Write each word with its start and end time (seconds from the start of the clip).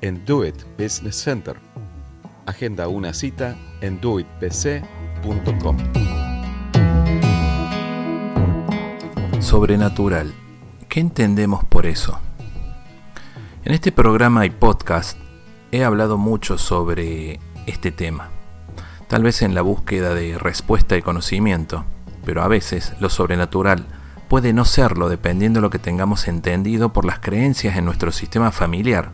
en 0.00 0.24
Do 0.24 0.44
It 0.44 0.56
Business 0.78 1.16
Center. 1.16 1.56
Agenda 2.46 2.88
una 2.88 3.12
cita 3.14 3.56
en 3.80 4.00
doitbc.com. 4.00 5.76
Sobrenatural. 9.40 10.32
¿Qué 10.88 11.00
entendemos 11.00 11.64
por 11.64 11.86
eso? 11.86 12.18
En 13.64 13.72
este 13.72 13.92
programa 13.92 14.46
y 14.46 14.50
podcast 14.50 15.18
he 15.70 15.84
hablado 15.84 16.18
mucho 16.18 16.58
sobre 16.58 17.38
este 17.66 17.92
tema, 17.92 18.30
tal 19.06 19.22
vez 19.22 19.42
en 19.42 19.54
la 19.54 19.62
búsqueda 19.62 20.14
de 20.14 20.38
respuesta 20.38 20.96
y 20.96 21.02
conocimiento, 21.02 21.84
pero 22.24 22.42
a 22.42 22.48
veces 22.48 22.94
lo 23.00 23.10
sobrenatural 23.10 23.86
puede 24.28 24.52
no 24.52 24.64
serlo 24.64 25.08
dependiendo 25.08 25.58
de 25.58 25.62
lo 25.62 25.70
que 25.70 25.78
tengamos 25.78 26.26
entendido 26.26 26.92
por 26.92 27.04
las 27.04 27.18
creencias 27.18 27.76
en 27.76 27.84
nuestro 27.84 28.12
sistema 28.12 28.50
familiar, 28.50 29.12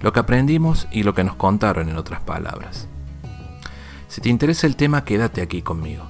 lo 0.00 0.12
que 0.12 0.20
aprendimos 0.20 0.88
y 0.90 1.02
lo 1.02 1.14
que 1.14 1.24
nos 1.24 1.36
contaron 1.36 1.88
en 1.88 1.96
otras 1.96 2.20
palabras. 2.20 2.88
Si 4.08 4.20
te 4.20 4.28
interesa 4.28 4.66
el 4.66 4.76
tema, 4.76 5.04
quédate 5.04 5.42
aquí 5.42 5.62
conmigo. 5.62 6.04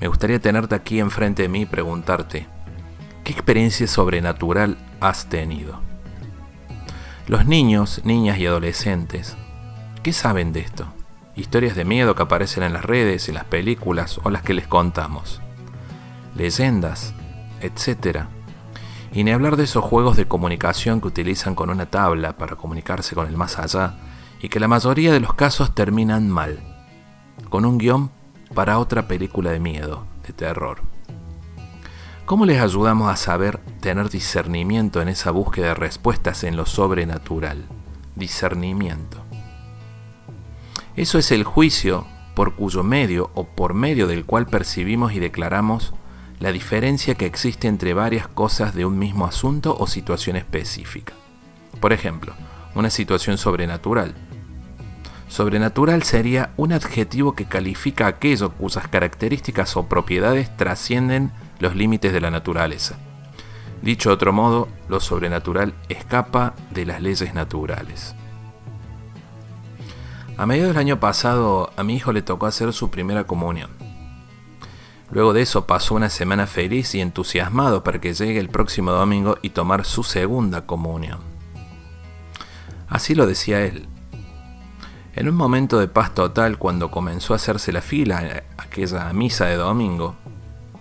Me 0.00 0.08
gustaría 0.08 0.40
tenerte 0.40 0.74
aquí 0.74 0.98
enfrente 1.00 1.42
de 1.42 1.48
mí 1.48 1.62
y 1.62 1.66
preguntarte, 1.66 2.46
¿qué 3.22 3.32
experiencia 3.32 3.86
sobrenatural 3.86 4.76
has 5.00 5.28
tenido? 5.28 5.80
Los 7.26 7.46
niños, 7.46 8.02
niñas 8.04 8.38
y 8.38 8.46
adolescentes, 8.46 9.36
¿qué 10.02 10.12
saben 10.12 10.52
de 10.52 10.60
esto? 10.60 10.86
Historias 11.36 11.74
de 11.74 11.84
miedo 11.84 12.14
que 12.14 12.22
aparecen 12.22 12.62
en 12.62 12.74
las 12.74 12.84
redes, 12.84 13.28
en 13.28 13.36
las 13.36 13.44
películas 13.44 14.20
o 14.22 14.30
las 14.30 14.42
que 14.42 14.54
les 14.54 14.66
contamos. 14.66 15.40
Leyendas, 16.36 17.14
etc. 17.60 18.26
Y 19.14 19.22
ni 19.22 19.30
hablar 19.30 19.56
de 19.56 19.62
esos 19.62 19.84
juegos 19.84 20.16
de 20.16 20.26
comunicación 20.26 21.00
que 21.00 21.06
utilizan 21.06 21.54
con 21.54 21.70
una 21.70 21.86
tabla 21.86 22.36
para 22.36 22.56
comunicarse 22.56 23.14
con 23.14 23.28
el 23.28 23.36
más 23.36 23.60
allá 23.60 23.94
y 24.42 24.48
que 24.48 24.58
la 24.58 24.66
mayoría 24.66 25.12
de 25.12 25.20
los 25.20 25.34
casos 25.34 25.72
terminan 25.72 26.28
mal, 26.28 26.58
con 27.48 27.64
un 27.64 27.78
guion 27.78 28.10
para 28.54 28.80
otra 28.80 29.06
película 29.06 29.52
de 29.52 29.60
miedo, 29.60 30.04
de 30.26 30.32
terror. 30.32 30.82
¿Cómo 32.26 32.44
les 32.44 32.60
ayudamos 32.60 33.08
a 33.08 33.16
saber 33.16 33.58
tener 33.80 34.10
discernimiento 34.10 35.00
en 35.00 35.08
esa 35.08 35.30
búsqueda 35.30 35.68
de 35.68 35.74
respuestas 35.74 36.42
en 36.42 36.56
lo 36.56 36.66
sobrenatural? 36.66 37.66
Discernimiento. 38.16 39.22
Eso 40.96 41.18
es 41.18 41.30
el 41.30 41.44
juicio 41.44 42.04
por 42.34 42.54
cuyo 42.54 42.82
medio 42.82 43.30
o 43.34 43.44
por 43.44 43.74
medio 43.74 44.08
del 44.08 44.24
cual 44.24 44.46
percibimos 44.46 45.12
y 45.12 45.20
declaramos 45.20 45.94
la 46.40 46.52
diferencia 46.52 47.14
que 47.14 47.26
existe 47.26 47.68
entre 47.68 47.94
varias 47.94 48.28
cosas 48.28 48.74
de 48.74 48.84
un 48.84 48.98
mismo 48.98 49.26
asunto 49.26 49.76
o 49.78 49.86
situación 49.86 50.36
específica. 50.36 51.14
Por 51.80 51.92
ejemplo, 51.92 52.34
una 52.74 52.90
situación 52.90 53.38
sobrenatural. 53.38 54.14
Sobrenatural 55.28 56.02
sería 56.02 56.52
un 56.56 56.72
adjetivo 56.72 57.34
que 57.34 57.46
califica 57.46 58.06
aquello 58.06 58.52
cuyas 58.52 58.88
características 58.88 59.76
o 59.76 59.88
propiedades 59.88 60.54
trascienden 60.56 61.32
los 61.58 61.74
límites 61.74 62.12
de 62.12 62.20
la 62.20 62.30
naturaleza. 62.30 62.96
Dicho 63.82 64.10
de 64.10 64.14
otro 64.14 64.32
modo, 64.32 64.68
lo 64.88 65.00
sobrenatural 65.00 65.74
escapa 65.88 66.54
de 66.70 66.86
las 66.86 67.02
leyes 67.02 67.34
naturales. 67.34 68.14
A 70.36 70.46
mediados 70.46 70.74
del 70.74 70.80
año 70.80 71.00
pasado 71.00 71.70
a 71.76 71.82
mi 71.84 71.94
hijo 71.94 72.12
le 72.12 72.22
tocó 72.22 72.46
hacer 72.46 72.72
su 72.72 72.90
primera 72.90 73.24
comunión. 73.24 73.83
Luego 75.10 75.32
de 75.32 75.42
eso 75.42 75.66
pasó 75.66 75.94
una 75.94 76.10
semana 76.10 76.46
feliz 76.46 76.94
y 76.94 77.00
entusiasmado 77.00 77.84
para 77.84 78.00
que 78.00 78.14
llegue 78.14 78.40
el 78.40 78.48
próximo 78.48 78.90
domingo 78.90 79.38
y 79.42 79.50
tomar 79.50 79.84
su 79.84 80.02
segunda 80.02 80.66
comunión. 80.66 81.18
Así 82.88 83.14
lo 83.14 83.26
decía 83.26 83.62
él. 83.62 83.88
En 85.14 85.28
un 85.28 85.36
momento 85.36 85.78
de 85.78 85.86
paz 85.86 86.14
total, 86.14 86.58
cuando 86.58 86.90
comenzó 86.90 87.32
a 87.32 87.36
hacerse 87.36 87.72
la 87.72 87.80
fila 87.80 88.44
a 88.58 88.62
aquella 88.62 89.12
misa 89.12 89.46
de 89.46 89.56
domingo, 89.56 90.16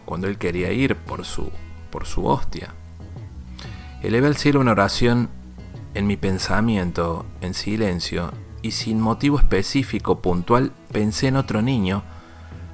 cuando 0.06 0.28
él 0.28 0.38
quería 0.38 0.72
ir 0.72 0.96
por 0.96 1.26
su, 1.26 1.52
por 1.92 2.06
su 2.06 2.26
hostia. 2.26 2.74
Elevé 4.02 4.28
al 4.28 4.38
cielo 4.38 4.60
una 4.60 4.72
oración 4.72 5.30
en 5.94 6.08
mi 6.08 6.18
pensamiento, 6.18 7.26
en 7.42 7.54
silencio, 7.54 8.32
y 8.64 8.72
sin 8.72 9.00
motivo 9.00 9.38
específico 9.38 10.20
puntual 10.20 10.72
pensé 10.92 11.28
en 11.28 11.36
otro 11.36 11.62
niño, 11.62 12.04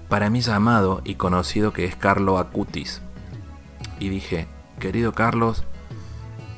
para 0.09 0.29
mí 0.29 0.41
llamado 0.41 1.01
y 1.05 1.15
conocido 1.15 1.71
que 1.71 1.85
es 1.85 1.95
Carlo 1.95 2.37
Acutis. 2.37 3.01
Y 3.99 4.09
dije, 4.09 4.47
querido 4.79 5.13
Carlos, 5.13 5.63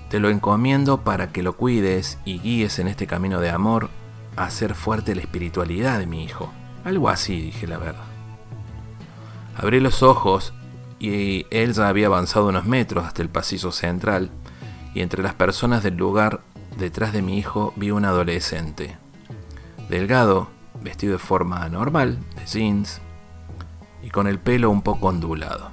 te 0.10 0.20
lo 0.20 0.30
encomiendo 0.30 1.02
para 1.02 1.32
que 1.32 1.44
lo 1.44 1.58
cuides 1.58 2.18
y 2.26 2.40
guíes 2.40 2.80
en 2.80 2.88
este 2.88 3.08
camino 3.08 3.40
de 3.40 3.50
amor 3.50 3.90
a 4.36 4.46
hacer 4.46 4.74
fuerte 4.74 5.16
la 5.16 5.22
espiritualidad 5.22 6.00
de 6.00 6.08
mi 6.08 6.24
hijo. 6.24 6.52
Algo 6.84 7.10
así, 7.10 7.40
dije 7.40 7.68
la 7.68 7.78
verdad. 7.78 8.06
Abrí 9.56 9.80
los 9.80 10.02
ojos 10.02 10.54
y 11.00 11.46
él 11.50 11.74
ya 11.74 11.88
había 11.88 12.08
avanzado 12.08 12.48
unos 12.48 12.66
metros 12.66 13.06
hasta 13.06 13.22
el 13.22 13.30
pasillo 13.30 13.72
central, 13.72 14.30
y 14.94 15.02
entre 15.02 15.24
las 15.24 15.34
personas 15.34 15.82
del 15.82 15.98
lugar, 15.98 16.42
detrás 16.78 17.12
de 17.12 17.22
mi 17.22 17.38
hijo, 17.40 17.74
vi 17.76 17.92
un 17.92 18.06
adolescente. 18.06 18.98
Delgado, 19.90 20.48
vestido 20.84 21.14
de 21.14 21.20
forma 21.20 21.68
normal, 21.70 22.20
de 22.36 22.46
jeans, 22.46 23.02
y 24.04 24.10
con 24.10 24.28
el 24.28 24.40
pelo 24.40 24.70
un 24.70 24.82
poco 24.82 25.08
ondulado. 25.08 25.70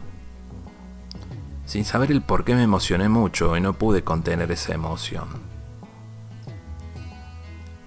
Sin 1.65 1.85
saber 1.85 2.11
el 2.11 2.23
por 2.23 2.45
qué 2.45 2.55
me 2.55 2.63
emocioné 2.63 3.09
mucho 3.09 3.57
y 3.57 3.61
no 3.61 3.75
pude 3.75 4.03
contener 4.03 4.51
esa 4.51 4.75
emoción. 4.75 5.29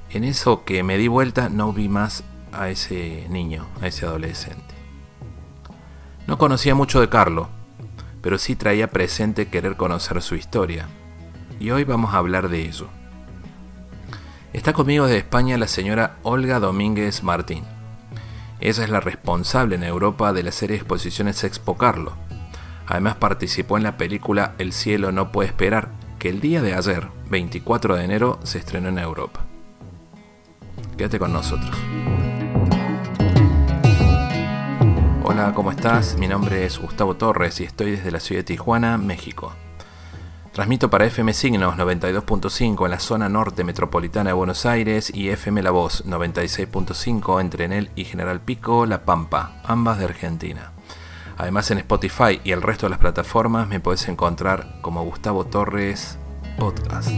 En 0.09 0.23
eso 0.23 0.65
que 0.65 0.83
me 0.83 0.97
di 0.97 1.07
vuelta 1.07 1.49
no 1.49 1.73
vi 1.73 1.87
más 1.87 2.23
a 2.51 2.69
ese 2.69 3.27
niño, 3.29 3.65
a 3.81 3.87
ese 3.87 4.05
adolescente. 4.05 4.75
No 6.27 6.37
conocía 6.37 6.75
mucho 6.75 6.99
de 6.99 7.09
Carlo, 7.09 7.49
pero 8.21 8.37
sí 8.37 8.55
traía 8.55 8.89
presente 8.89 9.47
querer 9.47 9.77
conocer 9.77 10.21
su 10.21 10.35
historia. 10.35 10.87
Y 11.59 11.71
hoy 11.71 11.83
vamos 11.83 12.13
a 12.13 12.17
hablar 12.17 12.49
de 12.49 12.61
ello. 12.61 12.87
Está 14.53 14.73
conmigo 14.73 15.07
de 15.07 15.17
España 15.17 15.57
la 15.57 15.67
señora 15.67 16.17
Olga 16.23 16.59
Domínguez 16.59 17.23
Martín. 17.23 17.63
Ella 18.63 18.83
es 18.83 18.91
la 18.91 18.99
responsable 18.99 19.75
en 19.75 19.83
Europa 19.83 20.33
de 20.33 20.43
la 20.43 20.51
serie 20.51 20.75
de 20.75 20.81
exposiciones 20.81 21.43
Expo 21.43 21.77
Carlo. 21.77 22.13
Además 22.85 23.15
participó 23.15 23.77
en 23.77 23.83
la 23.83 23.97
película 23.97 24.53
El 24.59 24.71
cielo 24.71 25.11
no 25.11 25.31
puede 25.31 25.49
esperar, 25.49 25.89
que 26.19 26.29
el 26.29 26.41
día 26.41 26.61
de 26.61 26.75
ayer, 26.75 27.07
24 27.31 27.95
de 27.95 28.05
enero, 28.05 28.39
se 28.43 28.59
estrenó 28.59 28.89
en 28.89 28.99
Europa. 28.99 29.47
Quédate 30.95 31.17
con 31.17 31.33
nosotros. 31.33 31.75
Hola, 35.23 35.53
¿cómo 35.55 35.71
estás? 35.71 36.15
Mi 36.19 36.27
nombre 36.27 36.63
es 36.63 36.77
Gustavo 36.77 37.15
Torres 37.15 37.59
y 37.61 37.63
estoy 37.63 37.91
desde 37.91 38.11
la 38.11 38.19
ciudad 38.19 38.41
de 38.41 38.43
Tijuana, 38.43 38.99
México. 38.99 39.53
Transmito 40.51 40.89
para 40.89 41.05
FM 41.05 41.33
Signos 41.33 41.77
92.5 41.77 42.83
en 42.83 42.91
la 42.91 42.99
zona 42.99 43.29
norte 43.29 43.63
metropolitana 43.63 44.31
de 44.31 44.33
Buenos 44.33 44.65
Aires 44.65 45.09
y 45.15 45.29
FM 45.29 45.63
La 45.63 45.71
Voz 45.71 46.05
96.5 46.05 47.39
entre 47.39 47.65
Enel 47.65 47.89
y 47.95 48.03
General 48.03 48.41
Pico, 48.41 48.85
La 48.85 49.05
Pampa, 49.05 49.61
ambas 49.63 49.97
de 49.97 50.05
Argentina. 50.05 50.73
Además 51.37 51.71
en 51.71 51.77
Spotify 51.77 52.41
y 52.43 52.51
el 52.51 52.61
resto 52.61 52.85
de 52.85 52.89
las 52.89 52.99
plataformas 52.99 53.69
me 53.69 53.79
puedes 53.79 54.09
encontrar 54.09 54.81
como 54.81 55.05
Gustavo 55.05 55.45
Torres 55.45 56.17
Podcast. 56.57 57.09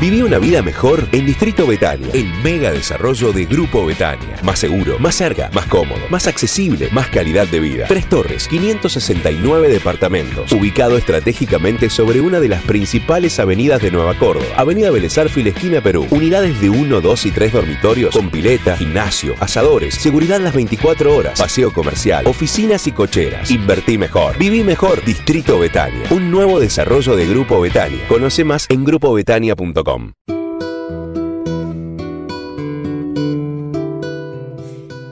Viví 0.00 0.22
una 0.22 0.38
vida 0.38 0.62
mejor 0.62 1.08
en 1.10 1.26
Distrito 1.26 1.66
Betania, 1.66 2.06
el 2.12 2.32
mega 2.44 2.70
desarrollo 2.70 3.32
de 3.32 3.46
Grupo 3.46 3.84
Betania. 3.84 4.36
Más 4.44 4.60
seguro, 4.60 4.96
más 5.00 5.16
cerca, 5.16 5.50
más 5.52 5.66
cómodo, 5.66 5.98
más 6.08 6.28
accesible, 6.28 6.88
más 6.92 7.08
calidad 7.08 7.48
de 7.48 7.58
vida. 7.58 7.86
Tres 7.88 8.08
Torres, 8.08 8.46
569 8.46 9.68
departamentos, 9.68 10.52
ubicado 10.52 10.96
estratégicamente 10.96 11.90
sobre 11.90 12.20
una 12.20 12.38
de 12.38 12.46
las 12.46 12.62
principales 12.62 13.40
avenidas 13.40 13.82
de 13.82 13.90
Nueva 13.90 14.14
Córdoba, 14.14 14.46
Avenida 14.56 14.92
Belezarfil, 14.92 15.48
esquina 15.48 15.80
Perú. 15.80 16.06
Unidades 16.10 16.60
de 16.60 16.70
1, 16.70 17.00
2 17.00 17.26
y 17.26 17.30
3 17.32 17.52
dormitorios 17.52 18.14
con 18.14 18.30
pileta, 18.30 18.76
gimnasio, 18.76 19.34
asadores, 19.40 19.96
seguridad 19.96 20.38
las 20.38 20.54
24 20.54 21.12
horas, 21.12 21.40
paseo 21.40 21.72
comercial, 21.72 22.24
oficinas 22.28 22.86
y 22.86 22.92
cocheras. 22.92 23.50
Invertí 23.50 23.98
mejor, 23.98 24.38
viví 24.38 24.62
mejor. 24.62 25.04
Distrito 25.04 25.58
Betania, 25.58 26.04
un 26.10 26.30
nuevo 26.30 26.60
desarrollo 26.60 27.16
de 27.16 27.26
Grupo 27.26 27.60
Betania. 27.60 28.06
Conoce 28.06 28.44
más 28.44 28.66
en 28.68 28.84
grupobetania.com. 28.84 29.87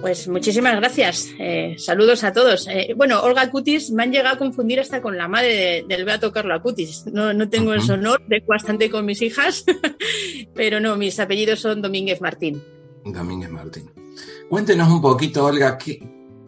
Pues 0.06 0.28
muchísimas 0.28 0.76
gracias. 0.76 1.31
Eh, 1.38 1.75
saludos 1.78 2.23
a 2.25 2.32
todos. 2.32 2.69
Eh, 2.69 2.94
bueno, 2.96 3.20
Olga 3.23 3.50
Cutis 3.50 3.90
me 3.90 4.05
han 4.05 4.12
llegado 4.12 4.37
a 4.37 4.38
confundir 4.38 4.78
hasta 4.78 5.02
con 5.02 5.17
la 5.17 5.28
madre 5.28 5.84
del 5.88 6.05
Beato 6.05 6.31
Carlo 6.31 6.55
Acutis. 6.55 7.06
No, 7.06 7.32
no 7.32 7.49
tengo 7.49 7.75
ese 7.75 7.93
honor, 7.93 8.23
de 8.28 8.40
bastante 8.46 8.88
con 8.88 9.05
mis 9.05 9.20
hijas, 9.23 9.64
pero 10.55 10.78
no, 10.78 10.96
mis 10.96 11.19
apellidos 11.19 11.61
son 11.61 11.82
Domínguez 11.82 12.20
Martín. 12.20 12.62
Domínguez 13.05 13.50
Martín. 13.50 13.90
Cuéntenos 14.49 14.88
un 14.88 15.02
poquito, 15.02 15.44
Olga, 15.44 15.76
¿qué, 15.76 16.00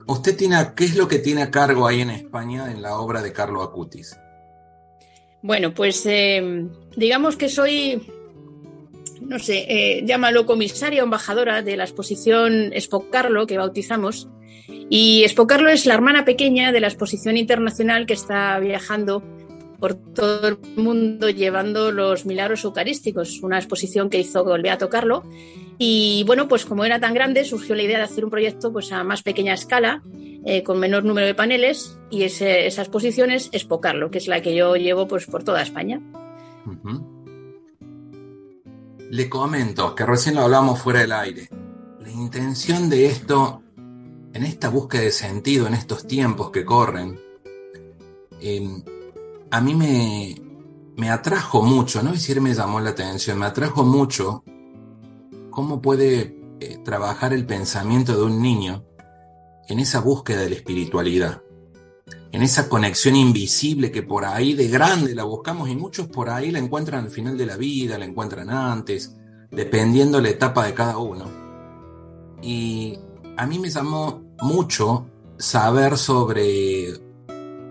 usted 0.06 0.36
tiene, 0.36 0.56
¿qué 0.76 0.84
es 0.84 0.96
lo 0.96 1.08
que 1.08 1.18
tiene 1.18 1.42
a 1.42 1.50
cargo 1.50 1.86
ahí 1.86 2.00
en 2.00 2.10
España 2.10 2.70
en 2.70 2.80
la 2.80 2.98
obra 2.98 3.22
de 3.22 3.32
Carlo 3.32 3.62
Acutis? 3.62 4.16
Bueno, 5.42 5.74
pues 5.74 6.04
eh, 6.06 6.64
digamos 6.96 7.36
que 7.36 7.48
soy 7.48 8.00
no 9.20 9.38
sé, 9.38 9.66
eh, 9.68 10.04
llámalo 10.04 10.46
comisaria 10.46 11.02
o 11.02 11.04
embajadora 11.04 11.62
de 11.62 11.76
la 11.76 11.84
exposición 11.84 12.72
Carlo 13.10 13.46
que 13.46 13.58
bautizamos. 13.58 14.28
Y 14.90 15.24
Carlo 15.46 15.68
es 15.70 15.86
la 15.86 15.94
hermana 15.94 16.24
pequeña 16.24 16.72
de 16.72 16.80
la 16.80 16.88
exposición 16.88 17.36
internacional 17.36 18.06
que 18.06 18.14
está 18.14 18.58
viajando 18.58 19.22
por 19.78 19.94
todo 19.94 20.48
el 20.48 20.58
mundo 20.76 21.30
llevando 21.30 21.92
los 21.92 22.26
milagros 22.26 22.64
eucarísticos, 22.64 23.40
una 23.42 23.58
exposición 23.58 24.10
que 24.10 24.18
hizo 24.18 24.44
Beato 24.62 24.88
Carlo. 24.88 25.22
Y 25.78 26.24
bueno, 26.26 26.48
pues 26.48 26.64
como 26.64 26.84
era 26.84 26.98
tan 26.98 27.14
grande, 27.14 27.44
surgió 27.44 27.76
la 27.76 27.84
idea 27.84 27.98
de 27.98 28.04
hacer 28.04 28.24
un 28.24 28.30
proyecto 28.30 28.72
pues, 28.72 28.90
a 28.90 29.04
más 29.04 29.22
pequeña 29.22 29.54
escala, 29.54 30.02
eh, 30.44 30.64
con 30.64 30.80
menor 30.80 31.04
número 31.04 31.26
de 31.26 31.34
paneles, 31.34 31.98
y 32.10 32.24
esa 32.24 32.82
exposición 32.82 33.30
es 33.30 33.50
Carlo, 33.80 34.10
que 34.10 34.18
es 34.18 34.26
la 34.26 34.42
que 34.42 34.56
yo 34.56 34.74
llevo 34.74 35.06
pues, 35.06 35.26
por 35.26 35.44
toda 35.44 35.62
España. 35.62 36.00
Le 39.10 39.28
comento 39.28 39.94
que 39.94 40.04
recién 40.04 40.34
lo 40.34 40.42
hablamos 40.42 40.80
fuera 40.80 41.00
del 41.00 41.12
aire. 41.12 41.48
La 42.00 42.10
intención 42.10 42.90
de 42.90 43.06
esto, 43.06 43.62
en 43.76 44.44
esta 44.44 44.68
búsqueda 44.68 45.02
de 45.02 45.12
sentido, 45.12 45.66
en 45.66 45.74
estos 45.74 46.06
tiempos 46.06 46.50
que 46.50 46.64
corren, 46.64 47.18
em, 48.40 48.82
a 49.50 49.60
mí 49.60 49.74
me, 49.74 50.34
me 50.96 51.10
atrajo 51.10 51.62
mucho, 51.62 52.02
no 52.02 52.12
decir 52.12 52.40
me 52.40 52.54
llamó 52.54 52.80
la 52.80 52.90
atención, 52.90 53.38
me 53.38 53.46
atrajo 53.46 53.82
mucho 53.82 54.44
cómo 55.50 55.80
puede 55.80 56.36
eh, 56.60 56.78
trabajar 56.84 57.32
el 57.32 57.46
pensamiento 57.46 58.14
de 58.14 58.24
un 58.24 58.42
niño 58.42 58.84
en 59.68 59.78
esa 59.78 60.00
búsqueda 60.00 60.40
de 60.40 60.50
la 60.50 60.56
espiritualidad 60.56 61.42
en 62.32 62.42
esa 62.42 62.68
conexión 62.68 63.16
invisible 63.16 63.90
que 63.90 64.02
por 64.02 64.24
ahí 64.24 64.54
de 64.54 64.68
grande 64.68 65.14
la 65.14 65.24
buscamos 65.24 65.68
y 65.68 65.76
muchos 65.76 66.08
por 66.08 66.28
ahí 66.28 66.50
la 66.50 66.58
encuentran 66.58 67.04
al 67.04 67.10
final 67.10 67.38
de 67.38 67.46
la 67.46 67.56
vida, 67.56 67.98
la 67.98 68.04
encuentran 68.04 68.50
antes, 68.50 69.14
dependiendo 69.50 70.20
la 70.20 70.28
etapa 70.28 70.66
de 70.66 70.74
cada 70.74 70.98
uno. 70.98 71.24
Y 72.42 72.98
a 73.36 73.46
mí 73.46 73.58
me 73.58 73.70
llamó 73.70 74.22
mucho 74.40 75.06
saber 75.38 75.96
sobre 75.96 76.92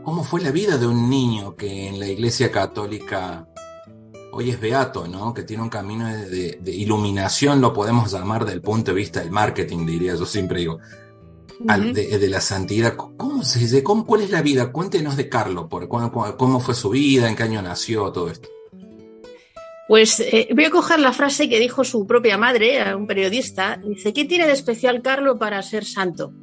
cómo 0.03 0.23
fue 0.23 0.41
la 0.41 0.51
vida 0.51 0.77
de 0.77 0.87
un 0.87 1.09
niño 1.09 1.55
que 1.55 1.87
en 1.87 1.99
la 1.99 2.07
Iglesia 2.07 2.51
Católica 2.51 3.47
hoy 4.31 4.49
es 4.49 4.59
beato, 4.59 5.07
¿no? 5.07 5.33
Que 5.33 5.43
tiene 5.43 5.63
un 5.63 5.69
camino 5.69 6.07
de, 6.07 6.59
iluminación, 6.65 7.61
lo 7.61 7.73
podemos 7.73 8.11
llamar 8.11 8.45
del 8.45 8.61
punto 8.61 8.91
de 8.91 8.97
vista 8.97 9.19
del 9.19 9.31
marketing, 9.31 9.85
diría 9.85 10.15
yo 10.15 10.25
siempre 10.25 10.59
digo 10.59 10.79
de, 11.59 12.27
la 12.29 12.41
santidad. 12.41 12.95
¿Cómo 12.95 13.43
se 13.43 13.83
cómo, 13.83 14.05
¿Cuál 14.05 14.21
es 14.21 14.29
la 14.29 14.41
vida? 14.41 14.71
Cuéntenos 14.71 15.17
de 15.17 15.29
Carlos, 15.29 15.67
por, 15.69 15.87
cómo, 15.87 16.59
fue 16.59 16.75
su 16.75 16.89
vida, 16.89 17.29
en 17.29 17.35
qué 17.35 17.43
año 17.43 17.61
nació, 17.61 18.11
todo 18.11 18.29
esto. 18.29 18.49
Pues 19.87 20.19
eh, 20.19 20.49
voy 20.53 20.65
a 20.65 20.69
coger 20.69 20.99
la 20.99 21.13
frase 21.13 21.47
que 21.47 21.59
dijo 21.59 21.85
su 21.85 22.05
propia 22.05 22.37
madre 22.37 22.93
un 22.93 23.07
periodista. 23.07 23.79
Dice, 23.83 24.11
¿qué 24.13 24.25
tiene 24.25 24.45
de 24.45 24.53
especial 24.53 25.01
Carlos 25.01 25.37
para 25.39 25.61
ser 25.63 25.85
santo? 25.85 26.33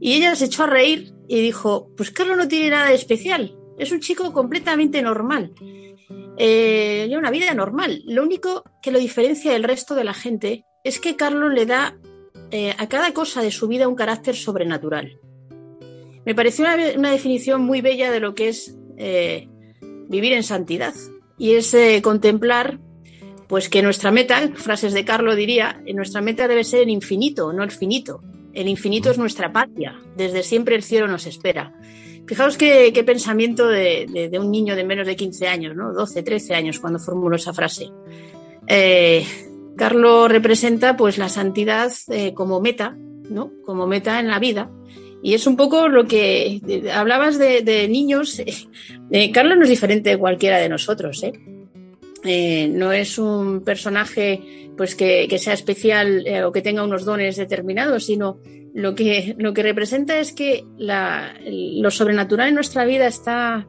Y 0.00 0.14
ella 0.14 0.34
se 0.34 0.46
echó 0.46 0.64
a 0.64 0.66
reír 0.66 1.12
y 1.28 1.40
dijo, 1.40 1.90
pues 1.96 2.10
Carlos 2.10 2.36
no 2.36 2.48
tiene 2.48 2.70
nada 2.70 2.88
de 2.88 2.94
especial. 2.94 3.56
Es 3.78 3.92
un 3.92 4.00
chico 4.00 4.32
completamente 4.32 5.00
normal. 5.00 5.52
Eh, 6.38 7.12
una 7.16 7.30
vida 7.30 7.54
normal. 7.54 8.02
Lo 8.06 8.22
único 8.22 8.64
que 8.82 8.90
lo 8.90 8.98
diferencia 8.98 9.52
del 9.52 9.64
resto 9.64 9.94
de 9.94 10.04
la 10.04 10.14
gente 10.14 10.64
es 10.84 11.00
que 11.00 11.16
Carlos 11.16 11.52
le 11.52 11.66
da 11.66 11.98
eh, 12.50 12.74
a 12.78 12.88
cada 12.88 13.12
cosa 13.12 13.42
de 13.42 13.50
su 13.50 13.68
vida 13.68 13.88
un 13.88 13.94
carácter 13.94 14.34
sobrenatural. 14.34 15.18
Me 16.24 16.34
pareció 16.34 16.64
una, 16.96 17.10
definición 17.10 17.62
muy 17.62 17.80
bella 17.80 18.10
de 18.10 18.20
lo 18.20 18.34
que 18.34 18.48
es 18.48 18.76
eh, 18.96 19.48
vivir 20.08 20.32
en 20.32 20.42
santidad 20.42 20.94
y 21.38 21.54
es 21.54 21.72
eh, 21.74 22.00
contemplar 22.02 22.78
pues 23.48 23.68
que 23.68 23.82
nuestra 23.82 24.10
meta, 24.10 24.48
frases 24.54 24.92
de 24.92 25.04
Carlo 25.04 25.34
diría, 25.34 25.82
nuestra 25.94 26.20
meta 26.20 26.48
debe 26.48 26.64
ser 26.64 26.82
el 26.82 26.90
infinito, 26.90 27.52
no 27.52 27.64
el 27.64 27.70
finito. 27.70 28.22
El 28.54 28.68
infinito 28.68 29.10
es 29.10 29.18
nuestra 29.18 29.52
patria, 29.52 30.00
desde 30.16 30.42
siempre 30.42 30.74
el 30.74 30.82
cielo 30.82 31.06
nos 31.06 31.26
espera. 31.26 31.72
Fijaos 32.26 32.56
qué, 32.58 33.02
pensamiento 33.06 33.68
de, 33.68 34.30
un 34.38 34.50
niño 34.50 34.74
de 34.76 34.84
menos 34.84 35.06
de 35.06 35.16
15 35.16 35.48
años, 35.48 35.76
¿no? 35.76 35.92
12, 35.92 36.22
13 36.22 36.54
años, 36.54 36.78
cuando 36.78 36.98
formuló 36.98 37.36
esa 37.36 37.54
frase. 37.54 37.88
Carlos 39.78 40.28
representa 40.28 40.96
pues 40.96 41.16
la 41.16 41.28
santidad 41.28 41.90
eh, 42.10 42.34
como 42.34 42.60
meta, 42.60 42.96
¿no? 43.30 43.52
Como 43.64 43.86
meta 43.86 44.20
en 44.20 44.28
la 44.28 44.38
vida. 44.38 44.70
Y 45.22 45.34
es 45.34 45.46
un 45.46 45.56
poco 45.56 45.88
lo 45.88 46.06
que 46.06 46.60
hablabas 46.92 47.38
de, 47.38 47.88
niños. 47.88 48.42
Eh, 49.10 49.32
Carlos 49.32 49.56
no 49.56 49.64
es 49.64 49.70
diferente 49.70 50.10
de 50.10 50.18
cualquiera 50.18 50.58
de 50.58 50.68
nosotros, 50.68 51.22
¿eh? 51.22 52.68
no 52.70 52.92
es 52.92 53.16
un 53.18 53.64
personaje 53.64 54.70
pues 54.76 54.94
que, 54.94 55.26
sea 55.38 55.54
especial 55.54 56.24
o 56.44 56.52
que 56.52 56.60
tenga 56.60 56.84
unos 56.84 57.04
dones 57.04 57.36
determinados, 57.36 58.04
sino 58.04 58.38
lo 58.74 58.94
que, 58.94 59.34
lo 59.38 59.54
que 59.54 59.62
representa 59.62 60.18
es 60.18 60.32
que 60.32 60.64
lo 60.76 61.90
sobrenatural 61.90 62.48
en 62.48 62.54
nuestra 62.54 62.84
vida 62.84 63.06
está 63.06 63.66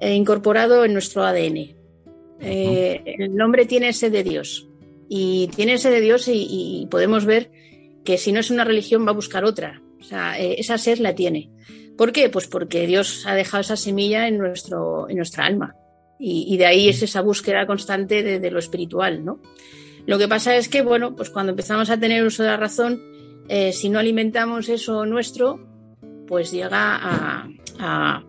incorporado 0.00 0.84
en 0.84 0.92
nuestro 0.92 1.24
ADN. 1.24 1.76
el 2.40 3.34
nombre 3.34 3.64
tiene 3.64 3.88
ese 3.88 4.10
de 4.10 4.22
Dios 4.22 4.67
y 5.08 5.48
tiene 5.48 5.74
ese 5.74 5.90
de 5.90 6.00
Dios 6.00 6.28
y, 6.28 6.86
podemos 6.90 7.24
ver 7.24 7.50
que 8.04 8.18
si 8.18 8.32
no 8.32 8.40
es 8.40 8.50
una 8.50 8.64
religión 8.64 9.06
va 9.06 9.10
a 9.10 9.14
buscar 9.14 9.44
otra. 9.44 9.82
O 10.00 10.04
sea, 10.04 10.38
eh, 10.38 10.56
esa 10.58 10.78
sed 10.78 10.98
la 10.98 11.14
tiene. 11.14 11.50
¿Por 11.96 12.12
qué? 12.12 12.28
Pues 12.28 12.46
porque 12.46 12.86
Dios 12.86 13.26
ha 13.26 13.34
dejado 13.34 13.60
esa 13.60 13.76
semilla 13.76 14.28
en, 14.28 14.38
nuestro, 14.38 15.08
en 15.08 15.16
nuestra 15.16 15.46
alma. 15.46 15.74
Y, 16.20 16.56
de 16.56 16.66
ahí 16.66 16.88
es 16.88 17.00
esa 17.02 17.20
búsqueda 17.20 17.64
constante 17.66 18.24
de, 18.40 18.50
lo 18.50 18.58
espiritual, 18.58 19.24
¿no? 19.24 19.40
Lo 20.04 20.18
que 20.18 20.26
pasa 20.26 20.56
es 20.56 20.68
que, 20.68 20.82
bueno, 20.82 21.14
pues 21.14 21.30
cuando 21.30 21.50
empezamos 21.50 21.90
a 21.90 22.00
tener 22.00 22.24
uso 22.24 22.42
de 22.42 22.48
la 22.48 22.56
razón, 22.56 23.00
eh, 23.48 23.72
si 23.72 23.88
no 23.88 24.00
alimentamos 24.00 24.68
eso 24.68 25.06
nuestro, 25.06 25.60
pues 26.26 26.50
llega 26.50 26.98
a, 27.00 28.24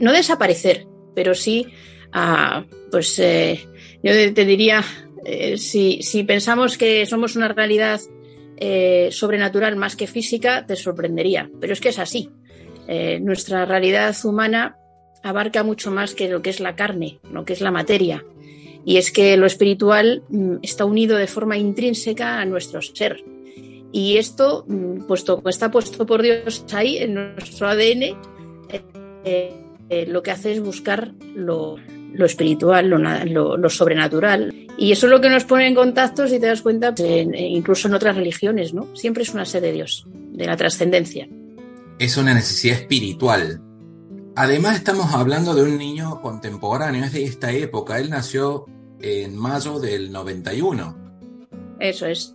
no 0.00 0.12
desaparecer, 0.12 0.86
pero 1.14 1.34
sí 1.34 1.66
a, 2.12 2.64
pues 2.90 3.18
eh, 3.18 3.60
yo 4.02 4.12
te 4.32 4.44
diría, 4.46 4.82
eh, 5.24 5.56
si, 5.58 6.24
pensamos 6.24 6.76
que 6.76 7.06
somos 7.06 7.36
una 7.36 7.48
realidad 7.48 8.00
eh, 8.56 9.08
sobrenatural 9.10 9.76
más 9.76 9.96
que 9.96 10.06
física, 10.06 10.66
te 10.66 10.76
sorprendería. 10.76 11.50
Pero 11.60 11.72
es 11.72 11.80
que 11.80 11.88
es 11.88 11.98
así. 11.98 12.30
Eh, 12.86 13.18
nuestra 13.20 13.64
realidad 13.64 14.14
humana 14.24 14.76
abarca 15.22 15.62
mucho 15.62 15.90
más 15.90 16.14
que 16.14 16.28
lo 16.28 16.42
que 16.42 16.50
es 16.50 16.60
la 16.60 16.76
carne, 16.76 17.18
lo 17.30 17.44
que 17.44 17.54
es 17.54 17.60
la 17.60 17.70
materia. 17.70 18.24
Y 18.84 18.98
es 18.98 19.10
que 19.10 19.36
lo 19.38 19.46
espiritual 19.46 20.22
mm, 20.28 20.56
está 20.62 20.84
unido 20.84 21.16
de 21.16 21.26
forma 21.26 21.56
intrínseca 21.56 22.38
a 22.38 22.44
nuestro 22.44 22.82
ser. 22.82 23.24
Y 23.92 24.18
esto, 24.18 24.64
mm, 24.68 25.06
puesto, 25.06 25.42
está 25.46 25.70
puesto 25.70 26.04
por 26.04 26.20
Dios 26.20 26.66
ahí 26.72 26.98
en 26.98 27.14
nuestro 27.14 27.68
ADN, 27.68 28.16
lo 30.06 30.22
que 30.22 30.30
hace 30.30 30.52
es 30.52 30.60
buscar 30.60 31.12
lo, 31.34 31.76
lo 32.14 32.26
espiritual, 32.26 32.88
lo, 32.88 33.70
sobrenatural. 33.70 34.54
Y 34.76 34.92
eso 34.92 35.06
es 35.06 35.10
lo 35.10 35.20
que 35.20 35.30
nos 35.30 35.44
pone 35.44 35.68
en 35.68 35.74
contacto, 35.74 36.26
si 36.26 36.40
te 36.40 36.46
das 36.46 36.62
cuenta, 36.62 36.94
pues, 36.94 37.26
incluso 37.34 37.88
en 37.88 37.94
otras 37.94 38.16
religiones, 38.16 38.74
¿no? 38.74 38.88
Siempre 38.94 39.22
es 39.22 39.34
una 39.34 39.44
sed 39.44 39.62
de 39.62 39.72
Dios, 39.72 40.06
de 40.08 40.46
la 40.46 40.56
trascendencia. 40.56 41.28
Es 41.98 42.16
una 42.16 42.34
necesidad 42.34 42.78
espiritual. 42.78 43.60
Además 44.36 44.76
estamos 44.76 45.14
hablando 45.14 45.54
de 45.54 45.62
un 45.62 45.78
niño 45.78 46.20
contemporáneo, 46.20 47.04
es 47.04 47.12
de 47.12 47.24
esta 47.24 47.52
época. 47.52 47.98
Él 47.98 48.10
nació 48.10 48.66
en 49.00 49.36
mayo 49.36 49.78
del 49.78 50.10
91. 50.10 50.96
Eso 51.78 52.06
es. 52.06 52.34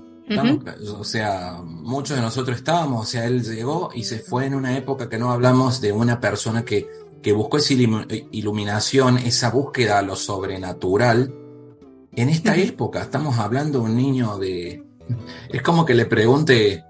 O 0.96 1.04
sea, 1.04 1.60
muchos 1.64 2.16
de 2.16 2.22
nosotros 2.22 2.58
estábamos, 2.58 3.02
o 3.02 3.10
sea, 3.10 3.26
él 3.26 3.44
llegó 3.44 3.90
y 3.96 4.04
se 4.04 4.20
fue 4.20 4.46
en 4.46 4.54
una 4.54 4.78
época 4.78 5.10
que 5.10 5.18
no 5.18 5.32
hablamos 5.32 5.82
de 5.82 5.92
una 5.92 6.20
persona 6.20 6.64
que, 6.64 6.88
que 7.22 7.32
buscó 7.32 7.58
esa 7.58 7.74
iluminación, 7.74 9.18
esa 9.18 9.50
búsqueda 9.50 10.00
a 10.00 10.02
lo 10.02 10.16
sobrenatural. 10.16 11.34
En 12.16 12.30
esta 12.30 12.56
época 12.56 13.02
estamos 13.02 13.38
hablando 13.38 13.80
de 13.80 13.86
un 13.86 13.96
niño 13.96 14.38
de... 14.38 14.84
Es 15.50 15.62
como 15.62 15.86
que 15.86 15.94
le 15.94 16.06
pregunte, 16.06 16.84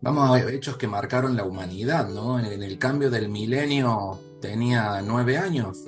vamos 0.00 0.28
a 0.28 0.32
ver, 0.32 0.54
hechos 0.54 0.76
que 0.76 0.86
marcaron 0.86 1.36
la 1.36 1.44
humanidad, 1.44 2.08
¿no? 2.08 2.38
En, 2.38 2.62
el 2.62 2.78
cambio 2.78 3.10
del 3.10 3.28
milenio 3.28 4.18
tenía 4.40 5.00
nueve 5.02 5.38
años. 5.38 5.78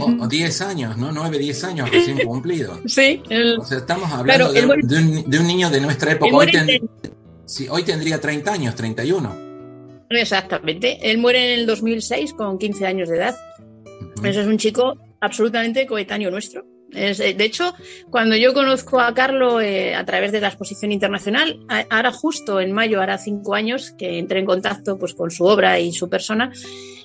O, 0.00 0.28
diez 0.28 0.60
años, 0.60 0.98
¿no? 0.98 1.10
Nueve, 1.10 1.38
diez 1.38 1.64
años 1.64 1.90
recién 1.90 2.18
cumplidos. 2.26 2.80
Sí. 2.86 3.22
o 3.58 3.64
sea, 3.64 3.78
estamos 3.78 4.10
hablando 4.12 4.52
de, 4.52 5.38
un, 5.38 5.46
niño 5.46 5.70
de 5.70 5.80
nuestra 5.80 6.12
época. 6.12 6.36
Hoy, 6.36 6.50
hoy 7.70 7.82
tendría 7.82 8.20
30 8.20 8.52
años, 8.52 8.74
31. 8.74 9.43
Exactamente. 10.16 10.98
Él 11.10 11.18
muere 11.18 11.52
en 11.52 11.60
el 11.60 11.66
2006 11.66 12.34
con 12.34 12.58
15 12.58 12.86
años 12.86 13.08
de 13.08 13.16
edad. 13.16 13.36
Ese 14.22 14.40
es 14.40 14.46
un 14.46 14.58
chico 14.58 14.96
absolutamente 15.20 15.86
coetáneo 15.86 16.30
nuestro. 16.30 16.73
Es, 16.92 17.20
eh, 17.20 17.34
de 17.34 17.44
hecho, 17.44 17.74
cuando 18.10 18.36
yo 18.36 18.54
conozco 18.54 19.00
a 19.00 19.14
Carlo 19.14 19.60
eh, 19.60 19.94
a 19.94 20.04
través 20.04 20.32
de 20.32 20.40
la 20.40 20.48
exposición 20.48 20.92
internacional, 20.92 21.60
ahora 21.90 22.12
justo 22.12 22.60
en 22.60 22.72
mayo, 22.72 23.00
hará 23.00 23.18
cinco 23.18 23.54
años 23.54 23.92
que 23.98 24.18
entré 24.18 24.40
en 24.40 24.46
contacto 24.46 24.98
pues, 24.98 25.14
con 25.14 25.30
su 25.30 25.44
obra 25.44 25.80
y 25.80 25.92
su 25.92 26.08
persona, 26.08 26.52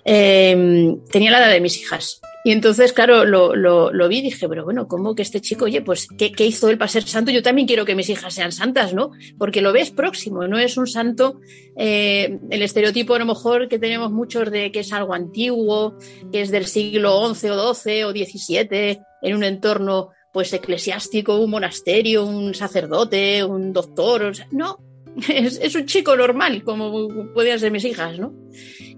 eh, 0.05 0.95
tenía 1.11 1.31
la 1.31 1.39
edad 1.39 1.51
de 1.51 1.61
mis 1.61 1.77
hijas. 1.77 2.21
Y 2.43 2.51
entonces, 2.51 2.93
claro, 2.93 3.25
lo, 3.25 4.07
vi 4.07 4.19
y 4.19 4.21
dije, 4.21 4.47
pero 4.47 4.63
bueno, 4.63 4.87
¿cómo 4.87 5.13
que 5.13 5.21
este 5.21 5.41
chico, 5.41 5.65
oye, 5.65 5.81
pues, 5.81 6.07
¿qué, 6.17 6.31
¿qué, 6.31 6.45
hizo 6.45 6.69
él 6.69 6.77
para 6.77 6.89
ser 6.89 7.03
santo? 7.03 7.31
Yo 7.31 7.43
también 7.43 7.67
quiero 7.67 7.83
que 7.83 7.95
mis 7.95 8.09
hijas 8.09 8.33
sean 8.33 8.53
santas, 8.53 8.93
¿no? 8.93 9.11
Porque 9.37 9.61
lo 9.61 9.73
ves 9.73 9.91
próximo, 9.91 10.47
no 10.47 10.57
es 10.57 10.77
un 10.77 10.87
santo, 10.87 11.41
eh, 11.75 12.39
el 12.49 12.61
estereotipo 12.61 13.15
a 13.15 13.19
lo 13.19 13.25
mejor 13.25 13.67
que 13.67 13.77
tenemos 13.77 14.11
muchos 14.11 14.49
de 14.51 14.71
que 14.71 14.79
es 14.79 14.93
algo 14.93 15.13
antiguo, 15.13 15.97
que 16.31 16.41
es 16.41 16.49
del 16.49 16.65
siglo 16.65 17.33
XI 17.35 17.49
o 17.49 17.73
XII 17.73 18.03
o 18.05 18.11
XVII, 18.11 18.99
en 19.21 19.35
un 19.35 19.43
entorno 19.43 20.09
pues 20.31 20.53
eclesiástico, 20.53 21.39
un 21.39 21.49
monasterio, 21.49 22.25
un 22.25 22.53
sacerdote, 22.53 23.43
un 23.43 23.73
doctor, 23.73 24.23
o 24.23 24.31
no, 24.51 24.77
es, 25.29 25.59
es, 25.61 25.75
un 25.75 25.85
chico 25.85 26.15
normal, 26.15 26.63
como 26.63 27.07
podían 27.33 27.59
ser 27.59 27.71
mis 27.71 27.85
hijas, 27.85 28.19
¿no? 28.19 28.33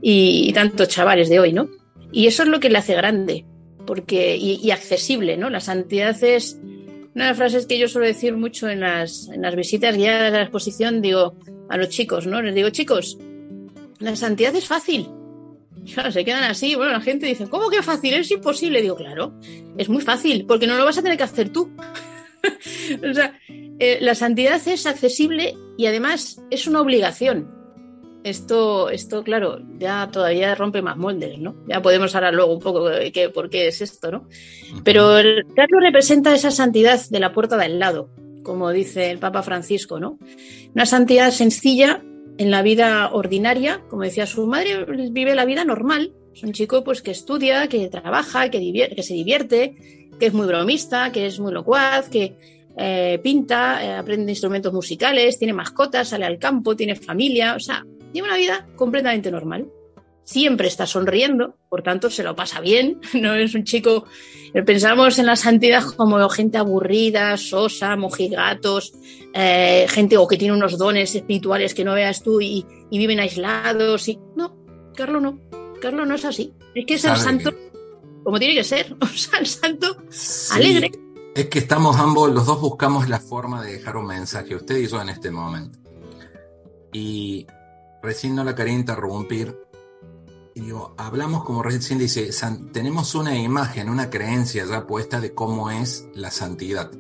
Y, 0.01 0.49
y 0.49 0.53
tantos 0.53 0.89
chavales 0.89 1.29
de 1.29 1.39
hoy, 1.39 1.53
¿no? 1.53 1.69
Y 2.11 2.27
eso 2.27 2.43
es 2.43 2.49
lo 2.49 2.59
que 2.59 2.69
le 2.69 2.77
hace 2.77 2.95
grande 2.95 3.45
porque, 3.85 4.37
y, 4.37 4.71
accesible, 4.71 5.37
¿no? 5.37 5.49
La 5.49 5.59
santidad 5.59 6.21
es 6.23 6.57
una 7.13 7.25
de 7.25 7.31
las 7.31 7.37
frases 7.37 7.65
que 7.65 7.77
yo 7.77 7.87
suelo 7.87 8.07
decir 8.07 8.37
mucho 8.37 8.69
en 8.69 8.79
las, 8.79 9.27
en 9.29 9.41
las 9.41 9.55
visitas 9.55 9.97
guiadas 9.97 10.33
a 10.33 10.37
la 10.37 10.43
exposición, 10.43 11.01
digo 11.01 11.35
a 11.69 11.77
los 11.77 11.89
chicos, 11.89 12.27
¿no? 12.27 12.41
Les 12.41 12.55
digo, 12.55 12.69
chicos, 12.69 13.17
la 13.99 14.15
santidad 14.15 14.55
es 14.55 14.67
fácil. 14.67 15.09
Claro, 15.93 16.11
se 16.11 16.23
quedan 16.23 16.43
así, 16.43 16.75
bueno, 16.75 16.91
la 16.91 17.01
gente 17.01 17.25
dice, 17.25 17.49
¿cómo 17.49 17.69
que 17.69 17.81
fácil? 17.81 18.13
Es 18.13 18.31
imposible. 18.31 18.81
Digo, 18.81 18.95
claro, 18.95 19.33
es 19.77 19.89
muy 19.89 20.01
fácil, 20.01 20.45
porque 20.45 20.67
no 20.67 20.77
lo 20.77 20.85
vas 20.85 20.97
a 20.97 21.01
tener 21.01 21.17
que 21.17 21.23
hacer 21.23 21.49
tú. 21.49 21.71
o 23.09 23.13
sea, 23.13 23.39
eh, 23.47 23.97
la 24.01 24.15
santidad 24.15 24.61
es 24.67 24.85
accesible 24.85 25.55
y 25.77 25.85
además 25.87 26.41
es 26.49 26.67
una 26.67 26.81
obligación 26.81 27.61
esto, 28.23 28.89
esto, 28.89 29.23
claro, 29.23 29.59
ya 29.77 30.09
todavía 30.11 30.55
rompe 30.55 30.81
más 30.81 30.97
moldes, 30.97 31.39
¿no? 31.39 31.55
Ya 31.67 31.81
podemos 31.81 32.13
hablar 32.15 32.33
luego 32.33 32.53
un 32.53 32.59
poco 32.59 32.89
de 32.89 33.11
qué, 33.11 33.29
por 33.29 33.49
qué 33.49 33.67
es 33.67 33.81
esto, 33.81 34.11
¿no? 34.11 34.27
Pero 34.83 35.17
el 35.17 35.45
Carlos 35.55 35.81
representa 35.81 36.33
esa 36.33 36.51
santidad 36.51 36.99
de 37.09 37.19
la 37.19 37.33
puerta 37.33 37.57
del 37.57 37.79
lado, 37.79 38.09
como 38.43 38.71
dice 38.71 39.09
el 39.11 39.19
Papa 39.19 39.43
Francisco, 39.43 39.99
¿no? 39.99 40.19
Una 40.73 40.85
santidad 40.85 41.31
sencilla 41.31 42.03
en 42.41 42.51
la 42.51 42.61
vida 42.61 43.11
ordinaria, 43.11 43.81
como 43.89 44.03
decía 44.03 44.25
su 44.25 44.47
madre, 44.47 44.85
vive 45.11 45.35
la 45.35 45.45
vida 45.45 45.63
normal. 45.65 46.13
Es 46.33 46.43
un 46.43 46.53
chico 46.53 46.83
pues 46.83 47.01
que 47.01 47.11
estudia, 47.11 47.67
que 47.67 47.87
trabaja, 47.89 48.49
que, 48.49 48.89
que 48.95 49.03
se 49.03 49.13
divierte, 49.13 50.09
que 50.19 50.27
es 50.27 50.33
muy 50.33 50.47
bromista, 50.47 51.11
que 51.11 51.25
es 51.25 51.39
muy 51.39 51.51
locuaz, 51.51 52.09
que 52.09 52.35
eh, 52.77 53.19
pinta, 53.21 53.83
eh, 53.83 53.93
aprende 53.93 54.31
instrumentos 54.31 54.73
musicales, 54.73 55.37
tiene 55.37 55.53
mascotas, 55.53 56.09
sale 56.09 56.25
al 56.25 56.39
campo, 56.39 56.75
tiene 56.75 56.95
familia, 56.95 57.55
o 57.55 57.59
sea, 57.59 57.85
Lleva 58.13 58.27
una 58.27 58.37
vida 58.37 58.67
completamente 58.75 59.31
normal. 59.31 59.67
Siempre 60.23 60.67
está 60.67 60.85
sonriendo, 60.85 61.55
por 61.69 61.81
tanto 61.81 62.09
se 62.09 62.23
lo 62.23 62.35
pasa 62.35 62.61
bien. 62.61 62.99
No 63.13 63.33
es 63.35 63.55
un 63.55 63.63
chico. 63.63 64.05
Pensamos 64.65 65.17
en 65.19 65.25
la 65.25 65.35
santidad 65.35 65.83
como 65.95 66.27
gente 66.29 66.57
aburrida, 66.57 67.37
sosa, 67.37 67.95
mojigatos, 67.95 68.93
eh, 69.33 69.85
gente 69.89 70.17
o 70.17 70.27
que 70.27 70.37
tiene 70.37 70.53
unos 70.53 70.77
dones 70.77 71.15
espirituales 71.15 71.73
que 71.73 71.83
no 71.83 71.93
veas 71.93 72.21
tú 72.21 72.41
y, 72.41 72.65
viven 72.91 73.19
aislados. 73.19 74.07
Y... 74.07 74.19
No, 74.35 74.57
Carlos 74.95 75.21
no. 75.21 75.39
Carlos 75.81 76.07
no 76.07 76.15
es 76.15 76.25
así. 76.25 76.53
Es 76.75 76.85
que 76.85 76.95
es 76.95 77.05
el 77.05 77.17
santo 77.17 77.51
como 78.23 78.39
tiene 78.39 78.55
que 78.55 78.63
ser. 78.63 78.95
O 79.01 79.07
sea, 79.07 79.39
el 79.39 79.47
santo 79.47 79.97
alegre. 80.51 80.91
Es 81.35 81.45
que 81.47 81.59
estamos 81.59 81.97
ambos, 81.97 82.29
los 82.31 82.45
dos 82.45 82.59
buscamos 82.59 83.07
la 83.07 83.19
forma 83.19 83.63
de 83.63 83.73
dejar 83.73 83.95
un 83.95 84.05
mensaje, 84.05 84.55
usted 84.55 84.77
y 84.77 84.87
yo 84.87 85.01
en 85.01 85.09
este 85.09 85.31
momento. 85.31 85.79
Y 86.91 87.47
recién 88.01 88.35
no 88.35 88.43
la 88.43 88.53
quería 88.53 88.73
interrumpir. 88.73 89.57
Y 90.53 90.61
digo, 90.61 90.93
hablamos 90.97 91.43
como 91.43 91.63
recién 91.63 91.97
dice, 91.97 92.29
tenemos 92.73 93.15
una 93.15 93.37
imagen, 93.37 93.89
una 93.89 94.09
creencia 94.09 94.65
ya 94.65 94.85
puesta 94.85 95.21
de 95.21 95.33
cómo 95.33 95.71
es 95.71 96.07
la 96.13 96.29
santidad. 96.29 96.91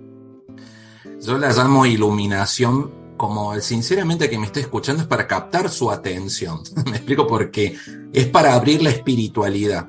Yo 1.21 1.37
la 1.37 1.51
llamo 1.51 1.85
iluminación, 1.85 2.91
como 3.17 3.59
sinceramente 3.59 4.29
que 4.29 4.39
me 4.39 4.45
está 4.45 4.59
escuchando 4.59 5.03
es 5.03 5.07
para 5.07 5.27
captar 5.27 5.69
su 5.69 5.91
atención. 5.91 6.61
me 6.85 6.97
explico 6.97 7.27
por 7.27 7.51
qué. 7.51 7.75
Es 8.13 8.27
para 8.27 8.55
abrir 8.55 8.81
la 8.81 8.89
espiritualidad. 8.89 9.87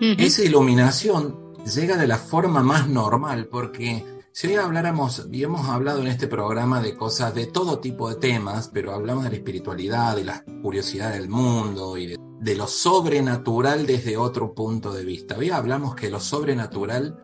Esa 0.00 0.42
iluminación 0.42 1.38
llega 1.64 1.96
de 1.96 2.06
la 2.06 2.18
forma 2.18 2.62
más 2.62 2.88
normal, 2.88 3.46
porque 3.46 4.04
si 4.36 4.48
hoy 4.48 4.56
habláramos, 4.56 5.28
y 5.30 5.44
hemos 5.44 5.68
hablado 5.68 6.00
en 6.00 6.08
este 6.08 6.26
programa 6.26 6.82
de 6.82 6.96
cosas 6.96 7.36
de 7.36 7.46
todo 7.46 7.78
tipo 7.78 8.08
de 8.08 8.16
temas, 8.16 8.68
pero 8.74 8.92
hablamos 8.92 9.22
de 9.22 9.30
la 9.30 9.36
espiritualidad, 9.36 10.16
de 10.16 10.24
la 10.24 10.44
curiosidad 10.60 11.12
del 11.12 11.28
mundo 11.28 11.96
y 11.96 12.16
de, 12.40 12.54
lo 12.56 12.66
sobrenatural 12.66 13.86
desde 13.86 14.16
otro 14.16 14.52
punto 14.52 14.92
de 14.92 15.04
vista. 15.04 15.38
Hoy 15.38 15.50
hablamos 15.50 15.94
que 15.94 16.10
lo 16.10 16.18
sobrenatural 16.18 17.22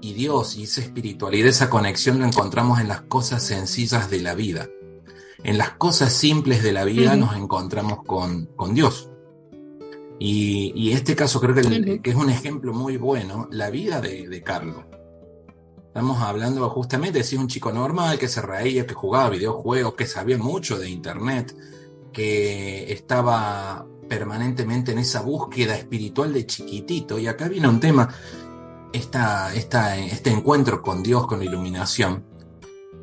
y 0.00 0.12
Dios 0.12 0.56
y 0.56 0.62
esa 0.62 0.82
espiritualidad, 0.82 1.48
esa 1.48 1.68
conexión 1.68 2.20
lo 2.20 2.24
encontramos 2.24 2.78
en 2.78 2.86
las 2.86 3.00
cosas 3.00 3.42
sencillas 3.42 4.08
de 4.08 4.20
la 4.20 4.36
vida. 4.36 4.68
En 5.42 5.58
las 5.58 5.70
cosas 5.70 6.12
simples 6.12 6.62
de 6.62 6.70
la 6.70 6.84
vida 6.84 7.16
nos 7.16 7.34
encontramos 7.34 8.04
con, 8.04 8.46
con 8.54 8.74
Dios. 8.74 9.10
Y, 10.20 10.92
este 10.92 11.16
caso 11.16 11.40
creo 11.40 11.52
que, 11.56 12.08
es 12.08 12.14
un 12.14 12.30
ejemplo 12.30 12.72
muy 12.72 12.96
bueno, 12.96 13.48
la 13.50 13.70
vida 13.70 14.00
de, 14.00 14.28
de 14.28 14.42
Carlos 14.44 14.84
Estamos 15.92 16.22
hablando 16.22 16.70
justamente 16.70 17.22
de 17.22 17.36
un 17.36 17.48
chico 17.48 17.70
normal 17.70 18.18
que 18.18 18.26
se 18.26 18.40
reía, 18.40 18.86
que 18.86 18.94
jugaba 18.94 19.28
videojuegos, 19.28 19.92
que 19.92 20.06
sabía 20.06 20.38
mucho 20.38 20.78
de 20.78 20.88
internet, 20.88 21.54
que 22.14 22.90
estaba 22.90 23.86
permanentemente 24.08 24.92
en 24.92 25.00
esa 25.00 25.20
búsqueda 25.20 25.76
espiritual 25.76 26.32
de 26.32 26.46
chiquitito. 26.46 27.18
Y 27.18 27.26
acá 27.26 27.46
viene 27.46 27.68
un 27.68 27.78
tema, 27.78 28.08
esta, 28.90 29.54
esta, 29.54 29.98
este 29.98 30.30
encuentro 30.30 30.80
con 30.80 31.02
Dios, 31.02 31.26
con 31.26 31.40
la 31.40 31.44
iluminación, 31.44 32.24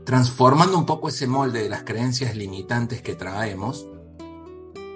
transformando 0.03 0.75
un 0.75 0.87
poco 0.87 1.09
ese 1.09 1.27
molde 1.27 1.61
de 1.61 1.69
las 1.69 1.83
creencias 1.83 2.35
limitantes 2.35 3.03
que 3.03 3.13
traemos, 3.13 3.85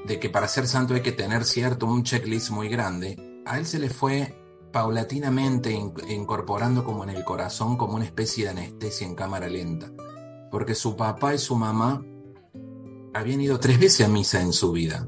de 0.07 0.19
que 0.19 0.31
para 0.31 0.47
ser 0.47 0.65
santo 0.65 0.95
hay 0.95 1.01
que 1.01 1.11
tener 1.11 1.45
cierto 1.45 1.85
un 1.85 2.01
checklist 2.01 2.49
muy 2.49 2.69
grande, 2.69 3.43
a 3.45 3.59
él 3.59 3.67
se 3.67 3.77
le 3.77 3.91
fue 3.91 4.42
paulatinamente 4.73 5.71
incorporando 6.09 6.83
como 6.83 7.03
en 7.03 7.11
el 7.11 7.23
corazón 7.23 7.77
como 7.77 7.93
una 7.95 8.05
especie 8.05 8.45
de 8.45 8.49
anestesia 8.49 9.07
en 9.07 9.15
cámara 9.15 9.47
lenta, 9.47 9.91
porque 10.51 10.75
su 10.75 10.97
papá 10.97 11.35
y 11.35 11.37
su 11.37 11.55
mamá 11.55 12.03
habían 13.13 13.39
ido 13.39 13.59
tres 13.59 13.79
veces 13.79 14.05
a 14.05 14.09
misa 14.09 14.41
en 14.41 14.51
su 14.51 14.71
vida. 14.71 15.07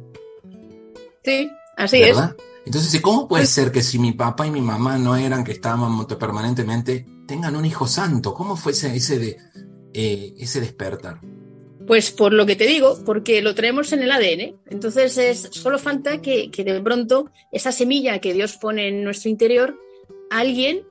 Sí, 1.23 1.49
así 1.75 2.03
es. 2.03 2.15
Entonces, 2.65 3.01
¿cómo 3.01 3.27
puede 3.27 3.47
ser 3.47 3.71
que 3.71 3.81
si 3.81 3.99
mi 3.99 4.13
papá 4.13 4.47
y 4.47 4.51
mi 4.51 4.61
mamá 4.61 4.97
no 4.97 5.15
eran 5.15 5.43
que 5.43 5.51
estaban 5.51 6.05
permanentemente, 6.07 7.05
tengan 7.27 7.55
un 7.55 7.65
hijo 7.65 7.87
santo? 7.87 8.33
¿Cómo 8.35 8.55
fue 8.55 8.71
ese, 8.71 8.95
ese, 8.95 9.17
de, 9.19 9.37
eh, 9.93 10.35
ese 10.37 10.61
despertar? 10.61 11.19
Pues 11.87 12.11
por 12.11 12.33
lo 12.33 12.45
que 12.45 12.55
te 12.55 12.65
digo, 12.65 12.99
porque 13.05 13.41
lo 13.41 13.53
traemos 13.53 13.93
en 13.93 14.01
el 14.01 14.11
ADN. 14.11 14.55
Entonces 14.69 15.17
es, 15.17 15.49
solo 15.51 15.77
falta 15.77 16.21
que, 16.21 16.49
de 16.55 16.81
pronto 16.81 17.31
esa 17.51 17.71
semilla 17.71 18.19
que 18.19 18.33
Dios 18.33 18.57
pone 18.57 18.87
en 18.87 19.03
nuestro 19.03 19.29
interior, 19.29 19.79
alguien 20.29 20.83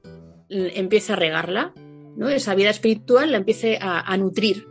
empiece 0.48 1.12
a 1.12 1.16
regarla, 1.16 1.72
¿no? 2.16 2.28
Esa 2.28 2.54
vida 2.54 2.70
espiritual 2.70 3.32
la 3.32 3.38
empiece 3.38 3.78
a, 3.80 4.16
nutrir. 4.16 4.66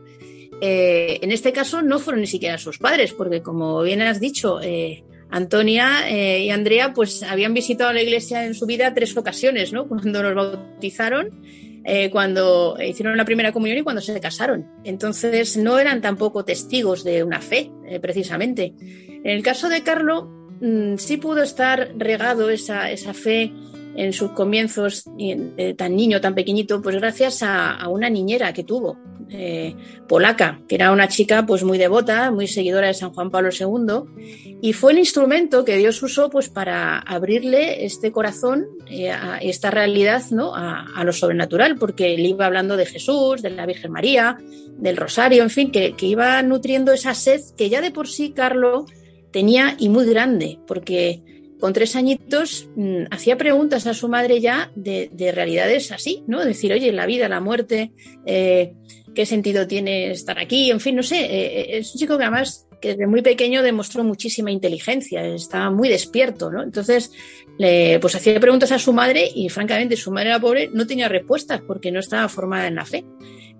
Eh, 0.61 1.19
en 1.21 1.31
este 1.31 1.51
caso 1.51 1.81
no 1.81 1.99
fueron 1.99 2.21
ni 2.21 2.27
siquiera 2.27 2.57
sus 2.57 2.77
padres, 2.77 3.11
porque 3.11 3.41
como 3.41 3.81
bien 3.81 4.01
has 4.01 4.21
dicho, 4.21 4.61
eh, 4.61 5.03
Antonia 5.33 6.07
eh, 6.09 6.43
y 6.43 6.51
Andrea 6.51 6.93
pues 6.93 7.23
habían 7.23 7.55
visitado 7.55 7.91
la 7.91 8.03
iglesia 8.03 8.45
en 8.45 8.53
su 8.53 8.67
vida 8.67 8.93
tres 8.93 9.17
ocasiones, 9.17 9.73
¿no? 9.73 9.87
Cuando 9.87 10.21
nos 10.21 10.35
bautizaron, 10.35 11.41
eh, 11.85 12.09
cuando 12.09 12.77
hicieron 12.83 13.17
la 13.17 13.25
primera 13.25 13.51
comunión 13.51 13.77
y 13.77 13.83
cuando 13.83 14.01
se 14.01 14.19
casaron. 14.19 14.67
Entonces 14.83 15.57
no 15.57 15.79
eran 15.79 16.01
tampoco 16.01 16.45
testigos 16.45 17.03
de 17.03 17.23
una 17.23 17.41
fe, 17.41 17.71
eh, 17.85 17.99
precisamente. 17.99 18.73
En 18.79 19.29
el 19.29 19.43
caso 19.43 19.69
de 19.69 19.83
Carlo, 19.83 20.29
mm, 20.61 20.97
sí 20.97 21.17
pudo 21.17 21.43
estar 21.43 21.91
regado 21.97 22.49
esa, 22.49 22.91
esa 22.91 23.13
fe 23.13 23.51
en 23.95 24.13
sus 24.13 24.31
comienzos, 24.31 25.05
eh, 25.19 25.73
tan 25.77 25.95
niño, 25.95 26.19
tan 26.21 26.35
pequeñito, 26.35 26.81
pues 26.81 26.95
gracias 26.95 27.43
a, 27.43 27.87
una 27.87 28.09
niñera 28.09 28.53
que 28.53 28.63
tuvo, 28.63 28.97
eh, 29.29 29.75
polaca, 30.07 30.61
que 30.67 30.75
era 30.75 30.91
una 30.91 31.07
chica 31.07 31.45
pues 31.45 31.63
muy 31.63 31.77
devota, 31.77 32.31
muy 32.31 32.47
seguidora 32.47 32.87
de 32.87 32.93
San 32.93 33.13
Juan 33.13 33.29
Pablo 33.29 33.49
II, 33.51 34.57
y 34.61 34.73
fue 34.73 34.93
el 34.93 34.99
instrumento 34.99 35.63
que 35.65 35.77
Dios 35.77 36.01
usó 36.01 36.29
pues 36.29 36.49
para 36.49 36.99
abrirle 36.99 37.85
este 37.85 38.11
corazón, 38.11 38.65
eh, 38.89 39.11
a 39.11 39.37
esta 39.37 39.71
realidad, 39.71 40.23
¿no? 40.31 40.53
A, 40.55 41.03
lo 41.03 41.11
sobrenatural, 41.11 41.77
porque 41.77 42.17
le 42.17 42.29
iba 42.29 42.45
hablando 42.45 42.77
de 42.77 42.85
Jesús, 42.85 43.41
de 43.41 43.49
la 43.49 43.65
Virgen 43.65 43.91
María, 43.91 44.37
del 44.77 44.97
Rosario, 44.97 45.43
en 45.43 45.49
fin, 45.49 45.71
que, 45.71 45.93
que 45.93 46.05
iba 46.05 46.41
nutriendo 46.43 46.93
esa 46.93 47.13
sed 47.13 47.41
que 47.57 47.69
ya 47.69 47.81
de 47.81 47.91
por 47.91 48.07
sí 48.07 48.31
Carlos 48.31 48.85
tenía 49.31 49.75
y 49.77 49.89
muy 49.89 50.05
grande, 50.05 50.59
porque 50.65 51.21
con 51.63 51.71
tres 51.71 51.95
añitos 51.95 52.67
mm, 52.75 53.03
hacía 53.09 53.37
preguntas 53.37 53.87
a 53.87 53.93
su 53.93 54.09
madre 54.09 54.41
ya 54.41 54.69
de, 54.75 55.31
realidades 55.33 55.93
así, 55.93 56.21
¿no? 56.27 56.43
Decir, 56.43 56.73
oye, 56.73 56.91
la 56.91 57.05
vida, 57.05 57.29
la 57.29 57.39
muerte, 57.39 57.93
eh, 58.25 58.73
¿qué 59.15 59.25
sentido 59.25 59.65
tiene 59.65 60.11
estar 60.11 60.39
aquí? 60.39 60.71
En 60.71 60.81
fin, 60.81 60.97
no 60.97 61.03
sé, 61.03 61.21
eh, 61.21 61.61
eh, 61.61 61.77
es 61.77 61.93
un 61.93 61.99
chico 61.99 62.17
que 62.17 62.25
además 62.25 62.67
que 62.81 62.89
desde 62.89 63.07
muy 63.07 63.21
pequeño 63.21 63.63
demostró 63.63 64.03
muchísima 64.03 64.51
inteligencia, 64.51 65.25
estaba 65.25 65.71
muy 65.71 65.87
despierto, 65.87 66.51
¿no? 66.51 66.61
Entonces, 66.63 67.13
le, 67.57 67.97
pues 68.01 68.13
hacía 68.13 68.41
preguntas 68.41 68.73
a 68.73 68.77
su 68.77 68.91
madre 68.91 69.31
y 69.33 69.47
francamente 69.47 69.95
su 69.95 70.11
madre 70.11 70.31
era 70.31 70.41
pobre, 70.41 70.69
no 70.73 70.85
tenía 70.85 71.07
respuestas 71.07 71.61
porque 71.65 71.93
no 71.93 72.01
estaba 72.01 72.27
formada 72.27 72.67
en 72.67 72.75
la 72.75 72.83
fe 72.83 73.05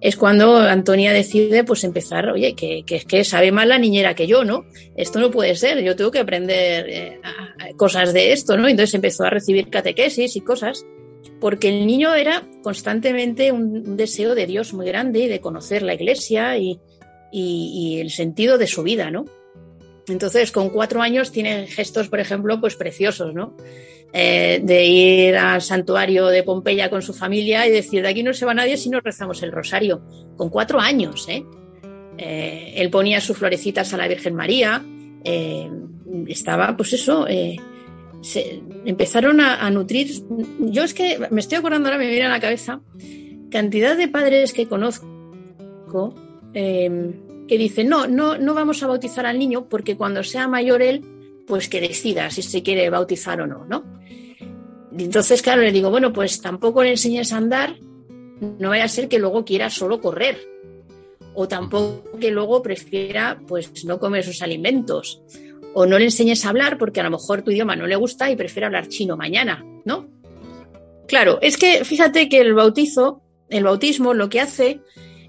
es 0.04 0.18
cuando 0.18 0.58
Antonia 0.58 1.14
decide 1.14 1.64
pues 1.64 1.86
empezar, 1.86 2.30
oye, 2.30 2.56
que, 2.56 2.84
es 2.86 3.06
que 3.06 3.24
sabe 3.24 3.54
más 3.54 3.66
la 3.66 3.78
niñera 3.78 4.16
que 4.16 4.28
yo, 4.28 4.44
¿no? 4.44 4.66
Esto 4.98 5.22
no 5.22 5.32
puede 5.32 5.56
ser, 5.56 5.82
yo 5.82 5.96
tengo 5.96 6.12
que 6.12 6.20
aprender 6.20 6.90
eh, 6.90 7.22
cosas 7.78 8.12
de 8.12 8.34
esto, 8.34 8.58
¿no? 8.58 8.68
Entonces 8.68 8.94
empezó 8.96 9.24
a 9.24 9.30
recibir 9.30 9.70
catequesis 9.70 10.36
y 10.36 10.42
cosas, 10.42 10.86
porque 11.40 11.70
el 11.70 11.88
niño 11.88 12.14
era 12.16 12.44
constantemente 12.62 13.54
un, 13.54 13.96
deseo 13.96 14.36
de 14.36 14.46
Dios 14.46 14.74
muy 14.74 14.86
grande 14.88 15.20
y 15.20 15.28
de 15.30 15.40
conocer 15.40 15.84
la 15.84 15.94
iglesia 15.94 16.58
y, 16.58 16.82
y 17.32 18.02
el 18.02 18.12
sentido 18.12 18.58
de 18.58 18.68
su 18.68 18.84
vida, 18.84 19.10
¿no? 19.10 19.24
Entonces, 20.10 20.52
con 20.52 20.70
cuatro 20.70 21.02
años 21.02 21.32
tiene 21.32 21.66
gestos, 21.68 22.10
por 22.10 22.20
ejemplo, 22.20 22.60
pues 22.60 22.76
preciosos, 22.76 23.34
¿no? 23.34 23.56
Eh, 24.16 24.62
de 24.62 24.86
ir 24.86 25.36
al 25.36 25.60
santuario 25.60 26.28
de 26.28 26.44
Pompeya 26.44 26.88
con 26.88 27.02
su 27.02 27.16
familia 27.16 27.66
y 27.66 27.72
decir, 27.72 28.04
de 28.04 28.10
aquí 28.10 28.22
no 28.22 28.32
se 28.32 28.46
va 28.46 28.54
nadie 28.54 28.78
si 28.78 28.92
no 28.92 29.00
rezamos 29.00 29.42
el 29.42 29.52
rosario. 29.52 30.04
Con 30.38 30.52
cuatro 30.52 30.80
años, 30.80 31.28
¿eh? 31.28 31.44
eh 32.20 32.74
él 32.76 32.92
ponía 32.92 33.20
sus 33.20 33.38
florecitas 33.38 33.92
a 33.92 33.98
la 33.98 34.08
Virgen 34.08 34.36
María, 34.36 34.86
eh, 35.24 35.68
estaba, 36.28 36.78
pues 36.78 36.94
eso, 36.94 37.26
se, 38.22 38.62
empezaron 38.86 39.42
a, 39.42 39.68
nutrir. 39.72 40.12
Yo 40.60 40.84
es 40.84 40.94
que 40.94 41.18
me 41.32 41.40
estoy 41.40 41.58
acordando 41.58 41.90
ahora, 41.90 41.98
me 41.98 42.08
viene 42.08 42.28
a 42.28 42.30
la 42.30 42.40
cabeza, 42.40 42.82
cantidad 43.50 43.98
de 43.98 44.10
padres 44.10 44.54
que 44.54 44.68
conozco 44.68 46.14
que 46.54 47.58
dicen, 47.58 47.90
no, 47.90 48.06
no, 48.06 48.38
no 48.38 48.54
vamos 48.54 48.84
a 48.84 48.88
bautizar 48.88 49.26
al 49.26 49.40
niño 49.40 49.68
porque 49.70 49.98
cuando 49.98 50.24
sea 50.24 50.48
mayor 50.48 50.84
él, 50.84 51.04
pues 51.48 51.70
que 51.70 51.82
decida 51.82 52.30
si 52.30 52.42
se 52.42 52.64
quiere 52.64 52.90
bautizar 52.90 53.42
o 53.42 53.48
no, 53.48 53.66
¿no? 53.66 53.84
entonces, 54.98 55.42
claro, 55.42 55.62
le 55.62 55.72
digo, 55.72 55.90
bueno, 55.90 56.14
pues 56.14 56.42
tampoco 56.42 56.84
le 56.84 56.92
enseñes 56.92 57.34
a 57.34 57.38
andar, 57.38 57.78
no 58.60 58.70
vaya 58.70 58.84
a 58.84 58.88
ser 58.90 59.08
que 59.08 59.20
luego 59.20 59.44
quiera 59.44 59.70
solo 59.70 60.00
correr. 60.02 60.38
O 61.34 61.48
tampoco 61.48 62.20
que 62.20 62.30
luego 62.30 62.62
prefiera, 62.62 63.42
pues, 63.48 63.86
no 63.86 64.00
comer 64.00 64.24
sus 64.24 64.44
alimentos. 64.44 65.24
O 65.74 65.88
no 65.88 65.98
le 65.98 66.06
enseñes 66.06 66.46
a 66.46 66.50
hablar 66.50 66.78
porque 66.78 67.00
a 67.00 67.04
lo 67.04 67.10
mejor 67.10 67.42
tu 67.42 67.50
idioma 67.50 67.76
no 67.76 67.88
le 67.88 67.96
gusta 67.96 68.30
y 68.30 68.36
prefiere 68.36 68.68
hablar 68.68 68.88
chino 68.88 69.18
mañana, 69.18 69.66
¿no? 69.84 70.08
Claro, 71.08 71.40
es 71.42 71.58
que 71.58 71.84
fíjate 71.84 72.30
que 72.30 72.40
el 72.40 72.54
bautizo, 72.54 73.22
el 73.50 73.64
bautismo 73.64 74.14
lo 74.14 74.30
que 74.30 74.42
hace 74.42 74.82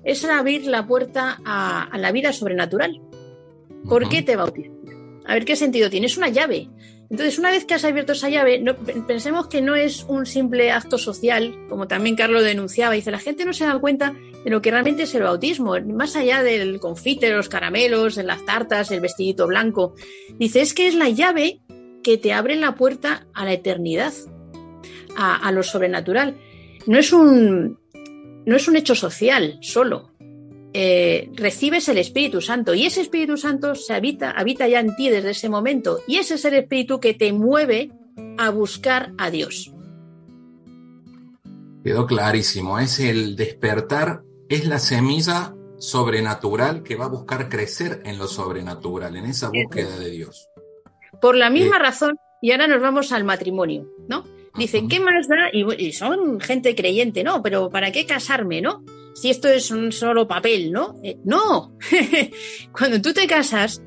es 0.05 0.25
abrir 0.25 0.67
la 0.67 0.87
puerta 0.87 1.41
a, 1.45 1.89
la 1.99 2.13
vida 2.13 2.33
sobrenatural. 2.33 3.01
¿Por 3.89 4.09
qué 4.09 4.23
te 4.23 4.37
bautizas? 4.37 4.74
A 5.27 5.35
ver 5.35 5.45
qué 5.45 5.57
sentido 5.57 5.91
tiene. 5.91 6.07
Es 6.07 6.17
una 6.17 6.29
llave. 6.29 6.69
Entonces, 7.11 7.39
una 7.39 7.51
vez 7.51 7.65
que 7.65 7.75
has 7.75 7.85
abierto 7.85 8.13
esa 8.13 8.29
llave, 8.29 8.65
pensemos 9.07 9.47
que 9.47 9.61
no 9.61 9.75
es 9.75 10.05
un 10.05 10.27
simple 10.27 10.73
acto 10.73 10.99
social, 10.99 11.55
como 11.69 11.87
también 11.87 12.17
Carlos 12.17 12.43
denunciaba. 12.43 12.95
Dice, 12.95 13.11
la 13.11 13.19
gente 13.19 13.45
no 13.45 13.53
se 13.53 13.65
da 13.65 13.79
cuenta 13.79 14.15
de 14.45 14.51
lo 14.51 14.61
que 14.61 14.71
realmente 14.71 15.05
es 15.05 15.15
el 15.15 15.23
bautismo, 15.23 15.75
más 15.81 16.17
allá 16.17 16.43
del 16.43 16.81
confite, 16.81 17.31
los 17.31 17.49
caramelos, 17.49 18.15
de 18.15 18.25
las 18.25 18.45
tartas, 18.45 18.91
el 18.91 19.01
vestidito 19.01 19.47
blanco. 19.47 19.95
Dice, 20.39 20.61
es 20.61 20.75
que 20.75 20.89
es 20.89 20.95
la 20.95 21.09
llave 21.09 21.61
que 22.03 22.19
te 22.19 22.33
abre 22.33 22.57
la 22.57 22.75
puerta 22.75 23.27
a 23.33 23.45
la 23.45 23.53
eternidad, 23.53 24.13
a, 25.17 25.51
lo 25.53 25.63
sobrenatural. 25.63 26.37
No 26.87 26.99
es, 26.99 27.13
un, 27.13 27.79
no 28.45 28.57
es 28.57 28.69
un 28.69 28.77
hecho 28.77 28.95
social 28.95 29.59
solo, 29.63 30.14
eh, 30.77 31.31
recibes 31.35 31.89
el 31.89 31.99
Espíritu 31.99 32.41
Santo 32.41 32.75
y 32.75 32.85
ese 32.85 33.01
Espíritu 33.01 33.37
Santo 33.37 33.77
se 33.77 33.95
habita, 33.95 34.33
habita 34.33 34.67
ya 34.67 34.81
en 34.81 34.97
ti 34.97 35.09
desde 35.09 35.31
ese 35.31 35.49
momento 35.49 36.01
y 36.09 36.17
ese 36.17 36.35
es 36.35 36.45
el 36.45 36.55
Espíritu 36.55 36.99
que 36.99 37.15
te 37.15 37.33
mueve 37.33 37.93
a 38.39 38.51
buscar 38.51 39.13
a 39.17 39.31
Dios. 39.31 39.73
Quedó 41.85 42.07
clarísimo, 42.07 42.81
es 42.81 42.99
el 42.99 43.37
despertar, 43.37 44.23
es 44.49 44.67
la 44.67 44.81
semilla 44.81 45.55
sobrenatural 45.79 46.83
que 46.83 46.97
va 46.97 47.05
a 47.05 47.09
buscar 47.09 47.49
crecer 47.49 48.03
en 48.05 48.19
lo 48.19 48.27
sobrenatural, 48.27 49.17
en 49.17 49.27
esa 49.27 49.51
búsqueda 49.51 49.97
de 49.97 50.11
Dios. 50.11 50.49
Por 51.21 51.37
la 51.37 51.51
misma 51.51 51.77
eh, 51.77 51.81
razón, 51.81 52.17
y 52.43 52.51
ahora 52.51 52.67
nos 52.67 52.81
vamos 52.81 53.13
al 53.13 53.23
matrimonio, 53.23 53.87
¿no? 54.09 54.25
Dicen, 54.57 54.89
¿qué 54.89 54.99
más 54.99 55.29
da? 55.29 55.51
y 55.53 55.93
son 55.93 56.41
gente 56.41 56.75
creyente, 56.75 57.23
¿no? 57.23 57.43
Pero 57.43 57.71
¿para 57.71 57.93
qué 57.93 58.07
casarme, 58.07 58.61
no? 58.61 58.83
Si 59.15 59.31
esto 59.31 59.49
es 59.49 59.71
un 59.71 59.93
solo 59.93 60.27
papel, 60.29 60.73
¿no? 60.73 61.01
Eh, 61.03 61.19
no, 61.25 61.77
cuando 62.73 63.01
tú 63.01 63.13
te 63.13 63.27
casas, 63.27 63.83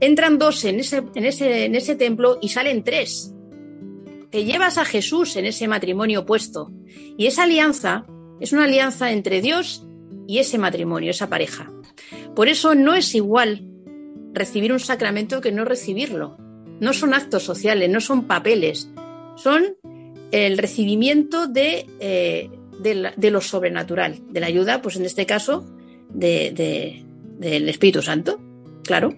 entran 0.00 0.38
dos 0.38 0.64
en 0.64 0.80
ese, 0.80 1.02
en, 1.14 1.24
ese, 1.24 1.64
en 1.66 1.74
ese 1.74 1.96
templo 1.96 2.38
y 2.40 2.48
salen 2.48 2.82
tres. 2.84 3.34
Te 4.30 4.44
llevas 4.44 4.78
a 4.78 4.84
Jesús 4.84 5.36
en 5.36 5.46
ese 5.46 5.66
matrimonio 5.66 6.24
puesto. 6.24 6.72
Y 7.18 7.26
esa 7.26 7.42
alianza 7.42 8.06
es 8.40 8.52
una 8.52 8.64
alianza 8.64 9.10
entre 9.10 9.42
Dios 9.42 9.86
y 10.28 10.38
ese 10.38 10.56
matrimonio, 10.56 11.10
esa 11.10 11.28
pareja. 11.28 11.70
Por 12.36 12.48
eso 12.48 12.76
no 12.76 12.94
es 12.94 13.14
igual 13.16 13.66
recibir 14.32 14.72
un 14.72 14.78
sacramento 14.78 15.40
que 15.40 15.50
no 15.50 15.64
recibirlo. 15.64 16.36
No 16.80 16.92
son 16.92 17.12
actos 17.12 17.42
sociales, 17.42 17.90
no 17.90 18.00
son 18.00 18.26
papeles, 18.26 18.88
son 19.36 19.76
el 20.30 20.56
recibimiento 20.56 21.48
de 21.48 21.86
eh, 21.98 22.50
de, 22.80 23.30
lo 23.30 23.40
sobrenatural, 23.40 24.20
de 24.30 24.40
la 24.40 24.46
ayuda, 24.46 24.82
pues 24.82 24.96
en 24.96 25.04
este 25.04 25.26
caso, 25.26 25.66
de, 26.08 27.04
del 27.38 27.68
Espíritu 27.68 28.02
Santo, 28.02 28.40
claro, 28.84 29.14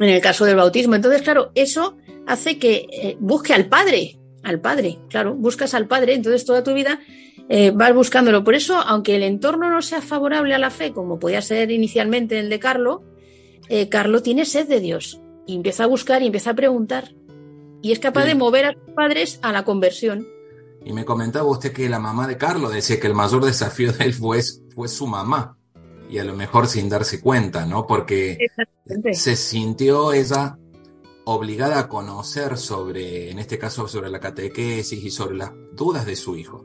en 0.00 0.08
el 0.08 0.20
caso 0.20 0.44
del 0.44 0.56
bautismo. 0.56 0.94
Entonces, 0.94 1.22
claro, 1.22 1.50
eso 1.54 1.96
hace 2.26 2.58
que 2.58 2.86
eh, 2.90 3.16
busque 3.18 3.54
al 3.54 3.66
Padre, 3.66 4.18
al 4.42 4.60
Padre, 4.60 4.98
claro, 5.08 5.34
buscas 5.34 5.74
al 5.74 5.86
Padre, 5.86 6.14
entonces 6.14 6.44
toda 6.44 6.62
tu 6.62 6.74
vida 6.74 7.00
eh, 7.48 7.72
vas 7.74 7.94
buscándolo. 7.94 8.44
Por 8.44 8.54
eso, 8.54 8.76
aunque 8.76 9.16
el 9.16 9.22
entorno 9.22 9.70
no 9.70 9.82
sea 9.82 10.02
favorable 10.02 10.54
a 10.54 10.58
la 10.58 10.70
fe, 10.70 10.92
como 10.92 11.18
podía 11.18 11.42
ser 11.42 11.70
inicialmente 11.70 12.38
el 12.38 12.50
de 12.50 12.58
Carlo, 12.58 13.02
eh, 13.68 13.88
Carlo 13.88 14.22
tiene 14.22 14.44
sed 14.44 14.68
de 14.68 14.80
Dios 14.80 15.20
y 15.46 15.56
empieza 15.56 15.84
a 15.84 15.86
buscar 15.86 16.22
y 16.22 16.26
empieza 16.26 16.50
a 16.50 16.54
preguntar. 16.54 17.14
Y 17.80 17.92
es 17.92 17.98
capaz 17.98 18.24
de 18.24 18.34
mover 18.34 18.66
a 18.66 18.72
sus 18.72 18.92
padres 18.94 19.38
a 19.42 19.52
la 19.52 19.64
conversión. 19.64 20.26
Y 20.88 20.94
me 20.94 21.04
comentaba 21.04 21.44
usted 21.44 21.70
que 21.70 21.86
la 21.86 21.98
mamá 21.98 22.26
de 22.26 22.38
Carlos 22.38 22.72
decía 22.72 22.98
que 22.98 23.08
el 23.08 23.14
mayor 23.14 23.44
desafío 23.44 23.92
de 23.92 24.06
él 24.06 24.14
fue, 24.14 24.40
fue 24.74 24.88
su 24.88 25.06
mamá. 25.06 25.58
Y 26.08 26.16
a 26.16 26.24
lo 26.24 26.34
mejor 26.34 26.66
sin 26.66 26.88
darse 26.88 27.20
cuenta, 27.20 27.66
¿no? 27.66 27.86
Porque 27.86 28.48
se 29.12 29.36
sintió 29.36 30.14
ella 30.14 30.56
obligada 31.26 31.78
a 31.78 31.88
conocer 31.90 32.56
sobre, 32.56 33.30
en 33.30 33.38
este 33.38 33.58
caso, 33.58 33.86
sobre 33.86 34.08
la 34.08 34.18
catequesis 34.18 35.04
y 35.04 35.10
sobre 35.10 35.36
las 35.36 35.52
dudas 35.74 36.06
de 36.06 36.16
su 36.16 36.38
hijo. 36.38 36.64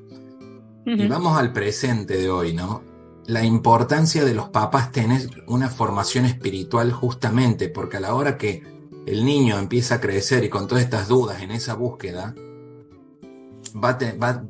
Y 0.85 1.05
vamos 1.05 1.37
al 1.37 1.51
presente 1.51 2.15
de 2.15 2.29
hoy, 2.29 2.53
¿no? 2.53 2.81
La 3.25 3.43
importancia 3.43 4.23
de 4.23 4.33
los 4.33 4.47
papás 4.51 4.93
tener 4.93 5.43
una 5.47 5.67
formación 5.67 6.23
espiritual 6.23 6.93
justamente, 6.93 7.67
porque 7.67 7.97
a 7.97 7.99
la 7.99 8.15
hora 8.15 8.37
que 8.37 8.63
el 9.05 9.25
niño 9.25 9.59
empieza 9.59 9.95
a 9.95 9.99
crecer 9.99 10.45
y 10.45 10.49
con 10.49 10.65
todas 10.65 10.85
estas 10.85 11.09
dudas 11.09 11.41
en 11.41 11.51
esa 11.51 11.73
búsqueda, 11.73 12.33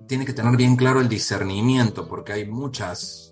tiene 0.08 0.26
que 0.26 0.34
tener 0.34 0.56
bien 0.58 0.76
claro 0.76 1.00
el 1.00 1.10
discernimiento, 1.10 2.08
porque 2.08 2.34
hay 2.34 2.46
muchas, 2.46 3.32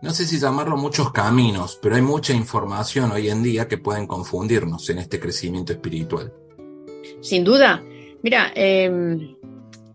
no 0.00 0.10
sé 0.10 0.26
si 0.26 0.38
llamarlo 0.38 0.76
muchos 0.76 1.12
caminos, 1.12 1.78
pero 1.82 1.96
hay 1.96 2.02
mucha 2.02 2.32
información 2.32 3.12
hoy 3.12 3.28
en 3.28 3.42
día 3.42 3.68
que 3.68 3.78
pueden 3.78 4.06
confundirnos 4.06 4.88
en 4.90 4.98
este 4.98 5.18
crecimiento 5.18 5.72
espiritual. 5.72 6.32
Sin 7.20 7.44
duda. 7.44 7.82
Mira, 8.22 8.52
em, 8.54 9.36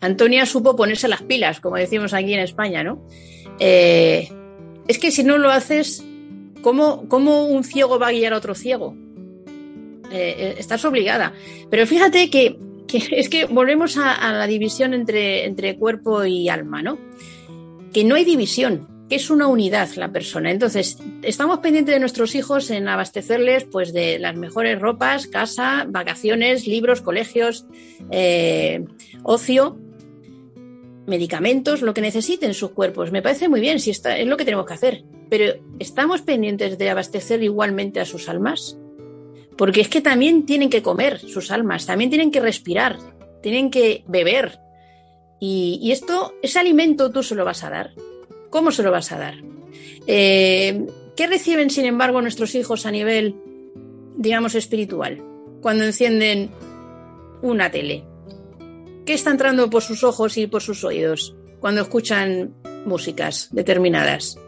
Antonia 0.01 0.45
supo 0.45 0.75
ponerse 0.75 1.07
las 1.07 1.23
pilas, 1.23 1.59
como 1.59 1.77
decimos 1.77 2.13
aquí 2.13 2.33
en 2.33 2.41
España, 2.41 2.83
¿no? 2.83 3.05
Eh, 3.59 4.29
es 4.87 4.99
que 4.99 5.11
si 5.11 5.23
no 5.23 5.37
lo 5.37 5.49
haces, 5.51 6.03
¿cómo, 6.61 7.07
¿cómo, 7.07 7.45
un 7.45 7.63
ciego 7.63 7.99
va 7.99 8.07
a 8.07 8.11
guiar 8.11 8.33
a 8.33 8.37
otro 8.37 8.55
ciego? 8.55 8.95
Eh, 10.11 10.35
eh, 10.37 10.55
estás 10.57 10.83
obligada. 10.85 11.33
Pero 11.69 11.85
fíjate 11.85 12.29
que, 12.29 12.57
es 13.11 13.29
que 13.29 13.45
volvemos 13.45 13.97
a, 13.97 14.31
la 14.33 14.47
división 14.47 14.93
entre, 14.93 15.45
entre 15.45 15.77
cuerpo 15.77 16.25
y 16.25 16.49
alma, 16.49 16.81
¿no? 16.81 16.97
Que 17.93 18.03
no 18.03 18.15
hay 18.15 18.23
división, 18.23 18.87
que 19.09 19.15
es 19.15 19.29
una 19.29 19.47
unidad 19.47 19.89
la 19.95 20.11
persona. 20.11 20.51
Entonces, 20.51 20.99
estamos 21.23 21.59
pendientes 21.59 21.95
de 21.95 21.99
nuestros 21.99 22.35
hijos 22.35 22.69
en 22.69 22.87
abastecerles 22.87 23.65
pues 23.65 23.93
de 23.93 24.19
las 24.19 24.35
mejores 24.35 24.79
ropas, 24.79 25.27
casa, 25.27 25.85
vacaciones, 25.89 26.67
libros, 26.67 27.01
colegios, 27.01 27.65
eh, 28.11 28.85
ocio, 29.23 29.77
medicamentos, 31.07 31.81
lo 31.81 31.93
que 31.93 32.01
necesiten 32.01 32.53
sus 32.53 32.71
cuerpos. 32.71 33.11
Me 33.11 33.21
parece 33.21 33.49
muy 33.49 33.59
bien, 33.59 33.79
si 33.79 33.89
está, 33.89 34.17
es 34.17 34.27
lo 34.27 34.37
que 34.37 34.45
tenemos 34.45 34.67
que 34.67 34.73
hacer. 34.73 35.03
Pero 35.29 35.53
¿estamos 35.79 36.21
pendientes 36.21 36.77
de 36.77 36.89
abastecer 36.89 37.43
igualmente 37.43 37.99
a 37.99 38.05
sus 38.05 38.29
almas? 38.29 38.77
Porque 39.59 39.81
es 39.81 39.89
que 39.89 39.99
también 39.99 40.45
tienen 40.45 40.69
que 40.69 40.81
comer 40.81 41.19
sus 41.19 41.51
almas, 41.51 41.85
también 41.85 42.09
tienen 42.09 42.31
que 42.31 42.39
respirar, 42.39 42.97
tienen 43.43 43.69
que 43.69 44.05
beber. 44.07 44.57
Y, 45.37 45.91
esto, 45.91 46.33
ese 46.41 46.59
alimento 46.59 47.11
tú 47.11 47.23
se 47.23 47.35
lo 47.35 47.43
vas 47.43 47.65
a 47.65 47.69
dar. 47.69 47.91
¿Cómo 48.49 48.71
se 48.71 48.83
lo 48.83 48.91
vas 48.91 49.11
a 49.11 49.19
dar? 49.19 49.33
Eh, 50.07 50.87
¿Qué 51.17 51.27
reciben, 51.27 51.69
sin 51.69 51.83
embargo, 51.83 52.21
nuestros 52.21 52.55
hijos 52.55 52.85
a 52.85 52.91
nivel, 52.91 53.35
digamos, 54.15 54.55
espiritual? 54.55 55.21
Cuando 55.61 55.83
encienden 55.83 56.51
una 57.41 57.69
tele. 57.69 58.05
¿Qué 59.05 59.13
está 59.13 59.31
entrando 59.31 59.69
por 59.69 59.81
sus 59.81 60.05
ojos 60.05 60.37
y 60.37 60.47
por 60.47 60.61
sus 60.61 60.85
oídos 60.85 61.35
cuando 61.59 61.81
escuchan 61.81 62.53
músicas 62.85 63.49
determinadas? 63.51 64.39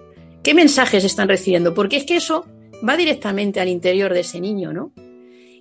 ¿Qué 0.42 0.54
mensajes 0.54 1.04
están 1.04 1.28
recibiendo? 1.28 1.74
Porque 1.74 1.98
es 1.98 2.06
que 2.06 2.16
eso 2.16 2.46
va 2.88 2.98
directamente 2.98 3.60
al 3.60 3.68
interior 3.68 4.14
de 4.14 4.22
ese 4.22 4.40
niño, 4.40 4.74
¿no? 4.74 4.94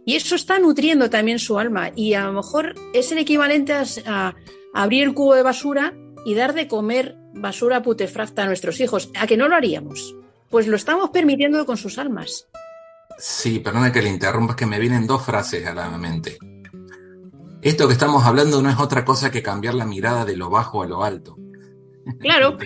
Y 0.05 0.17
eso 0.17 0.35
está 0.35 0.59
nutriendo 0.59 1.11
también 1.11 1.39
su 1.39 1.59
alma 1.59 1.91
y 1.95 2.15
a 2.15 2.25
lo 2.25 2.33
mejor 2.33 2.75
es 2.95 3.13
el 3.13 3.19
equivalente 3.19 3.75
a, 4.07 4.35
abrir 4.73 5.05
el 5.05 5.15
cubo 5.15 5.35
de 5.35 5.43
basura 5.43 5.95
y 6.25 6.35
dar 6.35 6.55
de 6.55 6.69
comer 6.69 7.17
basura 7.35 7.83
putefracta 7.83 8.43
a 8.43 8.47
nuestros 8.47 8.81
hijos. 8.81 9.11
¿A 9.19 9.27
que 9.27 9.37
no 9.37 9.49
lo 9.49 9.57
haríamos? 9.57 10.17
Pues 10.49 10.67
lo 10.67 10.77
estamos 10.77 11.11
permitiendo 11.11 11.65
con 11.67 11.77
sus 11.77 11.99
almas. 11.99 12.49
Sí, 13.19 13.59
perdona 13.59 13.93
que 13.93 14.03
le 14.03 14.09
interrumpa, 14.09 14.57
que 14.57 14.67
me 14.67 14.79
vienen 14.79 15.07
dos 15.07 15.23
frases 15.23 15.67
a 15.67 15.75
la 15.75 15.91
mente. 15.99 16.39
Esto 17.63 17.87
que 17.87 17.93
estamos 17.93 18.25
hablando 18.25 18.63
no 18.63 18.71
es 18.71 18.79
otra 18.79 19.05
cosa 19.05 19.31
que 19.31 19.43
cambiar 19.43 19.75
la 19.75 19.85
mirada 19.85 20.25
de 20.25 20.37
lo 20.37 20.49
bajo 20.49 20.83
a 20.83 20.87
lo 20.87 21.05
alto. 21.05 21.37
Claro. 22.19 22.57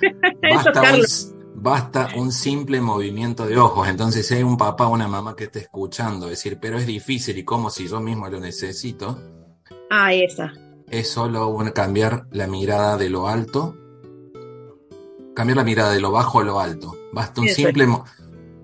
Basta, 0.42 0.72
basta 1.64 2.10
un 2.16 2.30
simple 2.30 2.82
movimiento 2.82 3.46
de 3.46 3.56
ojos. 3.56 3.88
Entonces, 3.88 4.26
si 4.26 4.34
hay 4.34 4.42
un 4.42 4.58
papá 4.58 4.86
o 4.86 4.92
una 4.92 5.08
mamá 5.08 5.34
que 5.34 5.44
esté 5.44 5.60
escuchando 5.60 6.28
decir, 6.28 6.58
pero 6.60 6.76
es 6.76 6.86
difícil 6.86 7.38
y 7.38 7.44
como 7.44 7.70
si 7.70 7.88
yo 7.88 8.00
mismo 8.00 8.28
lo 8.28 8.38
necesito. 8.38 9.18
Ahí 9.88 10.24
está. 10.24 10.52
Es 10.90 11.10
solo 11.10 11.56
cambiar 11.74 12.26
la 12.32 12.46
mirada 12.46 12.98
de 12.98 13.08
lo 13.08 13.28
alto, 13.28 13.74
cambiar 15.34 15.56
la 15.56 15.64
mirada 15.64 15.92
de 15.92 16.00
lo 16.02 16.12
bajo 16.12 16.40
a 16.40 16.44
lo 16.44 16.60
alto. 16.60 16.94
Basta 17.14 17.40
un 17.40 17.48
simple. 17.48 17.88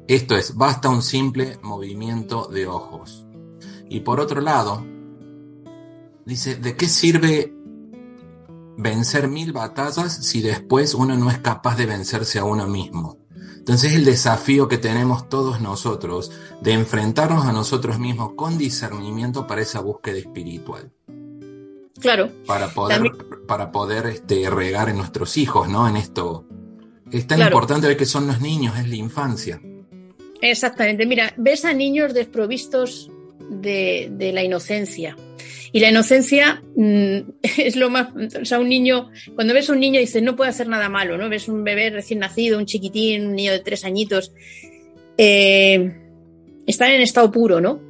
Esto 0.07 0.37
es, 0.37 0.55
basta 0.55 0.91
un 0.91 1.03
simple 1.03 1.59
movimiento 1.63 2.49
de 2.49 2.67
ojos. 2.67 3.25
Y 3.89 4.01
por 4.01 4.21
otro 4.21 4.43
lado, 4.43 4.85
dice, 6.27 6.57
¿de 6.57 6.77
qué 6.77 6.87
sirve 6.87 7.55
vencer 8.81 9.29
mil 9.29 9.53
batallas 9.53 10.13
si 10.13 10.41
después 10.41 10.95
uno 10.95 11.17
no 11.17 11.31
es 11.31 11.39
capaz 11.39 11.77
de 11.77 11.87
vencerse 11.87 12.39
a 12.39 12.45
uno 12.45 12.67
mismo. 12.67 13.19
Entonces 13.57 13.93
el 13.93 14.05
desafío 14.05 14.69
que 14.69 14.79
tenemos 14.79 15.29
todos 15.29 15.61
nosotros 15.61 16.33
de 16.63 16.73
enfrentarnos 16.73 17.45
a 17.45 17.53
nosotros 17.53 17.99
mismos 17.99 18.33
con 18.35 18.57
discernimiento 18.57 19.47
para 19.47 19.61
esa 19.61 19.81
búsqueda 19.81 20.19
espiritual. 20.19 20.91
Claro. 22.01 22.31
Para 22.47 22.71
poder, 22.71 23.03
para 23.47 23.71
poder 23.71 24.07
este, 24.07 24.49
regar 24.49 24.89
en 24.89 24.97
nuestros 24.97 25.37
hijos, 25.37 25.69
¿no? 25.69 25.87
En 25.87 25.97
esto. 25.97 26.47
Es 27.13 27.27
tan 27.27 27.41
importante 27.41 27.87
ver 27.87 27.97
que 27.97 28.07
son 28.07 28.27
los 28.27 28.41
niños, 28.41 28.79
es 28.79 28.89
la 28.89 28.97
infancia. 28.97 29.61
Exactamente. 30.41 31.05
Mira, 31.05 31.35
ves 31.37 31.67
a 31.67 31.75
niños 31.75 32.15
desprovistos 32.15 33.10
de, 33.51 34.31
la 34.33 34.43
inocencia, 34.43 35.17
y 35.73 35.81
la 35.81 35.91
inocencia 35.91 36.63
mm, 36.77 37.19
es 37.59 37.77
lo 37.77 37.91
más, 37.91 38.09
o 38.41 38.45
sea, 38.45 38.59
un 38.59 38.69
niño, 38.69 39.11
cuando 39.35 39.55
ves 39.55 39.69
a 39.69 39.73
un 39.73 39.81
niño 39.81 40.01
dices, 40.01 40.23
no 40.23 40.37
puede 40.37 40.51
hacer 40.51 40.69
nada 40.69 40.89
malo, 40.89 41.19
¿no? 41.19 41.29
Ves 41.29 41.49
un 41.49 41.65
bebé 41.65 41.91
recién 41.91 42.21
nacido, 42.21 42.59
un 42.59 42.67
chiquitín, 42.67 43.27
un 43.27 43.35
niño 43.35 43.53
de 43.53 43.61
tres 43.61 43.85
añitos, 43.85 44.33
eh, 45.19 45.97
están 46.67 46.93
en 46.93 47.03
estado 47.03 47.31
puro, 47.31 47.61
¿no? 47.61 47.81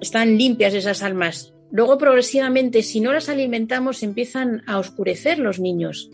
Están 0.00 0.38
limpias 0.38 0.74
esas 0.74 1.02
almas. 1.02 1.52
Luego, 1.70 1.96
progresivamente, 1.98 2.82
si 2.82 3.00
no 3.00 3.12
las 3.12 3.28
alimentamos, 3.28 4.02
empiezan 4.02 4.62
a 4.66 4.78
oscurecer 4.78 5.38
los 5.38 5.58
niños 5.58 6.10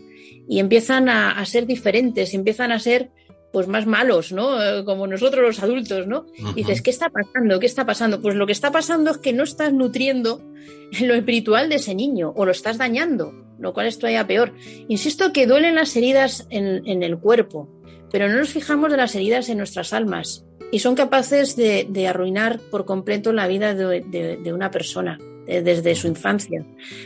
y 0.47 0.59
empiezan 0.59 1.09
a, 1.09 1.45
ser 1.45 1.67
diferentes, 1.67 2.33
empiezan 2.33 2.71
a 2.71 2.79
ser 2.79 3.11
pues 3.51 3.67
más 3.67 3.85
malos, 3.85 4.31
¿no? 4.31 4.61
Eh, 4.61 4.83
como 4.85 5.07
nosotros 5.07 5.43
los 5.43 5.63
adultos, 5.63 6.07
¿no? 6.07 6.25
dices, 6.55 6.81
¿qué 6.81 6.89
está 6.89 7.09
pasando? 7.09 7.59
¿Qué 7.59 7.65
está 7.65 7.85
pasando? 7.85 8.21
Pues 8.21 8.35
lo 8.35 8.45
que 8.45 8.51
está 8.51 8.71
pasando 8.71 9.11
es 9.11 9.17
que 9.17 9.33
no 9.33 9.43
estás 9.43 9.73
nutriendo 9.73 10.41
lo 11.01 11.13
espiritual 11.13 11.69
de 11.69 11.75
ese 11.75 11.95
niño 11.95 12.33
o 12.35 12.45
lo 12.45 12.51
estás 12.51 12.77
dañando, 12.77 13.33
lo 13.59 13.73
cual 13.73 13.87
es 13.87 13.97
todavía 13.97 14.27
peor. 14.27 14.53
Insisto 14.87 15.33
que 15.33 15.47
duelen 15.47 15.75
las 15.75 15.95
heridas 15.95 16.47
en, 16.49 17.03
el 17.03 17.17
cuerpo, 17.17 17.67
pero 18.11 18.29
no 18.29 18.37
nos 18.37 18.49
fijamos 18.49 18.91
de 18.91 18.97
las 18.97 19.15
heridas 19.15 19.49
en 19.49 19.57
nuestras 19.57 19.93
almas 19.93 20.45
y 20.71 20.79
son 20.79 20.95
capaces 20.95 21.55
de, 21.55 22.07
arruinar 22.07 22.59
por 22.71 22.85
completo 22.85 23.33
la 23.33 23.47
vida 23.47 23.73
de, 23.73 24.53
una 24.53 24.69
persona 24.69 25.17
desde 25.47 25.95
su 25.95 26.07
infancia. 26.07 26.63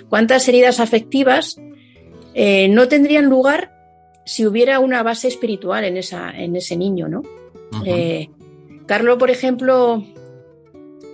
¿Cuántas 0.09 0.47
heridas 0.49 0.81
afectivas 0.81 1.57
eh, 2.33 2.67
no 2.67 2.87
tendrían 2.87 3.29
lugar 3.29 3.71
si 4.25 4.45
hubiera 4.45 4.79
una 4.79 5.03
base 5.03 5.27
espiritual 5.27 5.83
en, 5.83 5.97
esa, 5.97 6.31
en 6.31 6.55
ese 6.55 6.77
niño, 6.77 7.07
¿no? 7.07 7.23
Eh, 7.85 8.29
Carlos, 8.85 9.17
por 9.17 9.31
ejemplo, 9.31 10.03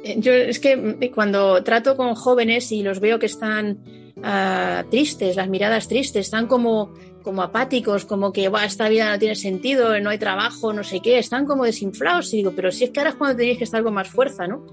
eh, 0.04 0.16
yo 0.20 0.34
es 0.34 0.60
que 0.60 1.12
cuando 1.14 1.64
trato 1.64 1.96
con 1.96 2.16
jóvenes 2.16 2.72
y 2.72 2.84
los 2.84 3.00
veo 3.00 3.20
que 3.20 3.26
están 3.26 3.80
ah, 4.24 4.84
tristes, 4.92 5.36
las 5.36 5.50
miradas 5.50 5.88
tristes, 5.88 6.28
están 6.28 6.48
como, 6.48 6.94
como 7.24 7.42
apáticos, 7.42 8.06
como 8.06 8.32
que 8.32 8.52
esta 8.66 8.90
vida 8.90 9.12
no 9.12 9.20
tiene 9.20 9.36
sentido, 9.36 10.00
no 10.00 10.10
hay 10.10 10.18
trabajo, 10.18 10.74
no 10.74 10.84
sé 10.84 11.00
qué, 11.00 11.18
están 11.18 11.46
como 11.46 11.66
desinflados 11.66 12.34
y 12.34 12.38
digo, 12.38 12.54
pero 12.56 12.72
si 12.72 12.86
es 12.86 12.90
que 12.92 13.00
ahora 13.00 13.12
es 13.12 13.16
cuando 13.16 13.38
tenéis 13.38 13.58
que 13.58 13.64
estar 13.64 13.84
con 13.84 13.94
más 13.94 14.10
fuerza, 14.10 14.48
¿no? 14.48 14.66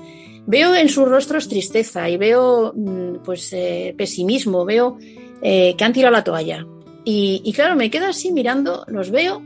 Veo 0.46 0.74
en 0.74 0.88
sus 0.88 1.08
rostros 1.08 1.48
tristeza 1.48 2.08
y 2.08 2.16
veo 2.16 2.72
mm, 2.74 3.16
pues 3.24 3.52
eh, 3.52 3.94
pesimismo, 3.96 4.64
veo 4.64 4.98
que 5.42 5.76
han 5.78 5.92
tirado 5.92 6.12
la 6.12 6.24
toalla, 6.24 6.66
y, 7.08 7.52
claro, 7.52 7.76
me 7.76 7.88
quedo 7.88 8.08
así 8.08 8.32
mirando, 8.32 8.84
los 8.88 9.12
veo 9.12 9.40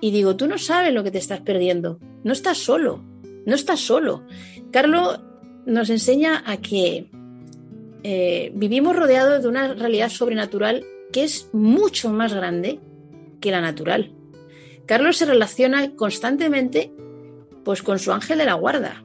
y 0.00 0.10
digo, 0.10 0.34
tú 0.34 0.48
no 0.48 0.58
sabes 0.58 0.92
lo 0.92 1.04
que 1.04 1.12
te 1.12 1.18
estás 1.18 1.38
perdiendo. 1.38 2.00
No 2.24 2.32
estás 2.32 2.58
solo, 2.58 3.04
no 3.46 3.54
estás 3.54 3.78
solo. 3.78 4.24
Carlos 4.72 5.20
nos 5.64 5.90
enseña 5.90 6.42
a 6.44 6.56
que 6.56 7.08
eh, 8.02 8.50
vivimos 8.56 8.96
rodeados 8.96 9.44
de 9.44 9.48
una 9.48 9.74
realidad 9.74 10.08
sobrenatural 10.08 10.84
que 11.12 11.22
es 11.22 11.48
mucho 11.52 12.10
más 12.10 12.34
grande 12.34 12.80
que 13.40 13.52
la 13.52 13.60
natural. 13.60 14.12
Carlos 14.84 15.18
se 15.18 15.26
relaciona 15.26 15.94
constantemente 15.94 16.92
pues 17.64 17.84
con 17.84 18.00
su 18.00 18.10
ángel 18.10 18.38
de 18.38 18.44
la 18.44 18.54
guarda, 18.54 19.04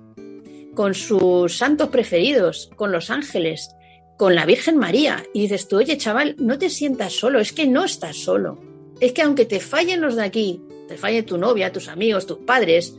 con 0.73 0.95
sus 0.95 1.55
santos 1.55 1.89
preferidos, 1.89 2.71
con 2.75 2.91
los 2.91 3.11
ángeles, 3.11 3.69
con 4.17 4.35
la 4.35 4.45
Virgen 4.45 4.77
María. 4.77 5.23
Y 5.33 5.41
dices 5.41 5.67
tú, 5.67 5.77
oye, 5.77 5.97
chaval, 5.97 6.35
no 6.39 6.57
te 6.57 6.69
sientas 6.69 7.13
solo, 7.13 7.39
es 7.39 7.53
que 7.53 7.67
no 7.67 7.85
estás 7.85 8.17
solo. 8.17 8.59
Es 8.99 9.13
que 9.13 9.21
aunque 9.21 9.45
te 9.45 9.59
fallen 9.59 10.01
los 10.01 10.15
de 10.15 10.23
aquí, 10.23 10.61
te 10.87 10.97
falle 10.97 11.23
tu 11.23 11.37
novia, 11.37 11.71
tus 11.71 11.87
amigos, 11.87 12.25
tus 12.25 12.39
padres, 12.39 12.95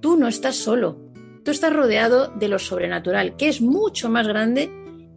tú 0.00 0.16
no 0.16 0.26
estás 0.26 0.56
solo. 0.56 0.98
Tú 1.44 1.50
estás 1.50 1.72
rodeado 1.72 2.28
de 2.28 2.48
lo 2.48 2.58
sobrenatural, 2.58 3.36
que 3.36 3.48
es 3.48 3.60
mucho 3.60 4.08
más 4.08 4.26
grande 4.26 4.70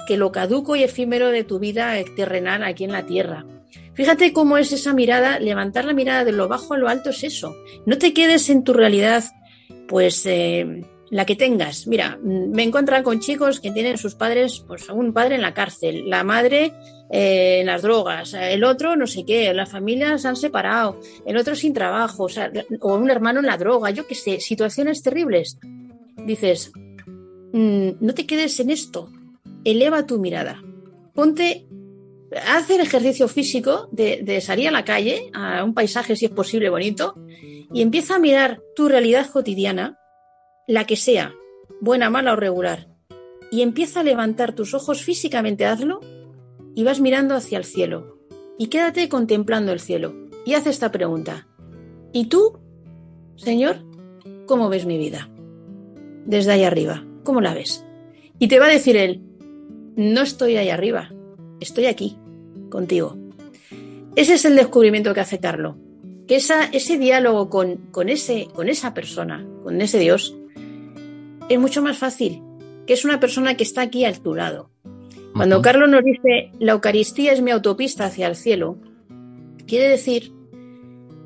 que 0.08 0.18
lo 0.18 0.32
caduco 0.32 0.76
y 0.76 0.84
efímero 0.84 1.30
de 1.30 1.44
tu 1.44 1.60
vida 1.60 1.94
terrenal 2.16 2.64
aquí 2.64 2.84
en 2.84 2.92
la 2.92 3.06
tierra. 3.06 3.46
Fíjate 3.94 4.32
cómo 4.34 4.58
es 4.58 4.72
esa 4.72 4.94
mirada, 4.94 5.40
levantar 5.40 5.86
la 5.86 5.94
mirada 5.94 6.24
de 6.24 6.32
lo 6.32 6.48
bajo 6.48 6.74
a 6.74 6.78
lo 6.78 6.88
alto 6.88 7.10
es 7.10 7.24
eso. 7.24 7.56
No 7.86 7.98
te 7.98 8.14
quedes 8.14 8.50
en 8.50 8.64
tu 8.64 8.74
realidad, 8.74 9.24
pues 9.88 10.26
eh, 10.26 10.86
la 11.10 11.26
que 11.26 11.36
tengas. 11.36 11.88
Mira, 11.88 12.20
me 12.22 12.64
encuentran 12.64 13.04
con 13.04 13.20
chicos 13.20 13.60
que 13.60 13.72
tienen 13.72 13.98
sus 13.98 14.16
padres, 14.16 14.64
pues 14.68 14.90
un 14.90 15.14
padre 15.14 15.36
en 15.36 15.42
la 15.42 15.54
cárcel, 15.54 16.10
la 16.10 16.24
madre 16.24 16.74
eh, 17.10 17.60
en 17.62 17.68
las 17.68 17.82
drogas, 17.82 18.34
el 18.34 18.64
otro 18.64 18.96
no 18.96 19.08
sé 19.08 19.26
qué, 19.26 19.54
las 19.54 19.72
familias 19.72 20.22
se 20.22 20.28
han 20.28 20.36
separado, 20.36 21.00
el 21.26 21.38
otro 21.38 21.56
sin 21.56 21.74
trabajo, 21.74 22.28
o, 22.82 22.96
un 22.96 23.10
hermano 23.10 23.40
en 23.40 23.46
la 23.46 23.58
droga, 23.58 23.90
yo 23.92 24.06
qué 24.08 24.16
sé, 24.16 24.40
situaciones 24.40 25.02
terribles. 25.02 25.58
Dices, 26.26 26.72
mm, 27.54 27.90
no 28.00 28.14
te 28.14 28.26
quedes 28.26 28.60
en 28.60 28.72
esto. 28.72 29.10
eleva 29.64 30.06
tu 30.06 30.20
mirada. 30.20 30.62
Ponte, 31.14 31.68
haz 32.48 32.70
el 32.70 32.80
ejercicio 32.80 33.28
físico 33.28 33.90
de 33.92 34.40
salir 34.40 34.70
a 34.70 34.72
la 34.72 34.86
calle, 34.86 35.30
a 35.34 35.64
un 35.64 35.74
paisaje 35.74 36.16
si 36.16 36.26
es 36.26 36.32
posible 36.32 36.70
bonito, 36.70 37.16
y 37.74 37.82
empieza 37.82 38.16
a 38.16 38.20
mirar 38.20 38.62
tu 38.76 38.88
realidad 38.88 39.30
cotidiana, 39.30 39.98
la 40.68 40.86
que 40.86 40.98
sea, 40.98 41.34
buena, 41.80 42.10
mala 42.10 42.34
o 42.34 42.36
regular, 42.36 42.90
y 43.50 43.62
empieza 43.62 44.02
a 44.02 44.04
levantar 44.04 44.54
tus 44.54 44.74
ojos 44.74 45.02
físicamente, 45.02 45.66
hazlo, 45.66 46.02
y 46.76 46.84
vas 46.84 47.00
mirando 47.00 47.36
hacia 47.36 47.58
el 47.58 47.64
cielo. 47.64 48.20
Y 48.58 48.68
quédate 48.68 49.08
contemplando 49.08 49.72
el 49.72 49.80
cielo. 49.80 50.14
Y 50.46 50.54
haz 50.54 50.68
esta 50.68 50.92
pregunta. 50.92 51.48
¿Y 52.12 52.26
tú, 52.26 52.60
Señor, 53.36 53.78
cómo 54.46 54.70
ves 54.70 54.86
mi 54.86 54.98
vida? 54.98 55.30
Desde 56.26 56.52
ahí 56.52 56.64
arriba, 56.64 57.06
¿cómo 57.24 57.42
la 57.42 57.54
ves? 57.54 57.86
Y 58.40 58.48
te 58.48 58.60
va 58.60 58.66
a 58.66 58.72
decir 58.72 58.98
él, 58.98 59.24
no 59.96 60.22
estoy 60.22 60.58
ahí 60.58 60.70
arriba, 60.70 61.12
estoy 61.60 61.86
aquí, 61.86 62.18
contigo. 62.70 63.18
Ese 64.16 64.34
es 64.34 64.46
el 64.46 64.56
descubrimiento 64.56 65.14
que 65.14 65.22
hace 65.22 65.40
Carlo. 65.40 65.78
Que 66.28 66.36
esa, 66.36 66.66
ese 66.66 66.98
diálogo 66.98 67.50
con, 67.50 67.78
con, 67.92 68.10
ese, 68.10 68.48
con 68.54 68.68
esa 68.68 68.94
persona, 68.94 69.48
con 69.64 69.80
ese 69.82 70.00
Dios, 70.00 70.36
es 71.50 71.60
mucho 71.60 71.82
más 71.82 71.98
fácil, 71.98 72.42
que 72.86 72.94
es 72.94 73.06
una 73.06 73.20
persona 73.20 73.56
que 73.56 73.64
está 73.64 73.82
aquí 73.82 74.06
a 74.06 74.14
tu 74.14 74.36
lado. 74.36 74.72
Cuando 75.36 75.62
Carlos 75.62 75.90
nos 75.90 76.04
dice, 76.04 76.52
la 76.60 76.72
Eucaristía 76.72 77.32
es 77.32 77.42
mi 77.42 77.52
autopista 77.52 78.06
hacia 78.06 78.28
el 78.28 78.36
cielo, 78.36 78.80
quiere 79.68 79.88
decir 79.88 80.34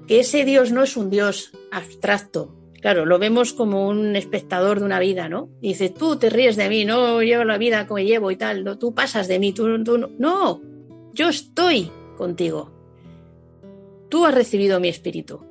que 0.07 0.19
ese 0.19 0.43
Dios 0.43 0.71
no 0.71 0.83
es 0.83 0.97
un 0.97 1.09
Dios 1.09 1.51
abstracto. 1.71 2.55
Claro, 2.81 3.05
lo 3.05 3.19
vemos 3.19 3.53
como 3.53 3.87
un 3.87 4.15
espectador 4.15 4.79
de 4.79 4.85
una 4.85 4.99
vida, 4.99 5.29
¿no? 5.29 5.49
Y 5.61 5.69
dice, 5.69 5.89
tú 5.89 6.17
te 6.17 6.29
ríes 6.29 6.55
de 6.55 6.67
mí, 6.67 6.83
no 6.83 7.21
llevo 7.21 7.43
la 7.43 7.59
vida 7.59 7.87
como 7.87 7.99
llevo 7.99 8.31
y 8.31 8.35
tal, 8.35 8.63
no, 8.63 8.77
tú 8.77 8.93
pasas 8.93 9.27
de 9.27 9.39
mí, 9.39 9.53
tú, 9.53 9.83
tú 9.83 9.97
no. 9.99 10.09
no, 10.17 10.61
yo 11.13 11.29
estoy 11.29 11.91
contigo. 12.17 12.71
Tú 14.09 14.25
has 14.25 14.33
recibido 14.33 14.79
mi 14.79 14.89
espíritu. 14.89 15.45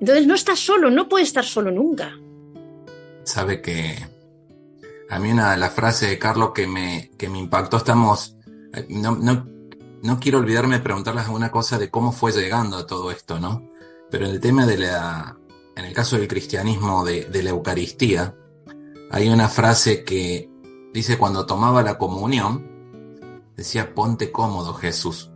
Entonces 0.00 0.26
no 0.26 0.34
estás 0.34 0.58
solo, 0.58 0.90
no 0.90 1.08
puedes 1.08 1.28
estar 1.28 1.44
solo 1.44 1.70
nunca. 1.70 2.18
Sabe 3.24 3.60
que 3.60 4.06
a 5.10 5.18
mí 5.18 5.30
una 5.30 5.52
de 5.52 5.56
las 5.58 5.72
frases 5.72 6.10
de 6.10 6.18
Carlos 6.18 6.50
que 6.54 6.66
me, 6.66 7.10
que 7.18 7.28
me 7.28 7.38
impactó, 7.38 7.78
estamos, 7.78 8.36
eh, 8.72 8.86
no, 8.88 9.16
no, 9.16 9.46
no 10.02 10.20
quiero 10.20 10.38
olvidarme 10.38 10.76
de 10.76 10.82
preguntarles 10.82 11.24
alguna 11.24 11.50
cosa 11.50 11.78
de 11.78 11.90
cómo 11.90 12.12
fue 12.12 12.32
llegando 12.32 12.76
a 12.76 12.86
todo 12.86 13.10
esto, 13.10 13.38
¿no? 13.38 13.70
Pero 14.10 14.26
en 14.26 14.32
el 14.32 14.40
tema 14.40 14.66
de 14.66 14.78
la, 14.78 15.36
en 15.76 15.84
el 15.84 15.92
caso 15.92 16.16
del 16.16 16.28
cristianismo 16.28 17.04
de, 17.04 17.24
de 17.24 17.42
la 17.42 17.50
Eucaristía, 17.50 18.34
hay 19.10 19.28
una 19.28 19.48
frase 19.48 20.04
que 20.04 20.50
dice 20.92 21.18
cuando 21.18 21.46
tomaba 21.46 21.82
la 21.82 21.98
comunión, 21.98 22.70
decía, 23.56 23.94
ponte 23.94 24.30
cómodo 24.30 24.74
Jesús. 24.74 25.30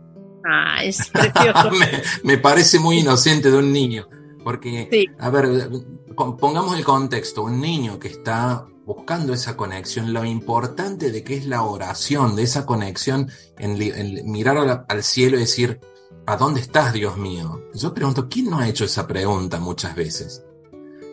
Ah, 0.45 0.83
es 0.83 1.09
precioso. 1.13 1.71
me, 1.71 2.03
me, 2.23 2.37
parece 2.37 2.79
muy 2.79 2.99
inocente 2.99 3.51
de 3.51 3.57
un 3.57 3.71
niño, 3.71 4.07
porque, 4.43 4.87
sí. 4.91 5.07
a 5.19 5.29
ver, 5.29 5.69
pongamos 6.15 6.77
el 6.77 6.83
contexto, 6.83 7.43
un 7.43 7.61
niño 7.61 7.99
que 7.99 8.07
está 8.07 8.65
buscando 8.85 9.33
esa 9.33 9.55
conexión, 9.55 10.13
lo 10.13 10.25
importante 10.25 11.11
de 11.11 11.23
que 11.23 11.35
es 11.35 11.45
la 11.45 11.63
oración, 11.63 12.35
de 12.35 12.43
esa 12.43 12.65
conexión 12.65 13.29
en, 13.57 13.81
en 13.81 14.31
mirar 14.31 14.57
al, 14.57 14.85
al, 14.87 15.03
cielo 15.03 15.37
y 15.37 15.41
decir, 15.41 15.79
¿a 16.25 16.37
dónde 16.37 16.61
estás, 16.61 16.93
Dios 16.93 17.17
mío? 17.17 17.61
Yo 17.73 17.93
pregunto, 17.93 18.27
¿quién 18.29 18.49
no 18.49 18.59
ha 18.59 18.67
hecho 18.67 18.85
esa 18.85 19.05
pregunta 19.05 19.59
muchas 19.59 19.95
veces? 19.95 20.43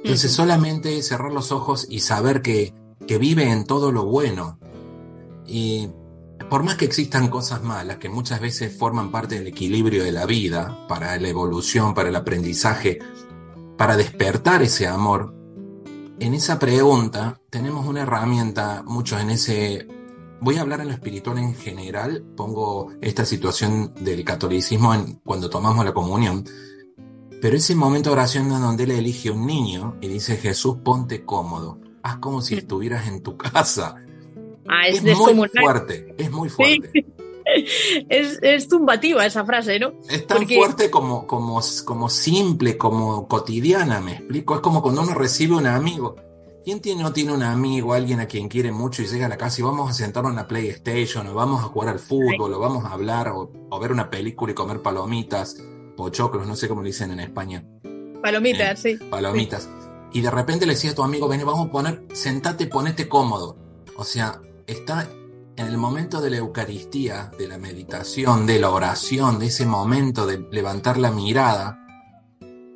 Entonces, 0.06 0.30
solamente 0.30 1.02
cerrar 1.02 1.32
los 1.32 1.50
ojos 1.50 1.86
y 1.90 2.00
saber 2.00 2.40
que, 2.40 2.72
que 3.06 3.18
vive 3.18 3.50
en 3.50 3.64
todo 3.66 3.90
lo 3.90 4.04
bueno. 4.04 4.58
Y 5.44 5.88
por 6.48 6.62
más 6.62 6.76
que 6.76 6.84
existan 6.84 7.28
cosas 7.28 7.62
malas, 7.62 7.98
que 7.98 8.08
muchas 8.08 8.40
veces 8.40 8.76
forman 8.76 9.10
parte 9.10 9.36
del 9.36 9.46
equilibrio 9.46 10.04
de 10.04 10.12
la 10.12 10.26
vida, 10.26 10.86
para 10.88 11.18
la 11.18 11.28
evolución, 11.28 11.94
para 11.94 12.08
el 12.08 12.16
aprendizaje, 12.16 12.98
para 13.76 13.96
despertar 13.96 14.62
ese 14.62 14.86
amor, 14.86 15.36
en 16.18 16.32
esa 16.32 16.58
pregunta 16.58 17.42
tenemos 17.50 17.86
una 17.86 18.02
herramienta, 18.02 18.82
muchos 18.86 19.20
en 19.20 19.30
ese... 19.30 19.86
Voy 20.40 20.56
a 20.56 20.62
hablar 20.62 20.80
en 20.80 20.88
lo 20.88 20.94
espiritual 20.94 21.36
en 21.36 21.54
general, 21.54 22.24
pongo 22.34 22.92
esta 23.02 23.26
situación 23.26 23.92
del 24.00 24.24
catolicismo 24.24 24.94
en, 24.94 25.16
cuando 25.24 25.50
tomamos 25.50 25.84
la 25.84 25.92
comunión, 25.92 26.44
pero 27.42 27.56
ese 27.56 27.74
momento 27.74 28.10
de 28.10 28.14
oración 28.14 28.50
en 28.50 28.62
donde 28.62 28.84
él 28.84 28.92
elige 28.92 29.30
un 29.30 29.46
niño 29.46 29.96
y 30.00 30.08
dice, 30.08 30.36
Jesús, 30.36 30.78
ponte 30.82 31.24
cómodo, 31.24 31.80
haz 32.02 32.16
como 32.16 32.40
si 32.40 32.54
estuvieras 32.54 33.08
en 33.08 33.22
tu 33.22 33.36
casa. 33.36 33.96
Ah, 34.68 34.88
es, 34.88 35.04
es 35.04 35.34
muy 35.34 35.48
fuerte, 35.48 36.14
es 36.18 36.30
muy 36.30 36.48
fuerte. 36.48 36.90
Sí. 36.92 37.06
Es, 38.08 38.40
es, 38.42 38.66
tumbativa 38.66 39.24
esa 39.24 39.44
frase, 39.44 39.78
¿no? 39.78 39.92
Es 40.08 40.26
tan 40.26 40.38
Porque... 40.38 40.56
fuerte 40.56 40.90
como, 40.90 41.28
como, 41.28 41.60
como 41.84 42.08
simple, 42.08 42.76
como 42.76 43.28
cotidiana, 43.28 44.00
me 44.00 44.14
explico. 44.14 44.56
Es 44.56 44.60
como 44.60 44.82
cuando 44.82 45.02
uno 45.02 45.14
recibe 45.14 45.54
un 45.54 45.66
amigo. 45.66 46.16
¿Quién 46.64 46.80
tiene, 46.80 47.04
no 47.04 47.12
tiene 47.12 47.32
un 47.32 47.44
amigo, 47.44 47.94
alguien 47.94 48.18
a 48.18 48.26
quien 48.26 48.48
quiere 48.48 48.72
mucho 48.72 49.00
y 49.00 49.06
llega 49.06 49.26
a 49.26 49.28
la 49.28 49.36
casa 49.36 49.60
y 49.60 49.64
vamos 49.64 49.88
a 49.88 49.94
sentarnos 49.94 50.30
en 50.32 50.36
la 50.36 50.48
PlayStation, 50.48 51.24
o 51.28 51.34
vamos 51.34 51.60
a 51.60 51.68
jugar 51.68 51.90
al 51.90 52.00
fútbol, 52.00 52.52
o 52.52 52.58
vamos 52.58 52.84
a 52.84 52.88
hablar, 52.88 53.28
o, 53.28 53.52
o 53.70 53.78
ver 53.78 53.92
una 53.92 54.10
película 54.10 54.50
y 54.50 54.54
comer 54.56 54.82
palomitas, 54.82 55.56
o 55.96 56.08
choclos, 56.08 56.44
no 56.44 56.56
sé 56.56 56.66
cómo 56.66 56.82
le 56.82 56.88
dicen 56.88 57.12
en 57.12 57.20
España. 57.20 57.64
Palomitas, 58.20 58.84
eh, 58.84 58.98
sí. 58.98 59.04
Palomitas. 59.04 59.62
Sí. 59.62 60.18
Y 60.18 60.20
de 60.22 60.30
repente 60.30 60.66
le 60.66 60.72
decía 60.72 60.90
a 60.90 60.94
tu 60.96 61.04
amigo, 61.04 61.28
ven, 61.28 61.46
vamos 61.46 61.68
a 61.68 61.70
poner, 61.70 62.02
sentate, 62.12 62.66
ponete 62.66 63.08
cómodo. 63.08 63.56
O 63.96 64.02
sea, 64.02 64.40
está 64.66 65.08
en 65.56 65.66
el 65.66 65.78
momento 65.78 66.20
de 66.20 66.30
la 66.30 66.36
Eucaristía, 66.36 67.30
de 67.38 67.48
la 67.48 67.58
meditación, 67.58 68.46
de 68.46 68.58
la 68.58 68.70
oración, 68.70 69.38
de 69.38 69.46
ese 69.46 69.64
momento 69.64 70.26
de 70.26 70.46
levantar 70.50 70.98
la 70.98 71.10
mirada, 71.10 71.82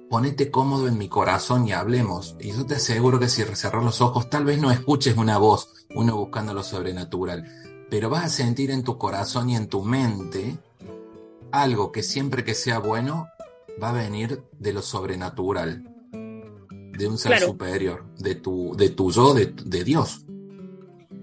ponete 0.09 0.51
cómodo 0.51 0.89
en 0.89 0.97
mi 0.97 1.09
corazón 1.09 1.69
y 1.69 1.73
hablemos. 1.73 2.37
Y 2.41 2.53
yo 2.53 2.65
te 2.65 2.77
aseguro 2.77 3.21
que 3.21 3.29
si 3.29 3.43
cerrar 3.43 3.83
los 3.83 4.01
ojos, 4.01 4.31
tal 4.31 4.45
vez 4.45 4.61
no 4.61 4.71
escuches 4.71 5.17
una 5.17 5.39
voz, 5.39 5.69
uno 5.95 6.17
buscando 6.17 6.55
lo 6.55 6.63
sobrenatural, 6.63 7.45
pero 7.91 8.09
vas 8.09 8.25
a 8.25 8.29
sentir 8.29 8.71
en 8.71 8.83
tu 8.83 8.97
corazón 8.97 9.51
y 9.51 9.57
en 9.57 9.69
tu 9.69 9.83
mente 9.83 10.59
algo 11.53 11.93
que 11.93 12.03
siempre 12.03 12.45
que 12.45 12.55
sea 12.55 12.79
bueno 12.79 13.29
va 13.83 13.91
a 13.91 13.93
venir 13.93 14.43
de 14.59 14.73
lo 14.73 14.83
sobrenatural, 14.83 15.85
de 16.13 17.09
un 17.09 17.19
ser 17.19 17.33
claro. 17.33 17.47
superior, 17.47 18.05
de 18.19 18.37
tu, 18.37 18.75
de 18.77 18.91
tu 18.91 19.11
yo, 19.11 19.35
de, 19.35 19.47
de 19.47 19.85
Dios. 19.85 20.25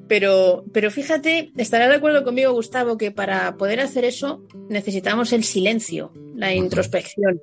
Pero, 0.08 0.64
pero 0.72 0.90
fíjate, 0.92 1.52
estarás 1.58 1.90
de 1.90 1.96
acuerdo 1.96 2.24
conmigo, 2.24 2.54
Gustavo, 2.54 2.98
que 2.98 3.12
para 3.12 3.58
poder 3.58 3.80
hacer 3.80 4.06
eso 4.06 4.44
necesitamos 4.70 5.34
el 5.34 5.44
silencio, 5.44 6.12
la 6.36 6.54
introspección. 6.54 7.42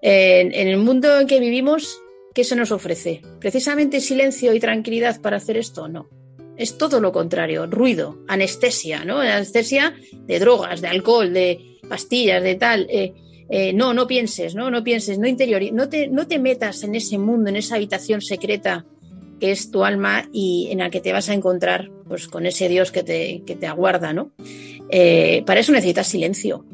En, 0.00 0.52
en, 0.52 0.68
el 0.68 0.78
mundo 0.78 1.20
en 1.20 1.26
que 1.26 1.38
vivimos, 1.38 2.00
¿qué 2.34 2.44
se 2.44 2.56
nos 2.56 2.72
ofrece? 2.72 3.22
¿Precisamente 3.40 4.00
silencio 4.00 4.52
y 4.54 4.60
tranquilidad 4.60 5.20
para 5.20 5.36
hacer 5.36 5.56
esto? 5.56 5.88
No. 5.88 6.08
Es 6.56 6.76
todo 6.76 7.00
lo 7.00 7.12
contrario, 7.12 7.66
ruido, 7.66 8.18
anestesia, 8.28 9.04
¿no? 9.04 9.18
Anestesia 9.18 9.94
de 10.12 10.38
drogas, 10.38 10.80
de 10.80 10.88
alcohol, 10.88 11.32
de 11.32 11.78
pastillas, 11.88 12.42
de 12.42 12.54
tal. 12.56 12.86
Eh, 12.90 13.14
eh, 13.48 13.72
no, 13.72 13.94
no 13.94 14.06
pienses, 14.06 14.54
¿no? 14.54 14.70
No 14.70 14.82
pienses, 14.82 15.18
no 15.18 15.26
interior, 15.26 15.62
no 15.72 15.88
te, 15.88 16.08
no 16.08 16.26
te 16.26 16.38
metas 16.38 16.82
en 16.84 16.94
ese 16.94 17.18
mundo, 17.18 17.50
en 17.50 17.56
esa 17.56 17.76
habitación 17.76 18.20
secreta 18.20 18.86
que 19.42 19.50
es 19.50 19.72
tu 19.72 19.84
alma 19.84 20.28
y 20.32 20.68
en 20.70 20.78
la 20.78 20.88
que 20.88 21.00
te 21.00 21.12
vas 21.12 21.28
a 21.28 21.34
encontrar 21.34 21.90
pues, 22.06 22.28
con 22.28 22.46
ese 22.46 22.68
Dios 22.68 22.92
que 22.92 23.02
te, 23.02 23.42
que 23.44 23.56
te 23.56 23.66
aguarda, 23.66 24.12
¿no? 24.12 24.30
Eh, 24.88 25.42
para 25.44 25.58
eso 25.58 25.72
necesitas 25.72 26.06
silencio. 26.06 26.64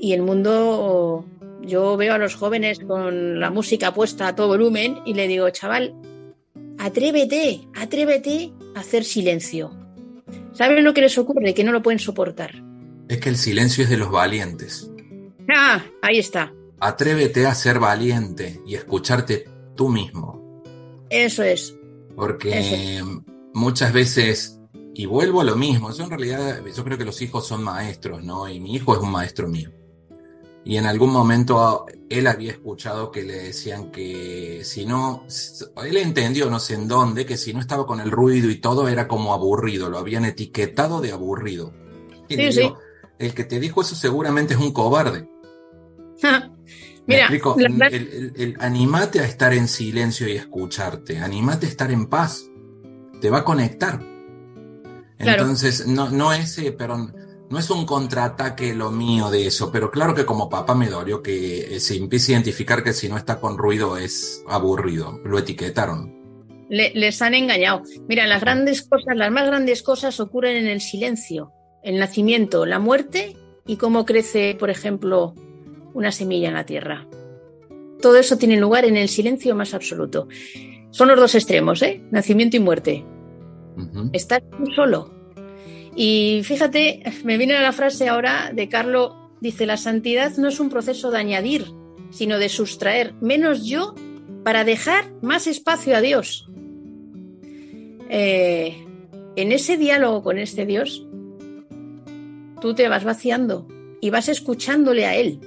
Y 0.00 0.14
el 0.14 0.22
mundo, 0.22 1.24
yo 1.62 1.96
veo 1.96 2.14
a 2.14 2.18
los 2.18 2.34
jóvenes 2.34 2.80
con 2.80 3.38
la 3.38 3.50
música 3.50 3.94
puesta 3.94 4.26
a 4.26 4.34
todo 4.34 4.48
volumen 4.48 4.98
y 5.06 5.14
le 5.14 5.28
digo, 5.28 5.48
chaval, 5.50 5.94
atrévete, 6.76 7.60
atrévete 7.76 8.50
a 8.74 8.80
hacer 8.80 9.04
silencio. 9.04 9.70
¿Saben 10.54 10.82
lo 10.82 10.94
que 10.94 11.02
les 11.02 11.16
ocurre? 11.18 11.54
Que 11.54 11.62
no 11.62 11.70
lo 11.70 11.84
pueden 11.84 12.00
soportar. 12.00 12.50
Es 13.08 13.18
que 13.18 13.28
el 13.28 13.36
silencio 13.36 13.84
es 13.84 13.90
de 13.90 13.96
los 13.96 14.10
valientes. 14.10 14.90
Ah, 15.54 15.84
ahí 16.02 16.18
está. 16.18 16.52
Atrévete 16.80 17.46
a 17.46 17.54
ser 17.54 17.78
valiente 17.78 18.60
y 18.66 18.74
escucharte 18.74 19.44
tú 19.76 19.88
mismo. 19.88 20.64
Eso 21.10 21.44
es. 21.44 21.77
Porque 22.18 22.96
Eso. 22.96 23.22
muchas 23.54 23.92
veces, 23.92 24.58
y 24.92 25.06
vuelvo 25.06 25.40
a 25.40 25.44
lo 25.44 25.54
mismo, 25.54 25.92
yo 25.92 26.02
en 26.02 26.10
realidad, 26.10 26.64
yo 26.64 26.84
creo 26.84 26.98
que 26.98 27.04
los 27.04 27.22
hijos 27.22 27.46
son 27.46 27.62
maestros, 27.62 28.24
¿no? 28.24 28.48
Y 28.48 28.58
mi 28.58 28.74
hijo 28.74 28.92
es 28.92 29.00
un 29.00 29.12
maestro 29.12 29.46
mío. 29.46 29.70
Y 30.64 30.76
en 30.76 30.86
algún 30.86 31.12
momento 31.12 31.86
él 32.10 32.26
había 32.26 32.50
escuchado 32.50 33.12
que 33.12 33.22
le 33.22 33.34
decían 33.34 33.92
que 33.92 34.62
si 34.64 34.84
no, 34.84 35.24
él 35.86 35.96
entendió 35.96 36.50
no 36.50 36.58
sé 36.58 36.74
en 36.74 36.88
dónde, 36.88 37.24
que 37.24 37.36
si 37.36 37.54
no 37.54 37.60
estaba 37.60 37.86
con 37.86 38.00
el 38.00 38.10
ruido 38.10 38.50
y 38.50 38.56
todo 38.56 38.88
era 38.88 39.06
como 39.06 39.32
aburrido, 39.32 39.88
lo 39.88 39.98
habían 39.98 40.24
etiquetado 40.24 41.00
de 41.00 41.12
aburrido. 41.12 41.72
Y 42.28 42.34
sí, 42.34 42.40
digo, 42.48 42.52
sí. 42.52 42.72
el 43.20 43.32
que 43.32 43.44
te 43.44 43.60
dijo 43.60 43.82
eso 43.82 43.94
seguramente 43.94 44.54
es 44.54 44.60
un 44.60 44.72
cobarde. 44.72 45.30
Mira, 47.08 47.22
explico? 47.22 47.56
La... 47.58 47.86
El, 47.86 47.94
el, 47.94 48.32
el, 48.36 48.56
animate 48.60 49.20
a 49.20 49.24
estar 49.24 49.54
en 49.54 49.66
silencio 49.66 50.28
y 50.28 50.32
escucharte, 50.32 51.18
animate 51.18 51.64
a 51.64 51.68
estar 51.70 51.90
en 51.90 52.06
paz, 52.06 52.44
te 53.20 53.30
va 53.30 53.38
a 53.38 53.44
conectar. 53.44 54.00
Entonces, 55.18 55.86
no, 55.86 56.10
no 56.10 56.34
es, 56.34 56.58
eh, 56.58 56.72
pero 56.76 57.10
no 57.50 57.58
es 57.58 57.70
un 57.70 57.86
contraataque 57.86 58.74
lo 58.74 58.90
mío 58.90 59.30
de 59.30 59.46
eso, 59.46 59.72
pero 59.72 59.90
claro 59.90 60.14
que 60.14 60.26
como 60.26 60.50
papá 60.50 60.74
me 60.74 60.90
dolió 60.90 61.22
que 61.22 61.76
eh, 61.76 61.80
se 61.80 61.96
empiece 61.96 62.32
a 62.32 62.34
identificar 62.34 62.84
que 62.84 62.92
si 62.92 63.08
no 63.08 63.16
está 63.16 63.40
con 63.40 63.56
ruido 63.56 63.96
es 63.96 64.44
aburrido. 64.46 65.18
Lo 65.24 65.38
etiquetaron. 65.38 66.14
les 66.68 67.22
han 67.22 67.34
engañado. 67.34 67.82
Mira, 68.06 68.26
las 68.26 68.42
grandes 68.42 68.82
cosas, 68.82 69.16
las 69.16 69.32
más 69.32 69.46
grandes 69.46 69.82
cosas 69.82 70.20
ocurren 70.20 70.58
en 70.58 70.66
el 70.66 70.82
silencio, 70.82 71.52
el 71.82 71.98
nacimiento, 71.98 72.66
la 72.66 72.78
muerte 72.78 73.34
y 73.66 73.76
cómo 73.76 74.04
crece, 74.04 74.54
por 74.58 74.68
ejemplo, 74.68 75.34
una 75.98 76.12
semilla 76.12 76.48
en 76.48 76.54
la 76.54 76.64
tierra. 76.64 77.06
Todo 78.00 78.16
eso 78.16 78.38
tiene 78.38 78.56
lugar 78.56 78.84
en 78.84 78.96
el 78.96 79.08
silencio 79.08 79.54
más 79.54 79.74
absoluto. 79.74 80.28
Son 80.90 81.08
los 81.08 81.18
dos 81.18 81.34
extremos, 81.34 81.82
¿eh? 81.82 82.00
Nacimiento 82.10 82.56
y 82.56 82.60
muerte. 82.60 83.04
Estás 84.12 84.42
solo, 84.74 85.18
y 86.00 86.42
fíjate, 86.44 87.02
me 87.24 87.38
viene 87.38 87.60
la 87.60 87.72
frase 87.72 88.08
ahora 88.08 88.52
de 88.54 88.68
Carlo, 88.68 89.32
dice, 89.40 89.66
la 89.66 89.76
santidad 89.76 90.36
no 90.36 90.46
es 90.46 90.60
un 90.60 90.70
proceso 90.70 91.10
de 91.10 91.18
añadir, 91.18 91.66
sino 92.10 92.38
de 92.38 92.48
sustraer 92.48 93.14
menos 93.20 93.66
yo 93.66 93.96
para 94.44 94.62
dejar 94.62 95.12
más 95.22 95.48
espacio 95.48 95.96
a 95.96 96.00
Dios. 96.00 96.48
Eh, 98.10 98.76
en 99.34 99.50
ese 99.50 99.76
diálogo 99.76 100.22
con 100.22 100.38
este 100.38 100.66
Dios, 100.66 101.04
tú 102.60 102.76
te 102.76 102.88
vas 102.88 103.02
vaciando 103.02 103.66
y 104.00 104.10
vas 104.10 104.28
escuchándole 104.28 105.04
a 105.04 105.16
Él, 105.16 105.40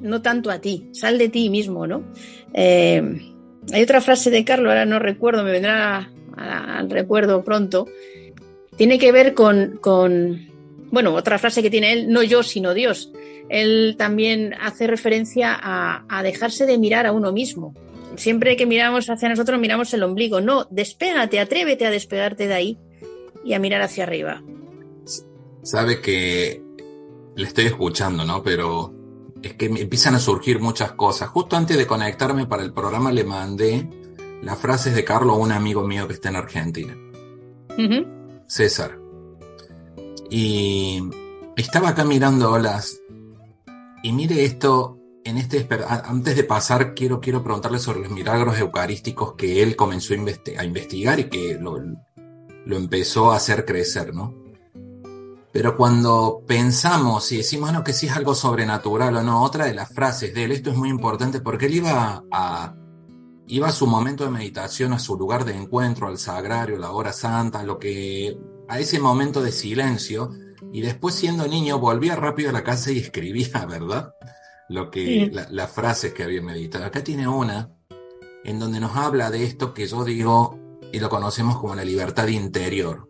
no 0.00 0.22
tanto 0.22 0.50
a 0.50 0.60
ti, 0.60 0.88
sal 0.92 1.18
de 1.18 1.28
ti 1.28 1.50
mismo, 1.50 1.86
¿no? 1.86 2.04
Eh, 2.54 3.02
hay 3.72 3.82
otra 3.82 4.00
frase 4.00 4.30
de 4.30 4.44
Carlo, 4.44 4.68
ahora 4.68 4.86
no 4.86 4.98
recuerdo, 4.98 5.42
me 5.42 5.52
vendrá 5.52 6.10
al 6.36 6.90
recuerdo 6.90 7.42
pronto, 7.42 7.86
tiene 8.76 8.98
que 8.98 9.10
ver 9.10 9.34
con, 9.34 9.80
bueno, 10.90 11.14
otra 11.14 11.38
frase 11.38 11.62
que 11.62 11.70
tiene 11.70 11.92
él, 11.92 12.10
no 12.10 12.22
yo, 12.22 12.42
sino 12.42 12.74
Dios. 12.74 13.10
Él 13.48 13.94
también 13.98 14.54
hace 14.60 14.86
referencia 14.86 15.56
a, 15.58 16.22
dejarse 16.22 16.66
de 16.66 16.78
mirar 16.78 17.06
a 17.06 17.12
uno 17.12 17.32
mismo. 17.32 17.74
Siempre 18.16 18.56
que 18.56 18.66
miramos 18.66 19.08
hacia 19.08 19.28
nosotros, 19.28 19.60
miramos 19.60 19.92
el 19.94 20.02
ombligo. 20.02 20.40
No, 20.40 20.66
despégate, 20.70 21.40
atrévete 21.40 21.86
a 21.86 21.90
despegarte 21.90 22.46
de 22.46 22.54
ahí 22.54 22.78
y 23.44 23.54
a 23.54 23.58
mirar 23.58 23.82
hacia 23.82 24.04
arriba. 24.04 24.42
Sabe 25.62 26.00
que 26.00 26.62
le 27.34 27.46
estoy 27.46 27.66
escuchando, 27.66 28.24
¿no? 28.24 28.42
Pero 28.42 28.95
es 29.42 29.54
que 29.54 29.68
me 29.68 29.80
empiezan 29.80 30.14
a 30.14 30.18
surgir 30.18 30.60
muchas 30.60 30.92
cosas. 30.92 31.28
Justo 31.28 31.56
antes 31.56 31.76
de 31.76 31.86
conectarme 31.86 32.46
para 32.46 32.62
el 32.62 32.72
programa 32.72 33.12
le 33.12 33.24
mandé 33.24 33.88
las 34.42 34.58
frases 34.58 34.94
de 34.94 35.04
Carlos 35.04 35.36
a 35.36 35.40
un 35.40 35.52
amigo 35.52 35.86
mío 35.86 36.06
que 36.06 36.14
está 36.14 36.28
en 36.28 36.36
Argentina. 36.36 36.96
César. 38.46 38.98
Y 40.30 41.02
estaba 41.56 41.90
acá 41.90 42.04
mirando 42.04 42.52
olas. 42.52 43.00
Y 44.02 44.12
mire 44.12 44.44
esto, 44.44 44.98
en 45.24 45.38
este 45.38 45.66
antes 46.04 46.36
de 46.36 46.44
pasar, 46.44 46.94
quiero, 46.94 47.20
quiero 47.20 47.42
preguntarle 47.42 47.78
sobre 47.78 48.00
los 48.00 48.10
milagros 48.10 48.58
eucarísticos 48.58 49.34
que 49.34 49.62
él 49.62 49.74
comenzó 49.76 50.14
a, 50.14 50.64
investigar 50.64 51.18
y 51.18 51.24
que 51.24 51.58
lo, 51.60 51.78
lo, 52.64 52.76
empezó 52.76 53.32
a 53.32 53.36
hacer 53.36 53.64
crecer, 53.64 54.14
¿no? 54.14 54.45
Pero 55.56 55.74
cuando 55.74 56.42
pensamos 56.46 57.32
y 57.32 57.38
decimos, 57.38 57.70
bueno, 57.70 57.82
que 57.82 57.94
si 57.94 58.08
es 58.08 58.14
algo 58.14 58.34
sobrenatural 58.34 59.16
o 59.16 59.22
no, 59.22 59.42
otra 59.42 59.64
de 59.64 59.72
las 59.72 59.88
frases 59.88 60.34
de 60.34 60.44
él, 60.44 60.52
esto 60.52 60.68
es 60.68 60.76
muy 60.76 60.90
importante 60.90 61.40
porque 61.40 61.64
él 61.64 61.76
iba 61.76 62.24
a, 62.30 62.74
iba 63.46 63.66
a 63.66 63.72
su 63.72 63.86
momento 63.86 64.24
de 64.24 64.32
meditación, 64.32 64.92
a 64.92 64.98
su 64.98 65.16
lugar 65.16 65.46
de 65.46 65.56
encuentro, 65.56 66.08
al 66.08 66.18
sagrario, 66.18 66.76
la 66.76 66.90
hora 66.90 67.10
santa, 67.14 67.62
lo 67.62 67.78
que, 67.78 68.36
a 68.68 68.78
ese 68.80 69.00
momento 69.00 69.42
de 69.42 69.50
silencio, 69.50 70.30
y 70.74 70.82
después 70.82 71.14
siendo 71.14 71.48
niño 71.48 71.78
volvía 71.78 72.16
rápido 72.16 72.50
a 72.50 72.52
la 72.52 72.62
casa 72.62 72.92
y 72.92 72.98
escribía, 72.98 73.64
¿verdad? 73.64 74.12
Lo 74.68 74.90
que, 74.90 75.30
las 75.32 75.70
frases 75.70 76.12
que 76.12 76.22
había 76.22 76.42
meditado. 76.42 76.84
Acá 76.84 77.02
tiene 77.02 77.26
una 77.28 77.70
en 78.44 78.58
donde 78.58 78.78
nos 78.78 78.94
habla 78.94 79.30
de 79.30 79.44
esto 79.44 79.72
que 79.72 79.86
yo 79.86 80.04
digo 80.04 80.58
y 80.92 81.00
lo 81.00 81.08
conocemos 81.08 81.56
como 81.56 81.74
la 81.74 81.82
libertad 81.82 82.26
interior 82.26 83.08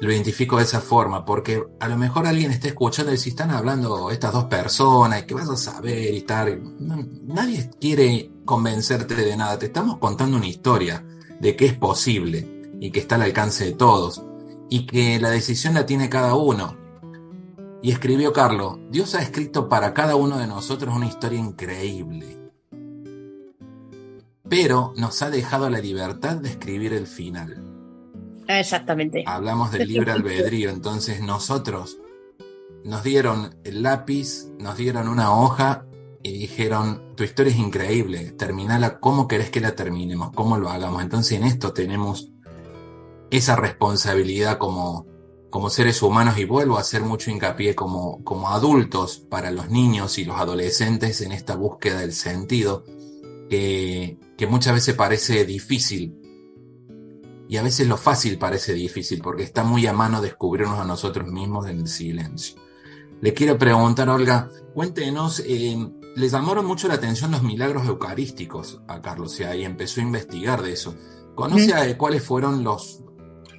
lo 0.00 0.12
identifico 0.12 0.58
de 0.58 0.64
esa 0.64 0.80
forma, 0.80 1.24
porque 1.24 1.64
a 1.80 1.88
lo 1.88 1.96
mejor 1.96 2.26
alguien 2.26 2.50
está 2.50 2.68
escuchando 2.68 3.12
y 3.12 3.16
si 3.16 3.30
están 3.30 3.50
hablando 3.50 4.10
estas 4.10 4.32
dos 4.32 4.44
personas, 4.44 5.22
y 5.22 5.26
que 5.26 5.34
vas 5.34 5.48
a 5.48 5.56
saber 5.56 6.12
y 6.12 6.18
estar. 6.18 6.58
nadie 6.78 7.70
quiere 7.80 8.30
convencerte 8.44 9.14
de 9.14 9.36
nada, 9.36 9.58
te 9.58 9.66
estamos 9.66 9.98
contando 9.98 10.36
una 10.36 10.46
historia 10.46 11.04
de 11.40 11.56
que 11.56 11.66
es 11.66 11.74
posible 11.74 12.68
y 12.80 12.90
que 12.90 13.00
está 13.00 13.14
al 13.14 13.22
alcance 13.22 13.64
de 13.64 13.72
todos, 13.72 14.22
y 14.68 14.86
que 14.86 15.18
la 15.18 15.30
decisión 15.30 15.74
la 15.74 15.86
tiene 15.86 16.10
cada 16.10 16.34
uno. 16.34 16.76
Y 17.82 17.92
escribió 17.92 18.32
Carlos, 18.32 18.78
Dios 18.90 19.14
ha 19.14 19.22
escrito 19.22 19.68
para 19.68 19.94
cada 19.94 20.16
uno 20.16 20.38
de 20.38 20.46
nosotros 20.46 20.94
una 20.94 21.06
historia 21.06 21.38
increíble, 21.38 22.38
pero 24.48 24.92
nos 24.96 25.22
ha 25.22 25.30
dejado 25.30 25.70
la 25.70 25.78
libertad 25.78 26.36
de 26.36 26.50
escribir 26.50 26.92
el 26.92 27.06
final. 27.06 27.75
Exactamente. 28.48 29.24
Hablamos 29.26 29.72
del 29.72 29.88
libre 29.88 30.12
albedrío, 30.12 30.70
entonces 30.70 31.20
nosotros 31.20 31.98
nos 32.84 33.02
dieron 33.02 33.56
el 33.64 33.82
lápiz, 33.82 34.46
nos 34.58 34.76
dieron 34.76 35.08
una 35.08 35.34
hoja 35.34 35.86
y 36.22 36.38
dijeron, 36.38 37.14
tu 37.16 37.24
historia 37.24 37.52
es 37.52 37.58
increíble, 37.58 38.32
terminala, 38.32 38.98
¿cómo 39.00 39.26
querés 39.28 39.50
que 39.50 39.60
la 39.60 39.74
terminemos? 39.74 40.30
¿Cómo 40.34 40.58
lo 40.58 40.68
hagamos? 40.68 41.02
Entonces 41.02 41.38
en 41.38 41.44
esto 41.44 41.72
tenemos 41.72 42.30
esa 43.30 43.56
responsabilidad 43.56 44.58
como, 44.58 45.06
como 45.50 45.70
seres 45.70 46.00
humanos 46.02 46.38
y 46.38 46.44
vuelvo 46.44 46.78
a 46.78 46.80
hacer 46.80 47.02
mucho 47.02 47.30
hincapié 47.30 47.74
como, 47.74 48.22
como 48.24 48.50
adultos 48.50 49.18
para 49.18 49.50
los 49.50 49.68
niños 49.70 50.18
y 50.18 50.24
los 50.24 50.36
adolescentes 50.38 51.20
en 51.20 51.32
esta 51.32 51.56
búsqueda 51.56 52.00
del 52.00 52.12
sentido 52.12 52.84
que, 53.48 54.18
que 54.36 54.46
muchas 54.46 54.74
veces 54.74 54.94
parece 54.94 55.44
difícil 55.44 56.25
y 57.48 57.56
a 57.56 57.62
veces 57.62 57.86
lo 57.86 57.96
fácil 57.96 58.38
parece 58.38 58.74
difícil 58.74 59.20
porque 59.22 59.42
está 59.42 59.62
muy 59.62 59.86
a 59.86 59.92
mano 59.92 60.20
descubrirnos 60.20 60.78
a 60.78 60.84
nosotros 60.84 61.28
mismos 61.28 61.68
en 61.68 61.80
el 61.80 61.88
silencio. 61.88 62.60
Le 63.20 63.32
quiero 63.32 63.56
preguntar, 63.56 64.08
Olga, 64.08 64.50
cuéntenos, 64.74 65.40
eh, 65.40 65.76
le 66.16 66.28
llamaron 66.28 66.66
mucho 66.66 66.88
la 66.88 66.94
atención 66.94 67.30
los 67.30 67.42
milagros 67.42 67.86
eucarísticos 67.86 68.80
a 68.88 69.00
Carlos 69.00 69.38
y 69.40 69.64
empezó 69.64 70.00
a 70.00 70.04
investigar 70.04 70.62
de 70.62 70.72
eso. 70.72 70.94
¿Conoce 71.34 71.96
cuáles 71.96 72.22
fueron 72.22 72.64
los, 72.64 73.02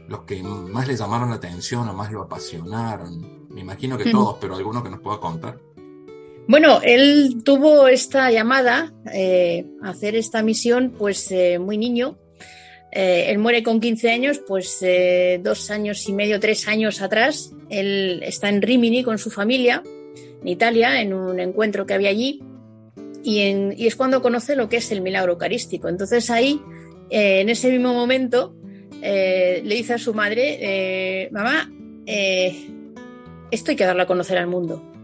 los 0.07 0.21
que 0.21 0.41
más 0.43 0.87
le 0.87 0.95
llamaron 0.95 1.29
la 1.29 1.35
atención 1.35 1.87
o 1.87 1.93
más 1.93 2.11
lo 2.11 2.23
apasionaron? 2.23 3.47
Me 3.49 3.61
imagino 3.61 3.97
que 3.97 4.11
todos, 4.11 4.37
pero 4.39 4.55
alguno 4.55 4.83
que 4.83 4.89
nos 4.89 4.99
pueda 4.99 5.19
contar. 5.19 5.59
Bueno, 6.47 6.79
él 6.81 7.41
tuvo 7.43 7.87
esta 7.87 8.31
llamada 8.31 8.93
eh, 9.11 9.69
a 9.83 9.89
hacer 9.89 10.15
esta 10.15 10.43
misión 10.43 10.93
pues 10.97 11.29
eh, 11.31 11.59
muy 11.59 11.77
niño 11.77 12.17
eh, 12.91 13.25
él 13.29 13.37
muere 13.39 13.63
con 13.63 13.79
15 13.79 14.09
años, 14.11 14.41
pues 14.47 14.79
eh, 14.81 15.39
dos 15.43 15.69
años 15.71 16.07
y 16.07 16.13
medio, 16.13 16.39
tres 16.39 16.67
años 16.67 17.01
atrás. 17.01 17.51
Él 17.69 18.21
está 18.23 18.49
en 18.49 18.61
Rimini 18.61 19.03
con 19.03 19.17
su 19.17 19.29
familia, 19.29 19.83
en 20.41 20.47
Italia, 20.47 21.01
en 21.01 21.13
un 21.13 21.39
encuentro 21.39 21.85
que 21.85 21.93
había 21.93 22.09
allí. 22.09 22.41
Y, 23.23 23.85
es 23.85 23.95
cuando 23.95 24.21
conoce 24.21 24.55
lo 24.55 24.69
que 24.69 24.77
es 24.77 24.91
el 24.91 25.01
milagro 25.01 25.33
eucarístico. 25.33 25.89
Entonces 25.89 26.29
ahí, 26.29 26.61
eh, 27.09 27.41
en 27.41 27.49
ese 27.49 27.71
mismo 27.71 27.93
momento, 27.93 28.55
le 29.01 29.61
dice 29.63 29.93
a 29.93 29.97
su 29.97 30.13
madre, 30.13 31.29
mamá, 31.31 31.71
esto 33.51 33.71
hay 33.71 33.77
que 33.77 33.85
darlo 33.85 34.03
a 34.03 34.07
conocer 34.07 34.37
al 34.37 34.47
mundo 34.47 34.96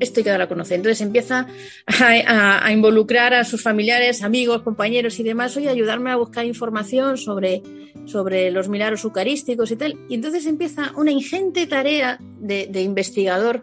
esto 0.00 0.20
hay 0.20 0.24
que 0.24 0.30
dar 0.30 0.42
a 0.42 0.48
conocer. 0.48 0.76
Entonces 0.76 1.00
empieza 1.00 1.46
a, 1.86 2.72
involucrar 2.72 3.34
a 3.34 3.44
sus 3.44 3.62
familiares, 3.62 4.22
amigos, 4.22 4.62
compañeros 4.62 5.18
y 5.20 5.22
demás, 5.22 5.56
y 5.56 5.68
ayudarme 5.68 6.10
a 6.10 6.16
buscar 6.16 6.44
información 6.44 7.16
sobre, 7.16 7.62
sobre 8.04 8.50
los 8.50 8.68
milagros 8.68 9.04
eucarísticos 9.04 9.70
y 9.70 9.76
tal. 9.76 9.98
Y 10.08 10.14
entonces 10.14 10.46
empieza 10.46 10.92
una 10.96 11.10
ingente 11.10 11.66
tarea 11.66 12.18
de, 12.20 12.82
investigador 12.82 13.62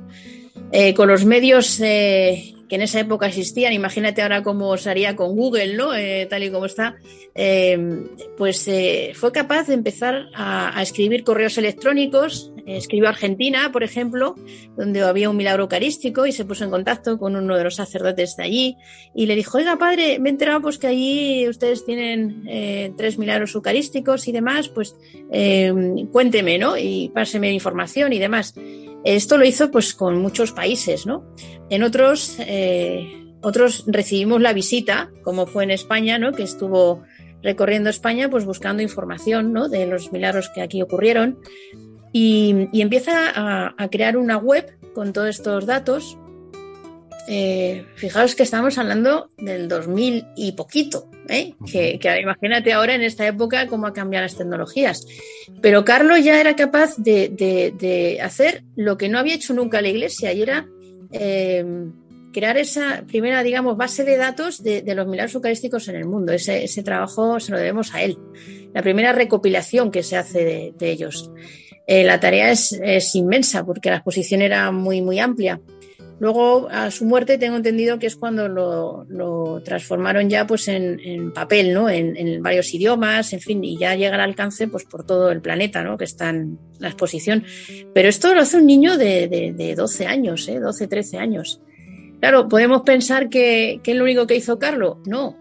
eh, 0.71 0.93
con 0.93 1.07
los 1.07 1.25
medios 1.25 1.79
eh, 1.81 2.55
en 2.75 2.81
esa 2.81 2.99
época 2.99 3.27
existían. 3.27 3.73
Imagínate 3.73 4.21
ahora 4.21 4.43
cómo 4.43 4.75
se 4.77 4.89
haría 4.89 5.15
con 5.15 5.35
Google, 5.35 5.75
¿no? 5.75 5.93
Eh, 5.95 6.27
tal 6.29 6.43
y 6.43 6.51
como 6.51 6.65
está. 6.65 6.95
pues 8.37 8.69
fue 9.13 9.31
capaz 9.31 9.67
de 9.67 9.73
empezar 9.73 10.27
a 10.33 10.81
escribir 10.81 11.23
correos 11.23 11.57
electrónicos 11.57 12.53
escribió 12.65 13.09
Argentina, 13.09 13.71
por 13.71 13.83
ejemplo, 13.83 14.35
donde 14.77 15.01
había 15.01 15.29
un 15.29 15.37
milagro 15.37 15.63
eucarístico 15.63 16.25
y 16.25 16.31
se 16.31 16.45
puso 16.45 16.63
en 16.63 16.71
contacto 16.71 17.17
con 17.17 17.35
uno 17.35 17.57
de 17.57 17.63
los 17.63 17.75
sacerdotes 17.75 18.35
de 18.37 18.43
allí 18.43 18.77
y 19.13 19.25
le 19.25 19.35
dijo, 19.35 19.57
oiga 19.57 19.77
padre, 19.77 20.19
me 20.19 20.29
he 20.29 20.31
enterado 20.31 20.61
pues 20.61 20.77
que 20.77 20.87
allí 20.87 21.47
ustedes 21.47 21.85
tienen 21.85 22.43
eh, 22.47 22.93
tres 22.97 23.17
milagros 23.17 23.55
eucarísticos 23.55 24.27
y 24.27 24.31
demás, 24.31 24.69
pues 24.69 24.95
eh, 25.31 25.73
cuénteme, 26.11 26.57
¿no? 26.57 26.77
Y 26.77 27.11
páseme 27.13 27.51
información 27.51 28.13
y 28.13 28.19
demás. 28.19 28.53
Esto 29.03 29.37
lo 29.37 29.45
hizo 29.45 29.69
pues 29.69 29.93
con 29.93 30.21
muchos 30.21 30.53
países, 30.53 31.05
¿no? 31.05 31.25
En 31.73 31.81
otros, 31.81 32.35
eh, 32.37 33.33
otros 33.41 33.85
recibimos 33.87 34.39
la 34.39 34.53
visita, 34.53 35.09
como 35.23 35.47
fue 35.47 35.63
en 35.63 35.71
España, 35.71 36.19
¿no? 36.19 36.31
Que 36.31 36.43
estuvo 36.43 37.01
recorriendo 37.41 37.89
España, 37.89 38.29
pues 38.29 38.45
buscando 38.45 38.83
información 38.83 39.53
¿no? 39.53 39.67
de 39.69 39.87
los 39.87 40.11
milagros 40.11 40.51
que 40.53 40.61
aquí 40.61 40.83
ocurrieron. 40.83 41.39
Y, 42.11 42.69
empieza 42.73 43.73
a, 43.75 43.89
crear 43.89 44.17
una 44.17 44.37
web 44.37 44.77
con 44.93 45.13
todos 45.13 45.29
estos 45.29 45.65
datos. 45.65 46.15
Eh, 47.27 47.87
fijaos 47.95 48.35
que 48.35 48.43
estamos 48.43 48.77
hablando 48.77 49.31
del 49.39 49.67
2000 49.67 50.27
y 50.35 50.51
poquito, 50.51 51.09
¿eh? 51.27 51.55
que, 51.65 51.99
imagínate 52.21 52.71
ahora 52.71 52.93
en 52.93 53.01
esta 53.01 53.25
época 53.25 53.65
cómo 53.65 53.87
ha 53.87 53.93
cambiado 53.93 54.25
las 54.25 54.37
tecnologías. 54.37 55.07
Pero 55.59 55.83
Carlos 55.83 56.23
ya 56.23 56.39
era 56.39 56.55
capaz 56.55 56.97
de, 56.97 58.19
hacer 58.21 58.63
lo 58.75 58.95
que 58.95 59.09
no 59.09 59.17
había 59.17 59.33
hecho 59.33 59.55
nunca 59.55 59.81
la 59.81 59.89
Iglesia 59.89 60.33
y 60.33 60.43
era 60.43 60.67
eh, 61.13 61.63
crear 62.33 62.57
esa 62.57 63.03
primera, 63.07 63.43
digamos, 63.43 63.77
base 63.77 64.03
de 64.03 64.17
datos 64.17 64.63
de, 64.63 64.83
los 64.95 65.07
milagros 65.07 65.35
eucarísticos 65.35 65.87
en 65.87 65.95
el 65.95 66.05
mundo. 66.05 66.33
Ese, 66.33 66.83
trabajo 66.83 67.39
se 67.39 67.51
lo 67.51 67.57
debemos 67.57 67.93
a 67.93 68.01
él. 68.01 68.17
La 68.73 68.81
primera 68.81 69.13
recopilación 69.13 69.91
que 69.91 70.03
se 70.03 70.17
hace 70.17 70.73
de 70.77 70.91
ellos. 70.91 71.31
Eh, 71.85 72.03
la 72.03 72.19
tarea 72.19 72.51
es, 72.51 73.15
inmensa 73.15 73.65
porque 73.65 73.89
la 73.89 73.97
exposición 73.97 74.41
era 74.41 74.71
muy, 74.71 75.01
muy 75.01 75.19
amplia. 75.19 75.59
Luego, 76.23 76.69
a 76.71 76.89
su 76.89 77.03
muerte, 77.03 77.37
tengo 77.37 77.57
entendido 77.57 77.99
que 77.99 78.07
es 78.07 78.15
cuando 78.15 78.47
lo, 78.47 79.61
transformaron 79.65 80.29
ya 80.29 80.47
pues, 80.47 80.69
en, 80.69 81.33
papel, 81.33 81.73
¿no? 81.73 81.89
En, 81.89 82.41
varios 82.41 82.73
idiomas, 82.73 83.33
en 83.33 83.41
fin, 83.41 83.61
y 83.61 83.77
ya 83.77 83.93
llega 83.95 84.15
al 84.15 84.21
alcance 84.21 84.69
pues, 84.69 84.85
por 84.85 85.05
todo 85.05 85.31
el 85.31 85.41
planeta, 85.41 85.83
¿no? 85.83 85.97
que 85.97 86.05
está 86.05 86.29
en 86.29 86.57
la 86.79 86.87
exposición. 86.87 87.43
Pero 87.93 88.07
esto 88.07 88.33
lo 88.33 88.39
hace 88.39 88.55
un 88.55 88.65
niño 88.65 88.97
de, 88.97 89.73
12 89.75 90.07
años, 90.07 90.47
¿eh? 90.47 90.61
12, 90.61 90.87
13 90.87 91.17
años. 91.17 91.59
Claro, 92.21 92.47
podemos 92.47 92.83
pensar 92.83 93.27
que, 93.27 93.81
es 93.85 93.95
lo 93.97 94.05
único 94.05 94.25
que 94.25 94.37
hizo 94.37 94.57
Carlos. 94.57 94.99
No, 95.05 95.35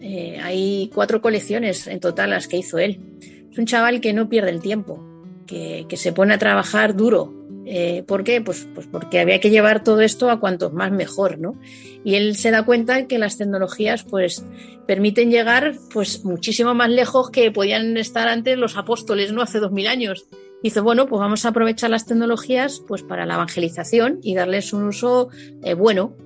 eh, 0.00 0.38
hay 0.42 0.90
cuatro 0.94 1.20
colecciones 1.20 1.86
en 1.88 2.00
total 2.00 2.30
las 2.30 2.48
que 2.48 2.56
hizo 2.56 2.78
él. 2.78 3.02
Es 3.50 3.58
un 3.58 3.66
chaval 3.66 4.00
que 4.00 4.14
no 4.14 4.30
pierde 4.30 4.48
el 4.48 4.62
tiempo 4.62 5.12
que, 5.46 5.96
se 5.96 6.12
pone 6.12 6.34
a 6.34 6.38
trabajar 6.38 6.96
duro. 6.96 7.32
Eh, 7.64 8.02
¿Por 8.06 8.24
qué? 8.24 8.40
Pues, 8.40 8.66
pues, 8.74 8.86
porque 8.86 9.20
había 9.20 9.40
que 9.40 9.50
llevar 9.50 9.84
todo 9.84 10.00
esto 10.00 10.30
a 10.30 10.40
cuantos 10.40 10.72
más 10.72 10.90
mejor, 10.90 11.38
¿no? 11.38 11.58
Y 12.04 12.16
él 12.16 12.36
se 12.36 12.50
da 12.50 12.64
cuenta 12.64 13.06
que 13.06 13.18
las 13.18 13.38
tecnologías, 13.38 14.04
pues, 14.04 14.44
permiten 14.86 15.30
llegar, 15.30 15.74
pues, 15.92 16.24
muchísimo 16.24 16.74
más 16.74 16.90
lejos 16.90 17.30
que 17.30 17.50
podían 17.50 17.96
estar 17.96 18.28
antes 18.28 18.58
los 18.58 18.76
apóstoles, 18.76 19.32
¿no? 19.32 19.42
Hace 19.42 19.58
dos 19.60 19.72
mil 19.72 19.86
años. 19.86 20.26
dice, 20.62 20.80
bueno, 20.80 21.06
pues 21.06 21.18
vamos 21.18 21.44
a 21.44 21.48
aprovechar 21.48 21.90
las 21.90 22.06
tecnologías, 22.06 22.82
pues, 22.86 23.02
para 23.02 23.26
la 23.26 23.34
evangelización 23.34 24.20
y 24.22 24.34
darles 24.34 24.72
un 24.72 24.84
uso 24.84 25.28
eh, 25.64 25.74
bueno. 25.74 26.16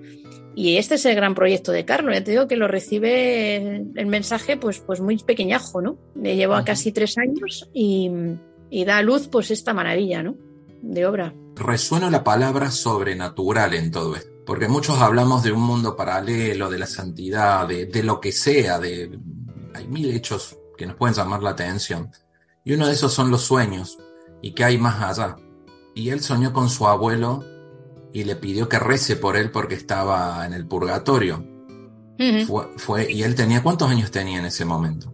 Y 0.55 0.77
este 0.77 0.97
es 0.97 1.07
el 1.07 1.15
gran 1.15 1.35
proyecto 1.35 1.73
de 1.73 1.85
Carlos. 1.87 2.15
Ya 2.15 2.25
te 2.25 2.33
digo 2.33 2.47
que 2.47 2.57
lo 2.57 2.69
recibe 2.69 3.77
el 3.95 4.07
mensaje, 4.07 4.57
pues, 4.57 4.81
pues 4.81 5.01
muy 5.01 5.17
pequeñajo, 5.19 5.81
¿no? 5.81 5.99
Le 6.15 6.37
llevo 6.37 6.55
a 6.55 6.65
casi 6.65 6.93
tres 6.93 7.17
años 7.19 7.71
y 7.73 8.11
y 8.71 8.85
da 8.85 8.99
a 8.99 9.03
luz 9.03 9.29
pues 9.29 9.51
esta 9.51 9.73
maravilla, 9.75 10.23
¿no? 10.23 10.37
De 10.87 11.05
obra. 11.05 11.35
Resuena 11.57 12.11
la 12.11 12.23
palabra 12.23 12.71
sobrenatural 12.71 13.75
en 13.75 13.91
todo 13.91 14.15
esto, 14.15 14.31
porque 14.47 14.69
muchos 14.69 15.01
hablamos 15.01 15.43
de 15.43 15.51
un 15.51 15.61
mundo 15.61 15.97
paralelo, 15.97 16.71
de 16.71 16.79
la 16.79 16.87
santidad, 16.87 17.67
de, 17.67 18.03
lo 18.05 18.21
que 18.21 18.31
sea, 18.31 18.79
de 18.79 19.19
hay 19.75 19.89
mil 19.89 20.11
hechos 20.11 20.57
que 20.79 20.87
nos 20.87 20.95
pueden 20.95 21.17
llamar 21.17 21.43
la 21.43 21.51
atención. 21.51 22.13
Y 22.65 22.73
uno 22.75 22.87
de 22.87 22.93
esos 22.93 23.13
son 23.13 23.33
los 23.33 23.43
sueños 23.43 23.99
y 24.41 24.53
qué 24.53 24.65
hay 24.65 24.79
más 24.79 25.03
allá. 25.03 25.37
Y 25.95 26.11
él 26.11 26.21
soñó 26.21 26.53
con 26.53 26.71
su 26.71 26.87
abuelo 26.87 27.45
y 28.13 28.23
le 28.23 28.37
pidió 28.37 28.69
que 28.69 28.79
rece 28.79 29.17
por 29.17 29.37
él 29.37 29.51
porque 29.51 29.75
estaba 29.75 30.47
en 30.47 30.53
el 30.53 30.69
purgatorio. 30.69 31.45
fue, 32.47 32.69
fue, 32.77 33.13
y 33.13 33.25
él 33.25 33.35
tenía, 33.35 33.63
¿cuántos 33.63 33.91
años 33.91 34.13
tenía 34.13 34.39
en 34.39 34.47
ese 34.47 34.65
momento? 34.65 35.13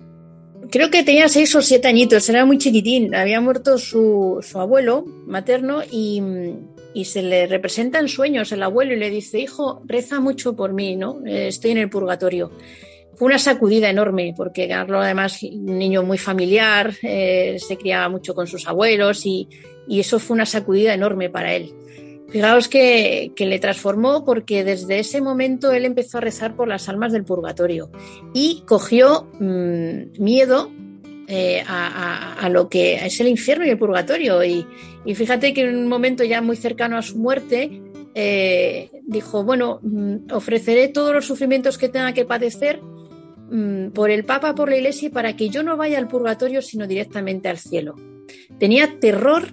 Creo 0.73 0.91
que 0.91 1.05
tenía 1.05 1.29
seis 1.29 1.55
o 1.55 1.61
siete 1.61 1.87
añitos, 1.87 2.29
era 2.29 2.45
muy 2.47 2.59
chiquitín. 2.59 3.15
Había 3.15 3.41
muerto 3.41 3.79
su, 3.79 4.41
abuelo 4.55 5.05
materno 5.27 5.83
y, 5.89 6.21
se 7.05 7.23
le 7.23 7.47
representa 7.47 8.01
en 8.01 8.09
sueños 8.09 8.51
el 8.53 8.63
abuelo 8.63 8.95
y 8.95 8.99
le 8.99 9.11
dice, 9.11 9.39
hijo, 9.39 9.83
reza 9.85 10.19
mucho 10.19 10.57
por 10.57 10.73
mí, 10.73 10.97
¿no? 10.97 11.25
Eh, 11.27 11.49
estoy 11.49 11.73
en 11.73 11.79
el 11.79 11.91
purgatorio. 11.91 12.51
Fue 13.15 13.27
una 13.27 13.39
sacudida 13.39 13.91
enorme, 13.91 14.33
porque 14.37 14.67
Carlos, 14.67 15.03
además, 15.05 15.43
un 15.43 15.79
niño 15.79 16.03
muy 16.03 16.19
familiar, 16.19 16.95
eh, 17.03 17.57
se 17.59 17.77
criaba 17.77 18.09
mucho 18.09 18.35
con 18.35 18.47
sus 18.47 18.67
abuelos 18.67 19.27
y, 19.27 19.49
y 19.87 20.01
eso 20.01 20.19
fue 20.19 20.35
una 20.35 20.47
sacudida 20.47 20.95
enorme 20.95 21.29
para 21.29 21.55
él. 21.55 21.75
Fijaos 22.33 22.69
que, 22.69 23.31
le 23.37 23.59
transformó 23.59 24.25
porque 24.25 24.65
desde 24.65 24.99
ese 24.99 25.21
momento 25.21 25.71
él 25.71 25.85
empezó 25.85 26.17
a 26.17 26.23
rezar 26.23 26.57
por 26.57 26.67
las 26.67 26.89
almas 26.89 27.13
del 27.13 27.25
purgatorio 27.25 27.91
y 28.33 28.63
cogió 28.67 29.29
mm, 29.39 30.19
miedo 30.19 30.71
eh, 31.29 31.63
a, 31.67 32.49
lo 32.51 32.71
que 32.71 32.95
es 33.05 33.21
el 33.21 33.29
infierno 33.29 33.67
y 33.67 33.71
el 33.71 33.79
purgatorio. 33.79 34.43
Y, 34.43 34.67
fíjate 35.15 35.53
que 35.53 35.61
en 35.61 35.77
un 35.77 35.89
momento 35.89 36.25
ya 36.25 36.41
muy 36.41 36.57
cercano 36.57 36.97
a 36.97 37.03
su 37.03 37.19
muerte, 37.19 37.83
eh, 38.15 38.91
dijo, 39.07 39.45
bueno, 39.45 39.81
mm, 39.83 40.33
ofreceré 40.33 40.89
todos 40.89 41.13
los 41.13 41.27
sufrimientos 41.27 41.77
que 41.77 41.91
tenga 41.91 42.15
que 42.15 42.25
padecer 42.25 42.81
mm, 43.51 43.89
por 43.91 44.11
el 44.11 44.25
Papa, 44.25 44.55
por 44.55 44.71
la 44.71 44.77
Iglesia, 44.77 45.11
para 45.11 45.37
que 45.37 45.51
yo 45.51 45.63
no 45.63 45.77
vaya 45.77 45.99
al 45.99 46.09
purgatorio, 46.09 46.63
sino 46.63 46.87
directamente 46.87 47.51
al 47.51 47.59
cielo. 47.59 47.95
Tenía 48.59 48.99
terror 49.01 49.53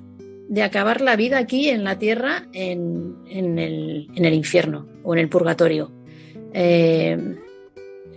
de 0.50 0.64
acabar 0.64 1.00
la 1.00 1.16
vida 1.16 1.38
aquí 1.38 1.70
en 1.70 1.84
la 1.84 2.00
tierra, 2.00 2.48
en, 2.54 3.16
el, 3.28 4.34
infierno 4.34 4.88
o 5.04 5.14
en 5.14 5.20
el 5.20 5.30
purgatorio. 5.30 5.92
Eh, 6.54 7.38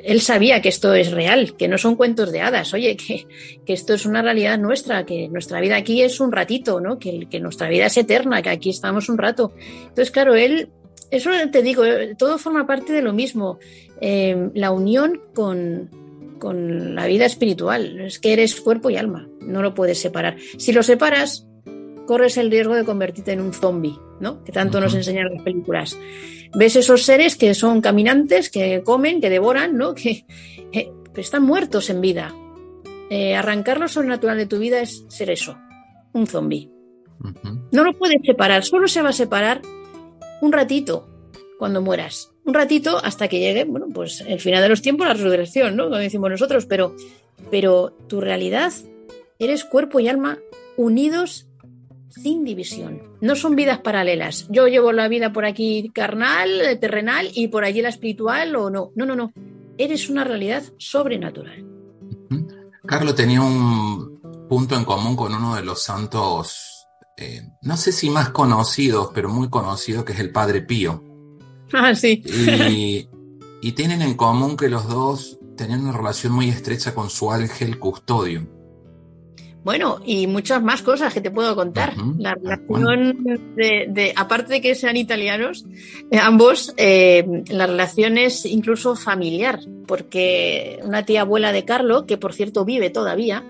él 0.03 0.21
sabía 0.23 0.63
que 0.63 0.71
esto 0.71 0.95
es 0.95 1.13
real, 1.13 1.55
que 1.57 1.69
no 1.69 1.77
son 1.77 1.95
cuentos 1.95 2.33
de 2.33 2.41
hadas, 2.41 2.73
oye, 2.73 2.97
que, 2.97 3.27
esto 3.67 3.93
es 3.93 4.07
una 4.07 4.23
realidad 4.23 4.59
nuestra, 4.59 5.05
que 5.05 5.29
nuestra 5.29 5.61
vida 5.61 5.77
aquí 5.77 6.01
es 6.01 6.21
un 6.21 6.33
ratito, 6.33 6.81
¿no? 6.81 6.99
que, 6.99 7.29
que 7.31 7.39
nuestra 7.39 7.69
vida 7.69 7.87
es 7.87 7.99
eterna, 7.99 8.41
que 8.41 8.49
aquí 8.49 8.71
estamos 8.71 9.11
un 9.11 9.19
rato. 9.19 9.53
Entonces, 9.83 10.11
claro, 10.11 10.35
él, 10.35 10.71
eso 11.11 11.31
te 11.53 11.63
digo, 11.63 11.85
todo 12.17 12.39
forma 12.39 12.67
parte 12.67 12.95
de 12.95 13.03
lo 13.03 13.13
mismo, 13.13 13.59
eh, 14.01 14.49
la 14.55 14.73
unión 14.73 15.21
con, 15.35 15.91
con 16.39 16.95
la 16.95 17.07
vida 17.07 17.27
espiritual, 17.27 18.01
es 18.01 18.19
que 18.19 18.33
eres 18.33 18.59
cuerpo 18.59 18.89
y 18.89 18.97
alma, 18.97 19.29
no 19.43 19.61
lo 19.61 19.75
puedes 19.75 20.01
separar. 20.01 20.39
Si 20.57 20.73
lo 20.73 20.83
separas, 20.83 21.47
corres 22.13 22.37
el 22.37 22.51
riesgo 22.51 22.75
de 22.75 22.85
convertirte 22.85 23.33
en 23.33 23.41
un 23.41 23.55
zombie, 23.55 23.99
¿no? 24.21 24.45
Que 24.45 24.53
tanto 24.53 24.83
nos 24.83 24.95
enseñan 24.95 25.33
las 25.33 25.43
películas. 25.43 25.99
Ves 26.55 26.77
esos 26.77 27.07
seres 27.07 27.37
que 27.37 27.55
son 27.55 27.81
caminantes, 27.81 28.51
que 28.51 28.83
comen, 28.85 29.23
que 29.23 29.31
devoran, 29.31 29.79
¿no? 29.79 29.95
Que, 30.73 30.93
están 31.17 31.43
muertos 31.43 31.89
en 31.89 32.03
vida. 32.03 32.35
Eh, 33.09 33.35
arrancar 33.35 33.81
lo 33.81 33.89
sobrenatural 33.89 34.37
de 34.37 34.45
tu 34.45 34.59
vida 34.59 34.83
es 34.83 35.07
ser 35.09 35.31
eso, 35.31 35.57
un 36.13 36.27
zombie. 36.27 36.71
No 37.71 37.83
lo 37.83 37.95
puedes 37.95 38.21
separar, 38.27 38.63
solo 38.63 38.89
se 38.89 39.01
va 39.01 39.09
a 39.09 39.15
separar 39.15 39.63
un 40.43 40.53
ratito 40.53 41.09
cuando 41.59 41.81
mueras. 41.81 42.31
Un 42.45 42.53
ratito 42.53 42.99
hasta 43.03 43.29
que 43.29 43.39
llegue, 43.41 43.65
bueno, 43.65 43.87
pues 43.95 44.21
el 44.21 44.39
final 44.39 44.61
de 44.61 44.69
los 44.69 44.83
tiempos, 44.83 45.07
la 45.07 45.15
resurrección, 45.15 45.77
¿no? 45.77 45.85
Como 45.85 45.97
decimos 45.97 46.31
nosotros, 46.31 46.67
pero, 46.67 46.95
pero 47.51 47.97
tu 48.07 48.21
realidad, 48.21 48.73
eres 49.39 49.65
cuerpo 49.65 49.99
y 49.99 50.09
alma 50.09 50.39
unidos 50.77 51.47
sin 52.13 52.45
división. 52.45 53.03
No 53.21 53.37
son 53.37 53.57
vidas 53.57 53.81
paralelas. 53.81 54.47
Yo 54.49 54.69
llevo 54.69 54.93
la 54.93 55.09
vida 55.09 55.33
por 55.33 55.45
aquí 55.45 55.91
carnal, 55.95 56.79
terrenal 56.81 57.29
y 57.35 57.49
por 57.49 57.65
allí 57.65 57.83
la 57.83 57.89
espiritual 57.89 58.55
o 58.57 58.71
no. 58.71 58.91
No, 58.95 59.07
no, 59.07 59.17
no. 59.17 59.33
Eres 59.79 60.09
una 60.09 60.25
realidad 60.25 60.63
sobrenatural. 60.79 61.67
Carlos 62.87 63.15
tenía 63.15 63.41
un 63.41 64.21
punto 64.49 64.77
en 64.77 64.85
común 64.85 65.17
con 65.17 65.35
uno 65.35 65.55
de 65.55 65.63
los 65.63 65.83
santos, 65.83 66.87
eh, 67.17 67.43
no 67.63 67.77
sé 67.77 67.93
si 67.93 68.11
más 68.11 68.31
conocidos, 68.31 69.11
pero 69.15 69.29
muy 69.29 69.49
conocido, 69.49 70.05
que 70.05 70.13
es 70.13 70.21
el 70.21 70.31
Padre 70.31 70.63
Pío. 70.63 71.05
Ah, 71.75 71.95
sí. 71.95 72.23
Y, 72.27 73.09
y 73.63 73.73
tienen 73.73 74.03
en 74.03 74.13
común 74.13 74.59
que 74.59 74.69
los 74.69 74.87
dos 74.89 75.39
tenían 75.57 75.81
una 75.81 75.93
relación 75.93 76.35
muy 76.35 76.51
estrecha 76.51 76.95
con 76.95 77.09
su 77.09 77.33
ángel 77.33 77.79
custodio. 77.79 78.47
Bueno, 79.65 80.01
y 80.05 80.27
muchas 80.27 80.63
más 80.63 80.83
cosas 80.83 81.15
que 81.15 81.21
te 81.21 81.31
puedo 81.31 81.55
contar. 81.55 81.95
La 82.19 82.35
relación 82.35 83.25
de, 83.57 84.13
aparte 84.17 84.55
de 84.55 84.61
que 84.61 84.75
sean 84.75 84.97
italianos, 84.97 85.65
eh, 86.11 86.19
ambos, 86.19 86.75
eh, 86.77 87.45
la 87.49 87.67
relación 87.67 88.19
es 88.19 88.45
incluso 88.45 88.97
familiar, 88.97 89.61
porque 89.87 90.81
una 90.83 91.05
tía 91.05 91.21
abuela 91.21 91.53
de 91.53 91.65
Carlo, 91.65 92.07
que 92.07 92.19
por 92.19 92.35
cierto 92.35 92.65
vive 92.65 92.91
todavía, 92.91 93.45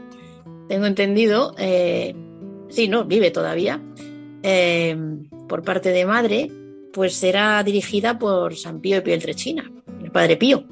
tengo 0.69 0.85
entendido, 0.85 1.55
eh, 1.59 2.15
sí, 2.69 2.89
no, 2.89 3.05
vive 3.05 3.31
todavía, 3.31 3.81
por 5.49 5.63
parte 5.63 5.91
de 5.91 6.05
madre, 6.05 6.51
pues 6.93 7.23
era 7.23 7.63
dirigida 7.63 8.19
por 8.19 8.57
San 8.57 8.81
Pío 8.81 8.97
de 8.97 9.03
Pietrelcina, 9.03 9.71
el 10.03 10.11
padre 10.11 10.37
Pío. 10.37 10.65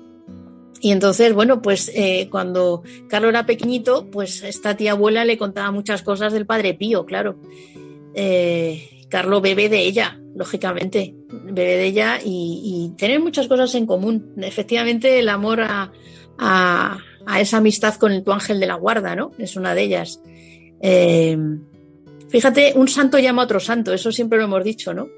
Y 0.81 0.93
entonces, 0.93 1.35
bueno, 1.35 1.61
pues 1.61 1.91
eh, 1.95 2.28
cuando 2.31 2.83
Carlos 3.09 3.31
era 3.31 3.45
pequeñito, 3.45 4.11
pues 4.11 4.43
esta 4.43 4.76
tía 4.76 4.93
abuela 4.93 5.24
le 5.24 5.37
contaba 5.37 5.70
muchas 5.70 6.03
cosas 6.03 6.33
del 6.33 6.47
padre 6.47 6.74
Pío, 6.74 7.05
claro. 7.05 7.37
Eh, 8.14 9.07
Carlos 9.11 9.43
bebe 9.43 9.68
de 9.68 9.81
ella, 9.81 10.18
lógicamente, 10.35 11.14
bebe 11.28 11.76
de 11.76 11.85
ella 11.85 12.18
y, 12.24 12.62
y, 12.64 12.97
tener 12.97 13.20
muchas 13.20 13.47
cosas 13.47 13.74
en 13.74 13.85
común. 13.87 14.33
Efectivamente, 14.39 15.18
el 15.18 15.28
amor 15.28 15.61
a, 15.61 15.93
a, 16.39 16.99
esa 17.39 17.59
amistad 17.59 17.95
con 17.97 18.24
tu 18.24 18.33
ángel 18.33 18.59
de 18.59 18.66
la 18.66 18.74
guarda, 18.74 19.14
¿no? 19.14 19.33
Es 19.39 19.57
una 19.57 19.74
de 19.74 19.83
ellas. 19.83 20.22
Eh, 20.81 21.37
fíjate, 22.28 22.72
un 22.74 22.89
santo 22.89 23.18
llama 23.18 23.43
a 23.43 23.45
otro 23.45 23.61
santo, 23.61 23.93
eso 23.93 24.11
siempre 24.11 24.39
lo 24.39 24.45
hemos 24.45 24.64
dicho, 24.64 24.95
¿no? 24.95 25.09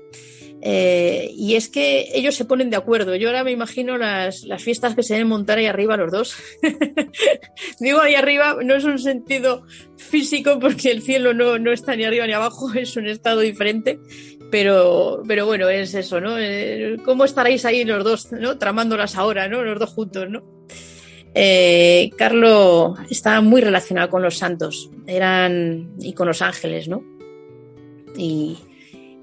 Eh, 0.64 1.32
y 1.36 1.56
es 1.56 1.68
que 1.68 2.08
ellos 2.14 2.36
se 2.36 2.44
ponen 2.44 2.70
de 2.70 2.76
acuerdo. 2.76 3.16
Yo 3.16 3.28
ahora 3.28 3.42
me 3.42 3.50
imagino 3.50 3.98
las, 3.98 4.44
las 4.44 4.62
fiestas 4.62 4.94
que 4.94 5.02
se 5.02 5.14
deben 5.14 5.28
montar 5.28 5.58
ahí 5.58 5.66
arriba 5.66 5.96
los 5.96 6.12
dos. 6.12 6.36
Digo 7.80 8.00
ahí 8.00 8.14
arriba, 8.14 8.56
no 8.62 8.76
es 8.76 8.84
un 8.84 9.00
sentido 9.00 9.64
físico 9.96 10.60
porque 10.60 10.92
el 10.92 11.02
cielo 11.02 11.34
no, 11.34 11.58
no, 11.58 11.72
está 11.72 11.96
ni 11.96 12.04
arriba 12.04 12.28
ni 12.28 12.32
abajo, 12.32 12.72
es 12.74 12.96
un 12.96 13.08
estado 13.08 13.40
diferente. 13.40 13.98
Pero, 14.52 15.22
pero 15.26 15.46
bueno, 15.46 15.68
es 15.68 15.94
eso, 15.94 16.20
¿no? 16.20 16.38
Eh, 16.38 16.98
¿Cómo 17.04 17.24
estaréis 17.24 17.64
ahí 17.64 17.84
los 17.84 18.04
dos, 18.04 18.30
¿no? 18.32 18.58
Tramándolas 18.58 19.16
ahora, 19.16 19.48
¿no? 19.48 19.62
Los 19.64 19.80
dos 19.80 19.90
juntos, 19.90 20.28
¿no? 20.28 20.44
Eh, 21.34 22.10
Carlos 22.18 22.98
estaba 23.08 23.40
muy 23.40 23.62
relacionado 23.62 24.10
con 24.10 24.22
los 24.22 24.36
santos, 24.36 24.90
eran 25.06 25.94
y 25.98 26.12
con 26.12 26.28
los 26.28 26.42
ángeles, 26.42 26.88
¿no? 26.88 27.02
Y, 28.16 28.58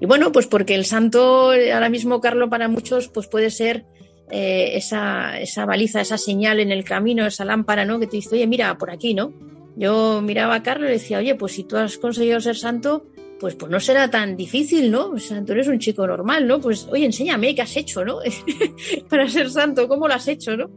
y 0.01 0.05
bueno, 0.05 0.31
pues 0.31 0.47
porque 0.47 0.75
el 0.75 0.85
santo, 0.85 1.51
ahora 1.51 1.89
mismo, 1.89 2.21
Carlos, 2.21 2.49
para 2.49 2.67
muchos, 2.67 3.09
pues 3.09 3.27
puede 3.27 3.49
ser 3.49 3.85
eh, 4.31 4.71
esa, 4.75 5.39
esa, 5.39 5.65
baliza, 5.65 6.01
esa 6.01 6.17
señal 6.17 6.59
en 6.59 6.71
el 6.71 6.83
camino, 6.83 7.25
esa 7.25 7.43
lámpara, 7.43 7.83
¿no? 7.83 7.99
Que 7.99 8.07
te 8.07 8.17
dice, 8.17 8.35
oye, 8.35 8.47
mira, 8.47 8.77
por 8.77 8.91
aquí, 8.91 9.13
¿no? 9.13 9.33
Yo 9.75 10.21
miraba 10.21 10.55
a 10.55 10.63
Carlos 10.63 10.89
y 10.89 10.93
decía, 10.93 11.17
oye, 11.17 11.35
pues 11.35 11.53
si 11.53 11.63
tú 11.63 11.77
has 11.77 11.97
conseguido 11.97 12.39
ser 12.39 12.55
santo, 12.55 13.05
pues, 13.39 13.55
pues 13.55 13.71
no 13.71 13.79
será 13.79 14.09
tan 14.09 14.37
difícil, 14.37 14.91
¿no? 14.91 15.11
O 15.11 15.19
sea, 15.19 15.43
tú 15.43 15.51
eres 15.51 15.67
un 15.67 15.79
chico 15.79 16.07
normal, 16.07 16.47
¿no? 16.47 16.61
Pues, 16.61 16.87
oye, 16.89 17.05
enséñame 17.05 17.53
qué 17.53 17.61
has 17.61 17.75
hecho, 17.75 18.05
¿no? 18.05 18.19
para 19.09 19.27
ser 19.27 19.49
santo, 19.49 19.87
¿cómo 19.87 20.07
lo 20.07 20.13
has 20.13 20.27
hecho, 20.29 20.55
¿no? 20.55 20.69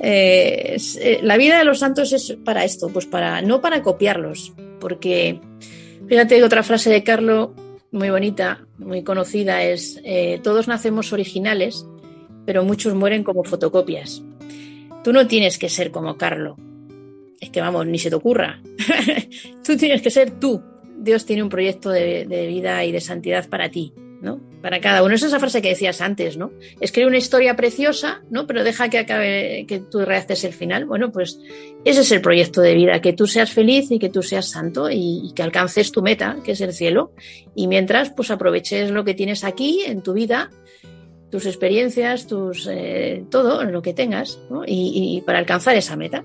Eh, 0.00 0.76
eh, 1.00 1.20
la 1.22 1.36
vida 1.36 1.58
de 1.58 1.64
los 1.64 1.80
santos 1.80 2.12
es 2.12 2.36
para 2.44 2.64
esto, 2.64 2.88
pues 2.88 3.06
para, 3.06 3.42
no 3.42 3.60
para 3.60 3.82
copiarlos, 3.82 4.52
porque, 4.80 5.40
fíjate 6.08 6.42
otra 6.42 6.62
frase 6.62 6.90
de 6.90 7.02
Carlos 7.02 7.50
muy 7.90 8.10
bonita, 8.10 8.66
muy 8.78 9.02
conocida, 9.02 9.62
es 9.62 10.00
eh, 10.04 10.40
todos 10.42 10.68
nacemos 10.68 11.12
originales, 11.12 11.86
pero 12.44 12.64
muchos 12.64 12.94
mueren 12.94 13.24
como 13.24 13.44
fotocopias. 13.44 14.22
Tú 15.04 15.12
no 15.12 15.26
tienes 15.26 15.58
que 15.58 15.68
ser 15.68 15.90
como 15.90 16.16
Carlo. 16.16 16.56
Es 17.40 17.50
que 17.50 17.60
vamos, 17.60 17.86
ni 17.86 17.98
se 17.98 18.10
te 18.10 18.16
ocurra. 18.16 18.60
tú 19.64 19.76
tienes 19.76 20.02
que 20.02 20.10
ser 20.10 20.38
tú. 20.38 20.62
Dios 20.98 21.24
tiene 21.24 21.42
un 21.42 21.48
proyecto 21.48 21.90
de, 21.90 22.26
de 22.26 22.46
vida 22.46 22.84
y 22.84 22.92
de 22.92 23.00
santidad 23.00 23.48
para 23.48 23.70
ti. 23.70 23.92
¿No? 24.20 24.40
Para 24.62 24.80
cada 24.80 25.02
uno. 25.02 25.14
Es 25.14 25.22
esa 25.22 25.38
frase 25.38 25.62
que 25.62 25.68
decías 25.68 26.00
antes, 26.00 26.36
¿no? 26.36 26.50
Escribe 26.80 27.08
una 27.08 27.18
historia 27.18 27.54
preciosa, 27.56 28.22
¿no? 28.30 28.46
Pero 28.46 28.64
deja 28.64 28.88
que 28.88 28.98
acabe, 28.98 29.64
que 29.66 29.78
tú 29.78 30.00
rehaces 30.00 30.44
el 30.44 30.52
final. 30.52 30.84
Bueno, 30.84 31.12
pues 31.12 31.38
ese 31.84 32.00
es 32.00 32.12
el 32.12 32.20
proyecto 32.20 32.60
de 32.60 32.74
vida, 32.74 33.00
que 33.00 33.12
tú 33.12 33.26
seas 33.26 33.52
feliz 33.52 33.90
y 33.90 33.98
que 33.98 34.08
tú 34.08 34.22
seas 34.22 34.48
santo 34.48 34.88
y, 34.90 35.32
que 35.34 35.42
alcances 35.42 35.92
tu 35.92 36.02
meta, 36.02 36.38
que 36.44 36.52
es 36.52 36.60
el 36.60 36.72
cielo. 36.72 37.12
Y 37.54 37.68
mientras, 37.68 38.10
pues 38.10 38.30
aproveches 38.30 38.90
lo 38.90 39.04
que 39.04 39.14
tienes 39.14 39.44
aquí 39.44 39.82
en 39.86 40.02
tu 40.02 40.12
vida, 40.14 40.50
tus 41.30 41.46
experiencias, 41.46 42.26
tus 42.26 42.66
eh, 42.70 43.24
todo, 43.30 43.62
lo 43.64 43.82
que 43.82 43.94
tengas, 43.94 44.40
¿no? 44.50 44.64
y, 44.64 45.16
y 45.16 45.20
para 45.20 45.38
alcanzar 45.38 45.76
esa 45.76 45.96
meta. 45.96 46.24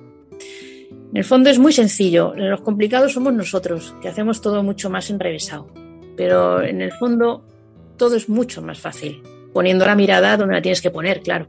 En 1.11 1.17
el 1.17 1.23
fondo 1.23 1.51
es 1.51 1.59
muy 1.59 1.73
sencillo. 1.73 2.33
Los 2.35 2.61
complicados 2.61 3.13
somos 3.13 3.33
nosotros, 3.33 3.93
que 4.01 4.07
hacemos 4.07 4.41
todo 4.41 4.63
mucho 4.63 4.89
más 4.89 5.11
enrevesado. 5.11 5.67
Pero 6.15 6.63
en 6.63 6.81
el 6.81 6.91
fondo 6.93 7.43
todo 8.03 8.17
es 8.17 8.27
mucho 8.27 8.61
más 8.61 8.81
fácil, 8.81 9.23
poniendo 9.53 9.85
la 9.85 9.95
mirada 9.95 10.35
donde 10.35 10.55
la 10.55 10.61
tienes 10.61 10.81
que 10.81 10.91
poner, 10.91 11.21
claro. 11.21 11.47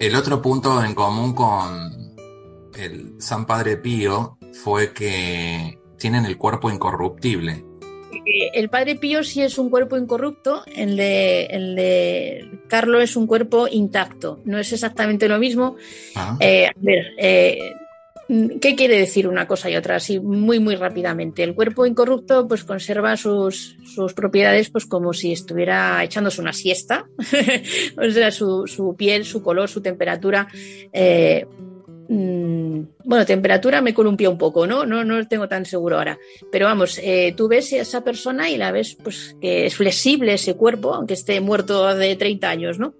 El 0.00 0.16
otro 0.16 0.40
punto 0.40 0.82
en 0.82 0.94
común 0.94 1.34
con 1.34 2.16
el 2.74 3.16
San 3.18 3.44
Padre 3.44 3.76
Pío 3.76 4.38
fue 4.54 4.94
que 4.94 5.78
tienen 5.98 6.24
el 6.24 6.38
cuerpo 6.38 6.70
incorruptible. 6.70 7.66
Eh, 8.12 8.50
el 8.54 8.70
Padre 8.70 8.94
Pío 8.94 9.22
sí 9.22 9.42
es 9.42 9.58
un 9.58 9.68
cuerpo 9.68 9.98
incorrupto, 9.98 10.64
el 10.74 10.96
de, 10.96 11.44
el 11.50 11.76
de 11.76 12.60
Carlos 12.66 13.02
es 13.02 13.14
un 13.14 13.26
cuerpo 13.26 13.68
intacto. 13.70 14.40
No 14.46 14.58
es 14.58 14.72
exactamente 14.72 15.28
lo 15.28 15.38
mismo. 15.38 15.76
Ah. 16.16 16.38
Eh, 16.40 16.66
a 16.66 16.72
ver, 16.76 17.12
eh, 17.18 17.74
¿Qué 18.28 18.74
quiere 18.74 18.98
decir 18.98 19.28
una 19.28 19.46
cosa 19.46 19.68
y 19.70 19.76
otra? 19.76 19.96
Así 19.96 20.18
muy, 20.18 20.58
muy 20.58 20.76
rápidamente. 20.76 21.42
El 21.42 21.54
cuerpo 21.54 21.84
incorrupto 21.84 22.48
pues 22.48 22.64
conserva 22.64 23.16
sus, 23.16 23.76
sus 23.84 24.14
propiedades 24.14 24.70
pues 24.70 24.86
como 24.86 25.12
si 25.12 25.32
estuviera 25.32 26.02
echándose 26.02 26.40
una 26.40 26.52
siesta. 26.52 27.06
o 27.98 28.10
sea, 28.10 28.30
su, 28.30 28.66
su, 28.66 28.96
piel, 28.96 29.24
su 29.24 29.42
color, 29.42 29.68
su 29.68 29.82
temperatura. 29.82 30.48
Eh, 30.92 31.46
mm, 32.08 32.80
bueno, 33.04 33.26
temperatura 33.26 33.82
me 33.82 33.92
columpia 33.92 34.30
un 34.30 34.38
poco, 34.38 34.66
¿no? 34.66 34.86
No, 34.86 35.04
no 35.04 35.18
lo 35.18 35.28
tengo 35.28 35.46
tan 35.46 35.66
seguro 35.66 35.98
ahora. 35.98 36.18
Pero 36.50 36.64
vamos, 36.64 36.98
eh, 37.02 37.34
tú 37.36 37.48
ves 37.48 37.74
a 37.74 37.82
esa 37.82 38.04
persona 38.04 38.48
y 38.48 38.56
la 38.56 38.72
ves 38.72 38.96
pues 39.02 39.36
que 39.38 39.66
es 39.66 39.76
flexible 39.76 40.32
ese 40.32 40.54
cuerpo, 40.54 40.94
aunque 40.94 41.14
esté 41.14 41.42
muerto 41.42 41.94
de 41.94 42.16
30 42.16 42.48
años, 42.48 42.78
¿no? 42.78 42.94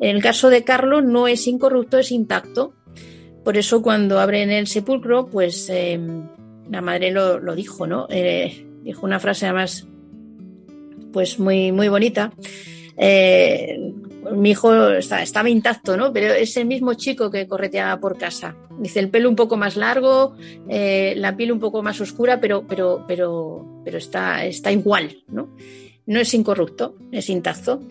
En 0.00 0.16
el 0.16 0.22
caso 0.22 0.48
de 0.48 0.64
Carlos 0.64 1.04
no 1.04 1.28
es 1.28 1.46
incorrupto, 1.46 1.98
es 1.98 2.10
intacto 2.10 2.72
por 3.50 3.56
eso 3.56 3.82
cuando 3.82 4.20
abren 4.20 4.52
el 4.52 4.68
sepulcro, 4.68 5.26
pues 5.26 5.68
eh, 5.70 5.98
la 6.70 6.80
madre 6.80 7.10
lo, 7.10 7.56
dijo, 7.56 7.84
¿no? 7.84 8.06
Eh, 8.08 8.64
dijo 8.84 9.04
una 9.04 9.18
frase 9.18 9.46
además, 9.46 9.88
pues 11.12 11.40
muy, 11.40 11.72
muy 11.72 11.88
bonita. 11.88 12.32
Eh, 12.96 13.76
mi 14.36 14.52
hijo 14.52 14.90
estaba 14.90 15.50
intacto, 15.50 15.96
¿no? 15.96 16.12
Pero 16.12 16.32
es 16.32 16.56
el 16.58 16.66
mismo 16.66 16.94
chico 16.94 17.28
que 17.28 17.48
correteaba 17.48 17.98
por 17.98 18.16
casa. 18.18 18.54
Dice, 18.78 19.00
el 19.00 19.10
pelo 19.10 19.28
un 19.28 19.34
poco 19.34 19.56
más 19.56 19.74
largo, 19.74 20.36
eh, 20.68 21.14
la 21.16 21.36
piel 21.36 21.50
un 21.50 21.58
poco 21.58 21.82
más 21.82 22.00
oscura, 22.00 22.40
pero, 22.40 22.68
pero, 22.68 23.04
pero, 23.08 23.82
pero 23.84 23.98
está, 23.98 24.44
está 24.44 24.70
igual, 24.70 25.24
¿no? 25.26 25.56
No 26.06 26.20
es 26.20 26.32
incorrupto, 26.34 26.94
es 27.10 27.28
intacto. 27.28 27.82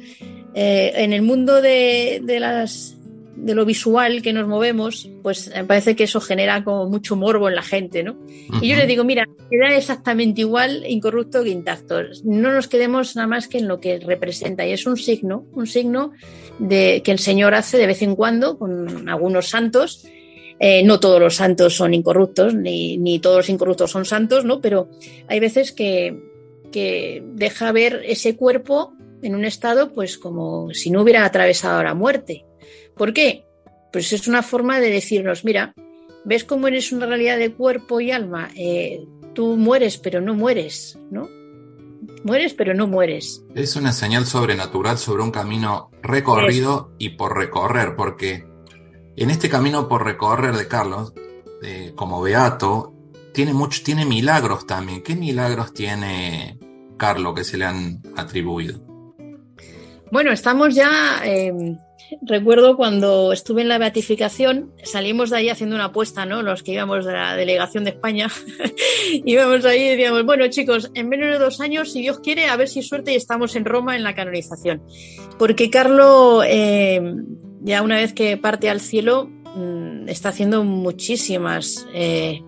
En 0.53 1.12
el 1.12 1.22
mundo 1.22 1.62
de, 1.62 2.22
de 2.24 2.39
las 2.39 2.98
de 3.41 3.55
lo 3.55 3.65
visual 3.65 4.21
que 4.21 4.33
nos 4.33 4.47
movemos, 4.47 5.09
pues 5.23 5.51
me 5.53 5.63
parece 5.63 5.95
que 5.95 6.03
eso 6.03 6.19
genera 6.19 6.63
como 6.63 6.87
mucho 6.87 7.15
morbo 7.15 7.47
en 7.47 7.55
la 7.55 7.63
gente, 7.63 8.03
¿no? 8.03 8.17
Y 8.61 8.69
yo 8.69 8.75
le 8.75 8.85
digo, 8.85 9.03
mira, 9.03 9.25
queda 9.49 9.75
exactamente 9.75 10.41
igual 10.41 10.83
incorrupto 10.87 11.43
que 11.43 11.49
intacto. 11.49 12.01
No 12.23 12.51
nos 12.51 12.67
quedemos 12.67 13.15
nada 13.15 13.27
más 13.27 13.47
que 13.47 13.59
en 13.59 13.67
lo 13.67 13.79
que 13.79 13.99
representa. 13.99 14.65
Y 14.65 14.73
es 14.73 14.85
un 14.85 14.97
signo, 14.97 15.45
un 15.53 15.67
signo 15.67 16.11
de 16.59 17.01
que 17.03 17.11
el 17.11 17.19
Señor 17.19 17.53
hace 17.53 17.77
de 17.77 17.87
vez 17.87 18.01
en 18.01 18.15
cuando 18.15 18.57
con 18.57 19.07
algunos 19.09 19.47
santos. 19.47 20.05
Eh, 20.61 20.83
no 20.83 20.99
todos 20.99 21.21
los 21.21 21.35
santos 21.35 21.77
son 21.77 21.93
incorruptos, 21.93 22.53
ni, 22.53 22.97
ni, 22.97 23.19
todos 23.19 23.37
los 23.37 23.49
incorruptos 23.49 23.91
son 23.91 24.03
santos, 24.03 24.43
¿no? 24.43 24.59
Pero 24.59 24.89
hay 25.29 25.39
veces 25.39 25.71
que, 25.71 26.19
que 26.73 27.23
deja 27.25 27.71
ver 27.71 28.01
ese 28.05 28.35
cuerpo 28.35 28.93
en 29.21 29.35
un 29.35 29.45
estado, 29.45 29.93
pues 29.93 30.17
como 30.17 30.73
si 30.73 30.91
no 30.91 31.01
hubiera 31.01 31.23
atravesado 31.23 31.81
la 31.81 31.93
muerte. 31.93 32.45
¿Por 32.99 33.13
qué? 33.13 33.45
Pues 33.93 34.11
es 34.11 34.27
una 34.27 34.43
forma 34.43 34.81
de 34.81 34.91
decirnos, 34.91 35.45
mira, 35.45 35.73
¿ves 36.25 36.43
cómo 36.43 36.67
eres 36.67 36.91
una 36.91 37.05
realidad 37.05 37.37
de 37.37 37.53
cuerpo 37.53 38.01
y 38.01 38.11
alma? 38.11 38.49
Eh, 38.57 39.05
tú 39.33 39.55
mueres, 39.55 39.97
pero 39.97 40.19
no 40.19 40.33
mueres, 40.33 40.99
¿no? 41.09 41.29
Mueres, 42.25 42.53
pero 42.53 42.73
no 42.73 42.87
mueres. 42.87 43.41
Es 43.55 43.77
una 43.77 43.93
señal 43.93 44.25
sobrenatural 44.25 44.97
sobre 44.97 45.23
un 45.23 45.31
camino 45.31 45.91
recorrido 46.01 46.91
es. 46.99 47.05
y 47.05 47.09
por 47.11 47.37
recorrer, 47.37 47.95
porque 47.95 48.45
en 49.15 49.29
este 49.29 49.49
camino 49.49 49.87
por 49.87 50.03
recorrer 50.03 50.57
de 50.57 50.67
Carlos, 50.67 51.13
eh, 51.63 51.93
como 51.95 52.21
Beato, 52.21 52.93
tiene, 53.33 53.53
mucho, 53.53 53.81
tiene 53.81 54.05
milagros 54.05 54.67
también. 54.67 55.03
¿Qué 55.03 55.15
milagros 55.15 55.73
tiene 55.73 56.59
Carlos 56.97 57.33
que 57.33 57.45
se 57.45 57.57
le 57.57 57.63
han 57.63 58.01
atribuido? 58.17 58.81
Bueno, 60.11 60.33
estamos 60.33 60.75
ya... 60.75 61.21
Eh 61.23 61.77
recuerdo 62.22 62.76
cuando 62.76 63.32
estuve 63.34 63.62
en 63.62 63.70
la 63.70 63.78
beatificación, 63.78 64.74
salimos 64.84 65.30
de 65.30 65.38
ahí 65.38 65.49
haciendo 65.49 65.76
una 65.76 65.86
apuesta, 65.86 66.26
¿no? 66.26 66.41
Los 66.41 66.64
que 66.64 66.74
íbamos 66.74 67.05
de 67.05 67.14
la 67.14 67.36
delegación 67.36 67.84
de 67.84 67.91
España, 67.91 68.28
íbamos 69.26 69.66
ahí 69.66 69.82
y 69.82 69.89
decíamos, 69.89 70.26
bueno 70.26 70.47
chicos, 70.47 70.91
en 70.93 71.10
menos 71.10 71.30
de 71.32 71.39
dos 71.39 71.60
años, 71.62 71.91
si 71.91 72.01
Dios 72.01 72.20
quiere, 72.20 72.45
a 72.45 72.55
ver 72.55 72.68
si 72.68 72.82
suerte 72.82 73.14
y 73.14 73.16
estamos 73.16 73.55
en 73.55 73.66
Roma 73.66 73.95
en 73.95 74.03
la 74.03 74.16
canonización. 74.16 74.84
Porque 75.38 75.70
Carlo, 75.70 76.43
eh, 76.45 77.01
ya 77.62 77.82
una 77.82 77.97
vez 77.97 78.14
que 78.14 78.38
parte 78.38 78.70
al 78.70 78.80
cielo, 78.80 79.30
mmm, 79.55 80.07
está 80.07 80.30
haciendo 80.30 80.64
muchísimas... 80.64 81.88
Eh, 81.93 82.41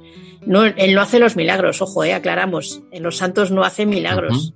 No, 0.46 0.66
él 0.66 0.96
no 0.96 1.02
hace 1.02 1.20
los 1.20 1.36
milagros, 1.36 1.82
ojo, 1.82 2.04
eh, 2.04 2.14
aclaramos. 2.14 2.82
Los 2.92 3.18
santos 3.18 3.52
no 3.52 3.64
hacen 3.64 3.90
milagros. 3.90 4.54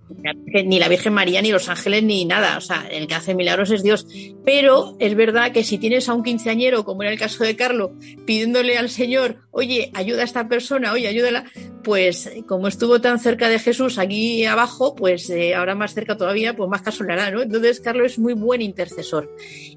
Ni 0.65 0.79
la 0.79 0.88
Virgen 0.88 1.13
María, 1.13 1.41
ni 1.43 1.51
los 1.51 1.69
ángeles, 1.69 2.01
ni 2.01 2.25
nada. 2.25 2.57
O 2.57 2.61
sea, 2.61 2.88
el 2.89 3.05
que 3.05 3.13
hace 3.13 3.36
milagros 3.36 3.69
es 3.69 3.83
Dios. 3.83 4.07
Pero 4.43 4.95
es 4.99 5.13
verdad 5.15 5.51
que 5.51 5.63
si 5.63 5.77
tienes 5.77 6.09
a 6.09 6.15
un 6.15 6.23
quinceañero, 6.23 6.86
como 6.86 7.03
era 7.03 7.11
el 7.11 7.19
caso 7.19 7.43
de 7.43 7.55
Carlos, 7.55 7.91
pidiéndole 8.25 8.79
al 8.79 8.89
Señor, 8.89 9.43
oye, 9.51 9.91
ayuda 9.93 10.21
a 10.21 10.25
esta 10.25 10.47
persona, 10.47 10.91
oye, 10.91 11.07
ayúdala, 11.07 11.45
pues 11.83 12.31
como 12.47 12.67
estuvo 12.67 12.99
tan 12.99 13.19
cerca 13.19 13.47
de 13.47 13.59
Jesús 13.59 13.99
aquí 13.99 14.43
abajo, 14.45 14.95
pues 14.95 15.29
eh, 15.29 15.53
ahora 15.53 15.75
más 15.75 15.93
cerca 15.93 16.17
todavía, 16.17 16.55
pues 16.55 16.67
más 16.67 16.81
caso 16.81 17.03
le 17.03 17.13
hará, 17.13 17.29
¿no? 17.29 17.43
Entonces, 17.43 17.79
Carlos 17.79 18.13
es 18.13 18.19
muy 18.19 18.33
buen 18.33 18.63
intercesor. 18.63 19.31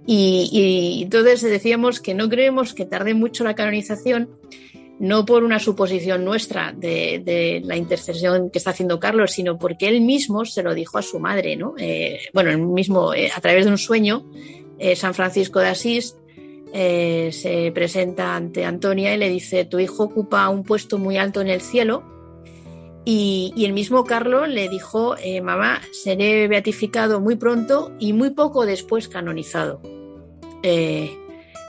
Y, 0.06 0.48
y 0.50 1.02
entonces 1.02 1.42
decíamos 1.42 2.00
que 2.00 2.14
no 2.14 2.30
creemos 2.30 2.72
que 2.72 2.86
tarde 2.86 3.12
mucho 3.12 3.44
la 3.44 3.54
canonización 3.54 4.30
no 4.99 5.24
por 5.24 5.44
una 5.44 5.59
suposición 5.59 6.24
nuestra 6.24 6.72
de, 6.72 7.62
la 7.64 7.76
intercesión 7.76 8.51
que 8.51 8.59
está 8.59 8.70
haciendo 8.70 8.99
Carlos, 8.99 9.32
sino 9.32 9.59
porque 9.59 9.88
él 9.88 10.01
mismo 10.01 10.44
se 10.44 10.62
lo 10.62 10.74
dijo 10.74 10.99
a 10.99 11.03
su 11.03 11.20
madre, 11.20 11.57
¿no? 11.57 11.74
Eh, 11.78 12.20
bueno, 12.32 12.51
él 12.51 12.59
mismo, 12.59 13.14
eh, 13.14 13.30
a 13.34 13.40
través 13.40 13.64
de 13.64 13.70
un 13.70 13.78
sueño, 13.78 14.28
eh, 14.78 14.96
San 14.96 15.14
Francisco 15.14 15.61
de 15.61 15.68
Asís 15.68 16.16
se 16.70 17.72
presenta 17.74 18.36
ante 18.36 18.66
Antonia 18.66 19.14
y 19.14 19.18
le 19.18 19.30
dice, 19.30 19.64
tu 19.64 19.78
hijo 19.78 20.05
ocupa 20.05 20.49
un 20.51 20.64
puesto 20.64 20.99
muy 20.99 21.16
alto 21.16 21.40
en 21.40 21.49
el 21.49 21.62
cielo. 21.62 22.03
Y, 23.07 23.55
y 23.57 23.64
el 23.64 23.72
mismo 23.72 24.05
Carlos 24.05 24.51
le 24.51 24.68
dijo, 24.68 25.16
mamá, 25.42 25.80
seré 25.92 26.46
beatificado 26.46 27.20
muy 27.20 27.36
pronto 27.36 27.92
y 27.99 28.12
muy 28.12 28.30
poco 28.30 28.66
después 28.66 29.09
canonizado. 29.09 29.80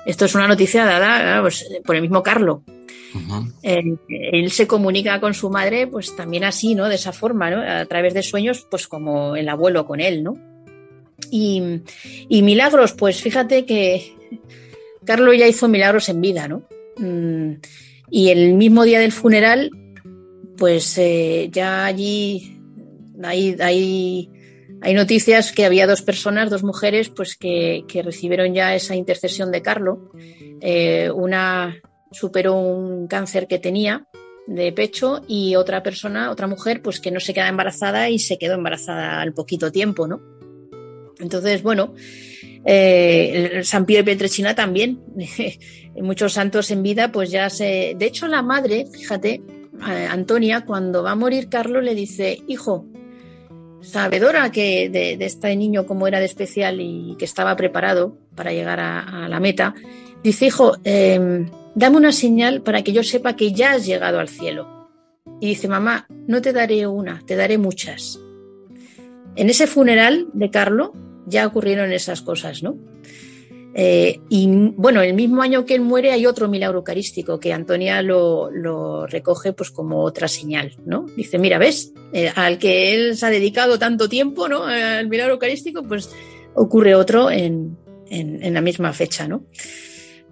Esto 0.09 0.25
es 0.25 0.33
una 0.33 0.47
noticia 0.47 0.85
dada 0.85 1.39
pues, 1.41 1.67
por 1.85 1.95
el 1.95 2.01
mismo 2.01 2.23
Carlos. 2.23 2.61
Eh, 3.61 3.95
él 4.07 4.51
se 4.51 4.65
comunica 4.65 5.19
con 5.19 5.35
su 5.35 5.51
madre, 5.51 5.85
pues 5.85 6.15
también 6.15 6.43
así, 6.43 6.73
¿no? 6.73 6.87
De 6.87 6.95
esa 6.95 7.11
forma, 7.11 7.51
¿no? 7.51 7.61
A 7.61 7.85
través 7.85 8.15
de 8.15 8.23
sueños, 8.23 8.65
pues 8.69 8.87
como 8.87 9.35
el 9.35 9.47
abuelo 9.49 9.85
con 9.85 9.99
él, 9.99 10.23
¿no? 10.23 10.35
Y, 11.29 11.61
milagros, 12.41 12.93
pues 12.93 13.21
fíjate 13.21 13.65
que 13.65 14.15
Carlos 15.05 15.35
ya 15.37 15.47
hizo 15.47 15.67
milagros 15.67 16.09
en 16.09 16.21
vida, 16.21 16.47
¿no? 16.47 16.63
Mm, 16.97 17.59
y 18.09 18.29
el 18.29 18.55
mismo 18.55 18.85
día 18.85 18.99
del 18.99 19.11
funeral, 19.11 19.69
pues 20.57 20.97
eh, 20.97 21.49
ya 21.51 21.85
allí 21.85 22.57
hay, 23.21 23.55
hay, 23.59 24.29
hay, 24.81 24.93
noticias 24.93 25.51
que 25.51 25.65
había 25.65 25.87
dos 25.87 26.01
personas, 26.01 26.49
dos 26.49 26.63
mujeres, 26.63 27.09
pues 27.09 27.35
que, 27.35 27.83
recibieron 28.03 28.53
ya 28.53 28.75
esa 28.75 28.95
intercesión 28.95 29.51
de 29.51 29.61
Carlos. 29.61 29.99
Eh, 30.61 31.09
una 31.13 31.75
superó 32.11 32.55
un 32.55 33.07
cáncer 33.07 33.47
que 33.47 33.59
tenía 33.59 34.07
de 34.47 34.71
pecho 34.71 35.21
y 35.27 35.55
otra 35.55 35.83
persona, 35.83 36.31
otra 36.31 36.47
mujer, 36.47 36.81
pues 36.81 36.99
que 36.99 37.11
no 37.11 37.19
se 37.19 37.33
queda 37.33 37.47
embarazada 37.47 38.09
y 38.09 38.17
se 38.17 38.37
quedó 38.37 38.55
embarazada 38.55 39.21
al 39.21 39.33
poquito 39.33 39.71
tiempo, 39.71 40.07
¿no? 40.07 40.21
Entonces, 41.19 41.61
bueno, 41.61 41.93
eh, 42.65 43.61
San 43.63 43.85
Pío 43.85 43.97
de 43.97 44.03
Pietrechina 44.05 44.55
también, 44.55 45.01
muchos 45.95 46.33
santos 46.33 46.71
en 46.71 46.81
vida, 46.81 47.11
pues 47.11 47.29
ya 47.29 47.49
se... 47.49 47.95
De 47.97 48.05
hecho, 48.05 48.27
la 48.27 48.41
madre, 48.41 48.85
fíjate, 48.91 49.41
Antonia, 49.81 50.65
cuando 50.65 51.03
va 51.03 51.11
a 51.11 51.15
morir 51.15 51.49
Carlos, 51.49 51.83
le 51.83 51.93
dice, 51.93 52.39
hijo, 52.47 52.85
sabedora 53.81 54.51
que 54.51 54.89
de, 54.89 55.13
este 55.25 55.55
niño 55.55 55.85
como 55.85 56.07
era 56.07 56.19
de 56.19 56.25
especial 56.25 56.79
y 56.81 57.15
que 57.17 57.25
estaba 57.25 57.55
preparado 57.55 58.17
para 58.35 58.51
llegar 58.51 58.79
a, 58.79 59.27
la 59.29 59.39
meta, 59.39 59.73
dice, 60.23 60.47
hijo, 60.47 60.77
eh, 60.83 61.45
dame 61.75 61.97
una 61.97 62.11
señal 62.11 62.61
para 62.61 62.83
que 62.83 62.93
yo 62.93 63.03
sepa 63.03 63.35
que 63.35 63.51
ya 63.51 63.73
has 63.73 63.85
llegado 63.85 64.19
al 64.19 64.29
cielo. 64.29 64.89
Y 65.39 65.47
dice, 65.47 65.67
mamá, 65.67 66.07
no 66.27 66.41
te 66.41 66.51
daré 66.51 66.87
una, 66.87 67.21
te 67.25 67.35
daré 67.35 67.57
muchas. 67.57 68.19
En 69.35 69.49
ese 69.49 69.67
funeral 69.67 70.27
de 70.33 70.49
Carlo 70.49 70.93
ya 71.25 71.47
ocurrieron 71.47 71.91
esas 71.93 72.21
cosas, 72.21 72.63
¿no? 72.63 72.77
Eh, 73.75 74.19
y 74.29 74.47
bueno, 74.75 75.01
el 75.01 75.13
mismo 75.13 75.41
año 75.41 75.65
que 75.65 75.75
él 75.75 75.81
muere 75.81 76.11
hay 76.11 76.25
otro 76.25 76.47
milagro 76.47 76.79
eucarístico 76.79 77.39
que 77.39 77.53
Antonia 77.53 78.01
lo, 78.01 79.05
recoge 79.07 79.53
pues 79.53 79.69
como 79.69 80.03
otra 80.03 80.27
señal, 80.27 80.75
¿no? 80.85 81.05
Dice, 81.15 81.37
mira, 81.37 81.57
¿ves? 81.57 81.93
Eh, 82.11 82.31
al 82.35 82.57
que 82.57 82.93
él 82.93 83.15
se 83.15 83.25
ha 83.25 83.29
dedicado 83.29 83.77
tanto 83.77 84.09
tiempo, 84.09 84.49
¿no? 84.49 84.63
Al 84.63 85.07
milagro 85.07 85.33
eucarístico, 85.33 85.83
pues 85.83 86.09
ocurre 86.55 86.95
otro 86.95 87.29
en, 87.29 87.77
en 88.09 88.53
la 88.53 88.61
misma 88.61 88.91
fecha, 88.91 89.27
¿no? 89.27 89.43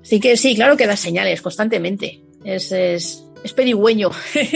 Así 0.07 0.21
que 0.21 0.37
sí, 0.37 0.55
claro 0.55 0.77
que 0.77 0.87
da 0.87 0.95
señales 0.95 1.41
constantemente. 1.41 2.23
Es, 2.45 2.71
es, 2.71 3.25
pedigüeño. 3.53 4.09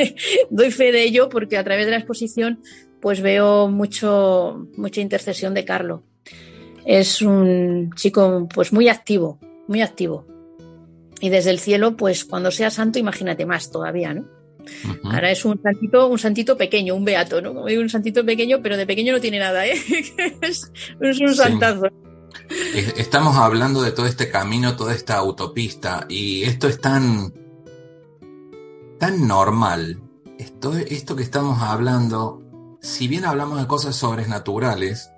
Doy 0.50 0.72
fe 0.72 0.94
de 0.94 1.04
ello 1.04 1.28
porque 1.28 1.58
a 1.58 1.64
través 1.66 1.86
de 1.86 1.92
la 1.92 1.98
exposición 1.98 2.62
pues 3.02 3.20
veo 3.20 3.68
mucho, 3.68 4.70
mucha 4.78 5.02
intercesión 5.02 5.54
de 5.54 5.66
Carlo. 5.66 6.04
Es 6.86 7.22
un 7.22 7.92
chico 7.96 8.48
pues 8.54 8.74
muy 8.74 8.90
activo, 8.90 9.40
muy 9.68 9.82
activo. 9.82 10.26
Y 11.20 11.30
desde 11.30 11.52
el 11.52 11.60
cielo, 11.60 11.96
pues 11.96 12.26
cuando 12.26 12.52
sea 12.52 12.72
santo, 12.72 12.98
imagínate 12.98 13.46
más 13.46 13.70
todavía, 13.70 14.14
¿no? 14.14 14.26
Ahora 15.04 15.32
es 15.32 15.44
un 15.46 15.62
santito, 15.62 16.08
un 16.08 16.20
santito 16.20 16.58
pequeño, 16.58 16.96
un 16.96 17.06
beato, 17.06 17.42
¿no? 17.42 17.54
Como 17.54 17.68
digo, 17.68 17.82
un 17.82 17.90
santito 17.90 18.26
pequeño, 18.26 18.60
pero 18.62 18.78
de 18.78 18.86
pequeño 18.86 19.14
no 19.14 19.22
tiene 19.22 19.40
nada, 19.40 19.66
¿eh? 19.66 19.74
es, 20.42 20.72
un 21.00 21.36
santazo. 21.36 21.88
Estamos 22.98 23.38
hablando 23.38 23.82
de 23.82 23.92
todo 23.92 24.06
este 24.06 24.30
camino, 24.30 24.76
toda 24.76 24.94
esta 24.94 25.16
autopista, 25.16 26.06
y 26.10 26.44
esto 26.44 26.68
es 26.68 26.80
tan, 26.80 27.34
tan 29.00 29.28
normal. 29.28 30.02
Esto, 30.38 30.76
esto 30.76 31.16
que 31.16 31.24
estamos 31.24 31.62
hablando, 31.62 32.42
si 32.82 33.08
bien 33.08 33.26
hablamos 33.26 33.60
de 33.60 33.68
cosas 33.68 33.96
sobrenaturales, 33.96 35.11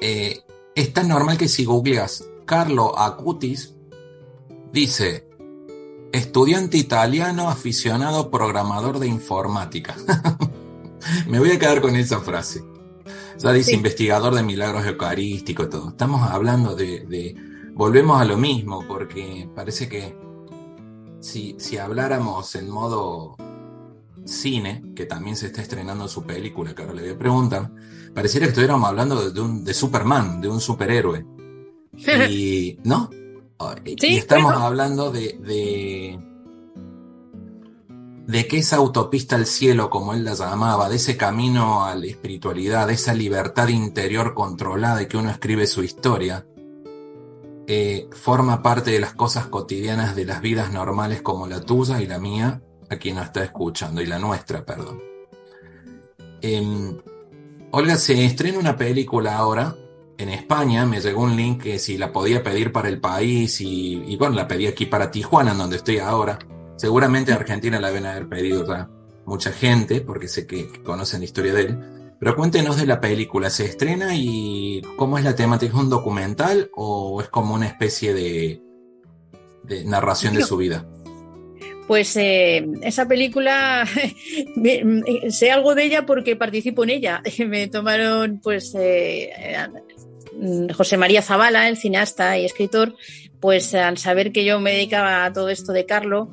eh, 0.00 0.42
es 0.74 0.92
tan 0.92 1.08
normal 1.08 1.36
que 1.36 1.48
si 1.48 1.64
googleas 1.64 2.28
Carlo 2.44 2.98
Acutis, 2.98 3.74
dice, 4.72 5.28
estudiante 6.12 6.78
italiano 6.78 7.48
aficionado 7.48 8.30
programador 8.30 8.98
de 8.98 9.06
informática. 9.06 9.96
Me 11.28 11.38
voy 11.38 11.50
a 11.52 11.58
quedar 11.58 11.80
con 11.80 11.96
esa 11.96 12.20
frase. 12.20 12.64
Ya 13.38 13.52
dice 13.52 13.72
investigador 13.72 14.34
de 14.34 14.42
milagros 14.42 14.84
eucarísticos 14.84 15.66
y 15.66 15.70
todo. 15.70 15.88
Estamos 15.90 16.28
hablando 16.30 16.74
de, 16.74 17.36
Volvemos 17.72 18.20
a 18.20 18.24
lo 18.24 18.36
mismo, 18.36 18.84
porque 18.86 19.48
parece 19.54 19.88
que 19.88 20.14
si, 21.20 21.56
si 21.58 21.78
habláramos 21.78 22.54
en 22.56 22.68
modo 22.68 23.36
cine, 24.24 24.82
que 24.94 25.06
también 25.06 25.36
se 25.36 25.46
está 25.46 25.62
estrenando 25.62 26.06
su 26.08 26.24
película, 26.24 26.74
que 26.74 26.82
ahora 26.82 26.94
le 26.94 27.02
voy 27.02 27.10
a 27.12 27.18
preguntar, 27.18 27.70
pareciera 28.14 28.46
que 28.46 28.50
estuviéramos 28.50 28.88
hablando 28.88 29.30
de, 29.30 29.40
un, 29.40 29.64
de 29.64 29.74
Superman, 29.74 30.40
de 30.40 30.48
un 30.48 30.60
superhéroe. 30.60 31.24
Y, 32.28 32.78
¿no? 32.84 33.10
y 33.84 34.16
estamos 34.16 34.54
hablando 34.54 35.10
de, 35.10 36.18
de 38.30 38.46
que 38.46 38.58
esa 38.58 38.76
autopista 38.76 39.36
al 39.36 39.46
cielo, 39.46 39.90
como 39.90 40.14
él 40.14 40.24
la 40.24 40.34
llamaba, 40.34 40.88
de 40.88 40.96
ese 40.96 41.16
camino 41.16 41.84
a 41.84 41.94
la 41.96 42.06
espiritualidad, 42.06 42.86
de 42.86 42.94
esa 42.94 43.12
libertad 43.12 43.68
interior 43.68 44.34
controlada 44.34 45.02
y 45.02 45.06
que 45.06 45.16
uno 45.16 45.30
escribe 45.30 45.66
su 45.66 45.82
historia, 45.82 46.46
eh, 47.66 48.08
forma 48.12 48.62
parte 48.62 48.92
de 48.92 49.00
las 49.00 49.14
cosas 49.14 49.46
cotidianas 49.46 50.16
de 50.16 50.24
las 50.24 50.40
vidas 50.40 50.72
normales 50.72 51.22
como 51.22 51.46
la 51.46 51.60
tuya 51.60 52.00
y 52.00 52.06
la 52.06 52.18
mía, 52.18 52.62
a 52.88 52.96
quien 52.96 53.16
nos 53.16 53.26
está 53.26 53.42
escuchando, 53.44 54.00
y 54.00 54.06
la 54.06 54.18
nuestra, 54.18 54.64
perdón. 54.64 55.00
Em, 56.40 56.98
Olga, 57.72 57.96
se 57.96 58.24
estrena 58.24 58.58
una 58.58 58.76
película 58.76 59.36
ahora 59.36 59.76
en 60.18 60.28
España, 60.28 60.84
me 60.86 61.00
llegó 61.00 61.22
un 61.22 61.36
link 61.36 61.62
que 61.62 61.78
si 61.78 61.96
la 61.96 62.12
podía 62.12 62.42
pedir 62.42 62.72
para 62.72 62.88
el 62.88 63.00
país 63.00 63.60
y, 63.60 64.02
y 64.06 64.16
bueno, 64.16 64.34
la 64.34 64.48
pedí 64.48 64.66
aquí 64.66 64.86
para 64.86 65.10
Tijuana, 65.10 65.52
en 65.52 65.58
donde 65.58 65.76
estoy 65.76 65.98
ahora. 65.98 66.38
Seguramente 66.76 67.30
en 67.30 67.38
Argentina 67.38 67.78
la 67.78 67.88
deben 67.88 68.06
haber 68.06 68.28
pedido 68.28 68.66
ya 68.66 68.88
mucha 69.24 69.52
gente, 69.52 70.00
porque 70.00 70.28
sé 70.28 70.46
que, 70.46 70.82
conocen 70.82 71.20
la 71.20 71.26
historia 71.26 71.54
de 71.54 71.60
él. 71.62 71.78
Pero 72.18 72.36
cuéntenos 72.36 72.76
de 72.76 72.86
la 72.86 73.00
película, 73.00 73.48
¿se 73.48 73.64
estrena 73.64 74.14
y 74.14 74.82
cómo 74.96 75.16
es 75.16 75.24
la 75.24 75.34
temática? 75.34 75.72
¿Es 75.72 75.80
un 75.80 75.88
documental 75.88 76.70
o 76.74 77.22
es 77.22 77.28
como 77.28 77.54
una 77.54 77.66
especie 77.66 78.12
de, 78.12 78.62
narración 79.86 80.34
de 80.34 80.42
su 80.42 80.56
vida? 80.56 80.86
Pues 81.90 82.16
eh, 82.16 82.64
esa 82.82 83.08
película, 83.08 83.84
sé 85.30 85.50
algo 85.50 85.74
de 85.74 85.82
ella 85.82 86.06
porque 86.06 86.36
participo 86.36 86.84
en 86.84 86.90
ella. 86.90 87.20
Me 87.48 87.66
tomaron, 87.66 88.38
pues, 88.40 88.76
eh, 88.78 89.28
José 90.72 90.96
María 90.96 91.20
Zavala, 91.20 91.68
el 91.68 91.76
cineasta 91.76 92.38
y 92.38 92.44
escritor, 92.44 92.94
pues 93.40 93.74
al 93.74 93.98
saber 93.98 94.30
que 94.30 94.44
yo 94.44 94.60
me 94.60 94.70
dedicaba 94.70 95.24
a 95.24 95.32
todo 95.32 95.48
esto 95.48 95.72
de 95.72 95.84
Carlo, 95.84 96.30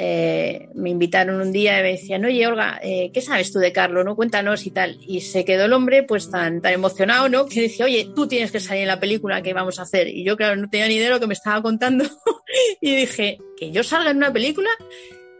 eh, 0.00 0.68
me 0.74 0.90
invitaron 0.90 1.40
un 1.40 1.50
día 1.50 1.80
y 1.80 1.82
me 1.82 1.90
decían, 1.90 2.24
oye, 2.24 2.46
Olga, 2.46 2.78
eh, 2.82 3.10
¿qué 3.12 3.20
sabes 3.20 3.52
tú 3.52 3.58
de 3.58 3.72
Carlos? 3.72 4.04
¿no? 4.04 4.14
Cuéntanos 4.14 4.64
y 4.64 4.70
tal. 4.70 4.96
Y 5.00 5.22
se 5.22 5.44
quedó 5.44 5.64
el 5.64 5.72
hombre 5.72 6.04
pues 6.04 6.30
tan, 6.30 6.62
tan 6.62 6.72
emocionado, 6.72 7.28
¿no? 7.28 7.46
Que 7.46 7.62
decía, 7.62 7.84
oye, 7.84 8.08
tú 8.14 8.28
tienes 8.28 8.52
que 8.52 8.60
salir 8.60 8.82
en 8.82 8.88
la 8.88 9.00
película 9.00 9.42
que 9.42 9.52
vamos 9.52 9.78
a 9.78 9.82
hacer. 9.82 10.06
Y 10.06 10.24
yo, 10.24 10.36
claro, 10.36 10.54
no 10.54 10.70
tenía 10.70 10.86
ni 10.86 10.94
idea 10.94 11.08
de 11.08 11.14
lo 11.14 11.20
que 11.20 11.26
me 11.26 11.34
estaba 11.34 11.60
contando. 11.62 12.04
y 12.80 12.94
dije, 12.94 13.38
¿que 13.56 13.72
yo 13.72 13.82
salga 13.82 14.10
en 14.12 14.18
una 14.18 14.32
película? 14.32 14.70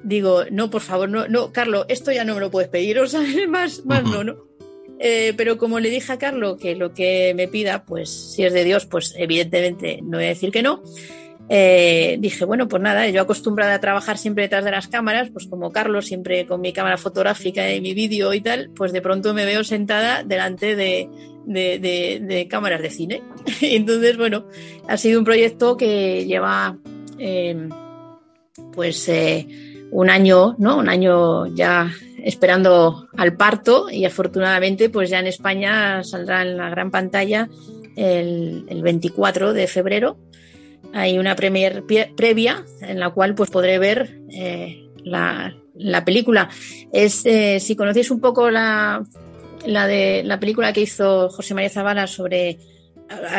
digo, 0.02 0.44
no, 0.50 0.70
por 0.70 0.80
favor, 0.80 1.08
no, 1.08 1.28
no, 1.28 1.52
Carlos, 1.52 1.86
esto 1.88 2.12
ya 2.12 2.24
no 2.24 2.34
me 2.34 2.40
lo 2.40 2.50
puedes 2.50 2.70
pedir, 2.70 2.98
o 2.98 3.06
sea, 3.06 3.20
más, 3.48 3.84
más 3.84 4.04
no, 4.04 4.24
¿no? 4.24 4.48
Eh, 5.00 5.34
pero 5.36 5.58
como 5.58 5.78
le 5.78 5.90
dije 5.90 6.12
a 6.12 6.18
Carlos 6.18 6.58
que 6.60 6.74
lo 6.74 6.92
que 6.92 7.32
me 7.36 7.46
pida, 7.46 7.84
pues 7.84 8.10
si 8.34 8.44
es 8.44 8.52
de 8.52 8.64
Dios, 8.64 8.86
pues 8.86 9.14
evidentemente 9.16 10.00
no 10.02 10.18
voy 10.18 10.26
a 10.26 10.30
decir 10.30 10.50
que 10.50 10.62
no. 10.62 10.82
Eh, 11.48 12.16
dije, 12.20 12.44
bueno, 12.44 12.68
pues 12.68 12.82
nada, 12.82 13.08
yo 13.08 13.22
acostumbrada 13.22 13.74
a 13.74 13.80
trabajar 13.80 14.18
siempre 14.18 14.44
detrás 14.44 14.64
de 14.64 14.70
las 14.70 14.88
cámaras, 14.88 15.30
pues 15.30 15.46
como 15.46 15.70
Carlos, 15.70 16.06
siempre 16.06 16.46
con 16.46 16.60
mi 16.60 16.72
cámara 16.72 16.98
fotográfica 16.98 17.72
y 17.72 17.80
mi 17.80 17.94
vídeo 17.94 18.34
y 18.34 18.40
tal, 18.40 18.70
pues 18.74 18.92
de 18.92 19.00
pronto 19.00 19.32
me 19.34 19.44
veo 19.46 19.64
sentada 19.64 20.24
delante 20.24 20.76
de, 20.76 22.46
cámaras 22.50 22.82
de 22.82 22.90
cine. 22.90 23.22
Entonces, 23.62 24.16
bueno, 24.16 24.46
ha 24.88 24.96
sido 24.96 25.18
un 25.18 25.24
proyecto 25.24 25.76
que 25.76 26.26
lleva 26.26 26.76
eh, 27.18 27.68
pues 28.72 29.10
un 29.90 30.10
año, 30.10 30.54
¿no? 30.58 30.76
Un 30.76 30.88
año 30.88 31.46
ya 31.46 31.90
esperando 32.22 33.08
al 33.16 33.36
parto 33.36 33.88
y 33.90 34.04
afortunadamente 34.04 34.90
pues 34.90 35.10
ya 35.10 35.20
en 35.20 35.26
España 35.26 36.02
saldrá 36.04 36.42
en 36.42 36.56
la 36.56 36.68
gran 36.68 36.90
pantalla 36.90 37.48
el, 37.96 38.80
24 38.82 39.52
de 39.52 39.66
febrero. 39.66 40.18
Hay 40.92 41.18
una 41.18 41.36
premier 41.36 41.84
previa 42.16 42.64
en 42.80 42.98
la 42.98 43.10
cual 43.10 43.34
pues 43.34 43.50
podré 43.50 43.78
ver 43.78 44.20
eh, 44.30 44.88
la, 45.04 45.54
película. 46.04 46.48
Es, 46.92 47.24
eh, 47.26 47.60
si 47.60 47.76
conocéis 47.76 48.10
un 48.10 48.20
poco 48.20 48.50
la, 48.50 49.04
de, 49.64 50.22
la 50.24 50.40
película 50.40 50.72
que 50.72 50.82
hizo 50.82 51.28
José 51.28 51.54
María 51.54 51.70
Zavala 51.70 52.06
sobre 52.06 52.58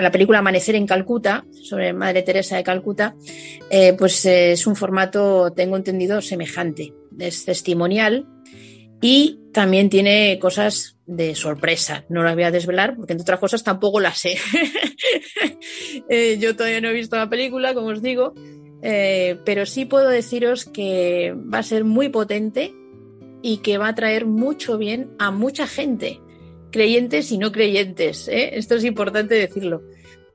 la 0.02 0.12
película 0.12 0.40
Amanecer 0.40 0.76
en 0.76 0.88
Calcuta, 0.88 1.46
sobre 1.64 1.94
Madre 1.94 2.24
Teresa 2.24 2.56
de 2.56 2.64
Calcuta, 2.64 3.16
eh, 3.70 3.94
pues 3.94 4.26
es 4.26 4.66
un 4.66 4.76
formato, 4.76 5.52
tengo 5.52 5.78
entendido, 5.78 6.22
semejante. 6.22 6.94
Es 7.20 7.46
testimonial, 7.46 8.26
y 9.02 9.40
también 9.54 9.90
tiene 9.90 10.38
cosas 10.40 10.98
de 11.06 11.36
sorpresa. 11.36 12.06
No 12.10 12.24
las 12.24 12.36
voy 12.36 12.44
a 12.44 12.52
desvelar 12.52 12.96
porque, 12.96 13.14
entre 13.14 13.24
otras 13.24 13.40
cosas, 13.40 13.64
tampoco 13.64 14.00
las 14.00 14.18
sé. 14.18 14.38
Eh, 16.10 16.38
yo 16.40 16.56
todavía 16.56 16.82
no 16.82 16.90
he 16.90 16.94
visto 16.94 17.16
la 17.16 17.30
película, 17.30 17.74
como 17.74 17.88
os 17.88 18.02
digo, 18.02 18.34
eh, 18.82 19.38
pero 19.46 19.66
sí 19.66 19.86
puedo 19.86 20.10
deciros 20.10 20.66
que 20.66 21.36
va 21.54 21.60
a 21.60 21.64
ser 21.64 21.84
muy 21.84 22.10
potente 22.10 22.74
y 23.42 23.58
que 23.58 23.78
va 23.78 23.90
a 23.90 23.96
traer 23.96 24.26
mucho 24.26 24.78
bien 24.78 25.12
a 25.20 25.32
mucha 25.32 25.68
gente, 25.68 26.20
creyentes 26.72 27.32
y 27.32 27.38
no 27.38 27.52
creyentes. 27.52 28.28
¿eh? 28.28 28.52
Esto 28.54 28.76
es 28.76 28.86
importante 28.86 29.36
decirlo 29.36 29.84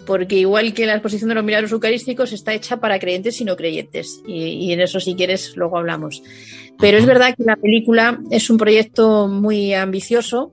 porque 0.07 0.37
igual 0.37 0.75
que 0.75 0.87
la 0.87 0.95
exposición 0.95 1.29
de 1.29 1.35
los 1.35 1.45
milagros 1.45 1.73
eucarísticos 1.73 2.33
está 2.33 2.53
hecha 2.55 2.79
para 2.79 2.99
creyentes 2.99 3.41
y 3.41 3.45
no 3.45 3.57
creyentes, 3.57 4.23
y, 4.27 4.73
en 4.73 4.81
eso 4.81 5.01
si 5.01 5.15
quieres 5.15 5.57
luego 5.57 5.79
hablamos. 5.79 6.23
Pero 6.79 6.99
es 6.99 7.07
verdad 7.07 7.35
que 7.37 7.45
la 7.45 7.57
película 7.57 8.21
es 8.31 8.51
un 8.51 8.59
proyecto 8.59 9.29
muy 9.29 9.75
ambicioso, 9.75 10.53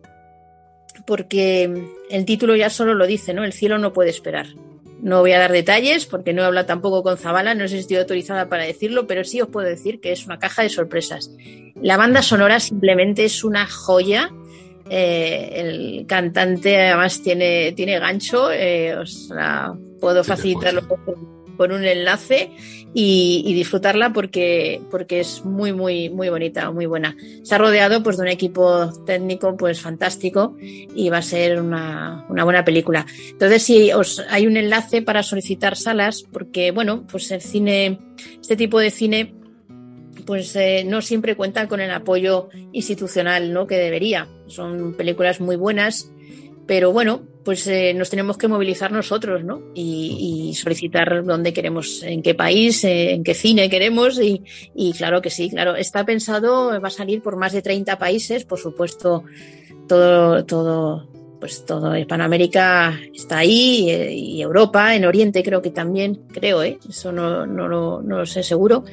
porque 1.05 1.87
el 2.09 2.25
título 2.25 2.55
ya 2.55 2.69
solo 2.69 2.93
lo 2.93 3.07
dice, 3.07 3.33
¿no? 3.33 3.43
El 3.43 3.53
cielo 3.53 3.77
no 3.77 3.93
puede 3.93 4.09
esperar. 4.09 4.47
No 5.01 5.21
voy 5.21 5.31
a 5.31 5.39
dar 5.39 5.51
detalles 5.51 6.05
porque 6.05 6.31
no 6.31 6.43
he 6.43 6.45
hablado 6.45 6.67
tampoco 6.67 7.01
con 7.01 7.17
Zabala, 7.17 7.55
no 7.55 7.67
sé 7.67 7.75
si 7.75 7.79
estoy 7.79 7.97
autorizada 7.97 8.49
para 8.49 8.63
decirlo, 8.63 9.07
pero 9.07 9.23
sí 9.23 9.41
os 9.41 9.49
puedo 9.49 9.67
decir 9.67 9.99
que 9.99 10.11
es 10.11 10.25
una 10.25 10.37
caja 10.37 10.61
de 10.61 10.69
sorpresas. 10.69 11.31
La 11.81 11.97
banda 11.97 12.21
sonora 12.21 12.59
simplemente 12.59 13.25
es 13.25 13.43
una 13.43 13.65
joya 13.67 14.31
eh, 14.93 15.51
el 15.55 16.05
cantante 16.05 16.77
además 16.77 17.21
tiene, 17.21 17.71
tiene 17.71 17.97
gancho, 17.97 18.51
eh, 18.51 18.93
os 18.97 19.29
la 19.29 19.73
puedo 20.01 20.21
facilitarlo 20.21 20.81
con 21.57 21.71
un 21.71 21.83
enlace 21.83 22.51
y, 22.93 23.53
disfrutarla 23.53 24.11
porque, 24.13 24.81
porque 24.89 25.19
es 25.19 25.45
muy, 25.45 25.73
muy, 25.73 26.09
muy 26.09 26.29
bonita, 26.29 26.71
muy 26.71 26.85
buena. 26.85 27.15
Se 27.43 27.55
ha 27.55 27.57
rodeado 27.57 28.03
pues, 28.03 28.17
de 28.17 28.23
un 28.23 28.29
equipo 28.29 28.91
técnico 29.05 29.55
pues, 29.55 29.81
fantástico 29.81 30.57
y 30.59 31.09
va 31.09 31.17
a 31.17 31.21
ser 31.21 31.61
una, 31.61 32.25
una 32.29 32.43
buena 32.43 32.65
película. 32.65 33.05
Entonces, 33.29 33.63
si 33.63 33.91
os, 33.91 34.23
hay 34.29 34.47
un 34.47 34.57
enlace 34.57 35.01
para 35.01 35.23
solicitar 35.23 35.77
salas, 35.77 36.23
porque 36.31 36.71
bueno, 36.71 37.05
pues 37.09 37.31
el 37.31 37.41
cine, 37.41 37.99
este 38.41 38.55
tipo 38.55 38.79
de 38.79 38.91
cine 38.91 39.35
pues 40.25 40.55
eh, 40.55 40.83
no 40.85 41.01
siempre 41.01 41.35
cuentan 41.35 41.67
con 41.67 41.81
el 41.81 41.91
apoyo 41.91 42.49
institucional 42.71 43.53
¿no? 43.53 43.67
que 43.67 43.77
debería. 43.77 44.27
Son 44.47 44.93
películas 44.93 45.41
muy 45.41 45.55
buenas, 45.55 46.11
pero 46.67 46.91
bueno, 46.91 47.23
pues 47.43 47.65
eh, 47.67 47.93
nos 47.93 48.09
tenemos 48.09 48.37
que 48.37 48.47
movilizar 48.47 48.91
nosotros 48.91 49.43
¿no? 49.43 49.61
y, 49.73 50.53
solicitar 50.55 51.23
dónde 51.23 51.53
queremos, 51.53 52.03
en 52.03 52.21
qué 52.21 52.35
país, 52.35 52.83
eh, 52.83 53.13
en 53.13 53.23
qué 53.23 53.33
cine 53.33 53.69
queremos 53.69 54.19
y, 54.19 54.43
y, 54.75 54.93
claro 54.93 55.21
que 55.21 55.29
sí, 55.29 55.49
claro, 55.49 55.75
está 55.75 56.05
pensado, 56.05 56.79
va 56.79 56.87
a 56.87 56.91
salir 56.91 57.21
por 57.21 57.37
más 57.37 57.53
de 57.53 57.61
30 57.61 57.97
países, 57.97 58.43
por 58.43 58.59
supuesto, 58.59 59.23
todo, 59.87 60.45
todo, 60.45 61.07
pues 61.39 61.65
todo 61.65 61.97
Hispanoamérica 61.97 62.99
está 63.13 63.39
ahí 63.39 63.89
y 63.89 64.41
Europa, 64.41 64.95
en 64.95 65.05
Oriente 65.05 65.41
creo 65.41 65.61
que 65.61 65.71
también, 65.71 66.27
creo, 66.31 66.61
¿eh? 66.61 66.77
eso 66.87 67.11
no, 67.11 67.47
no, 67.47 67.67
no, 67.67 68.01
no 68.01 68.17
lo 68.17 68.25
sé 68.25 68.43
seguro. 68.43 68.83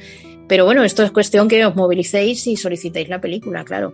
Pero 0.47 0.65
bueno, 0.65 0.83
esto 0.83 1.03
es 1.03 1.11
cuestión 1.11 1.47
que 1.47 1.63
os 1.63 1.75
movilicéis 1.75 2.47
y 2.47 2.57
solicitéis 2.57 3.07
la 3.07 3.21
película, 3.21 3.63
claro. 3.63 3.93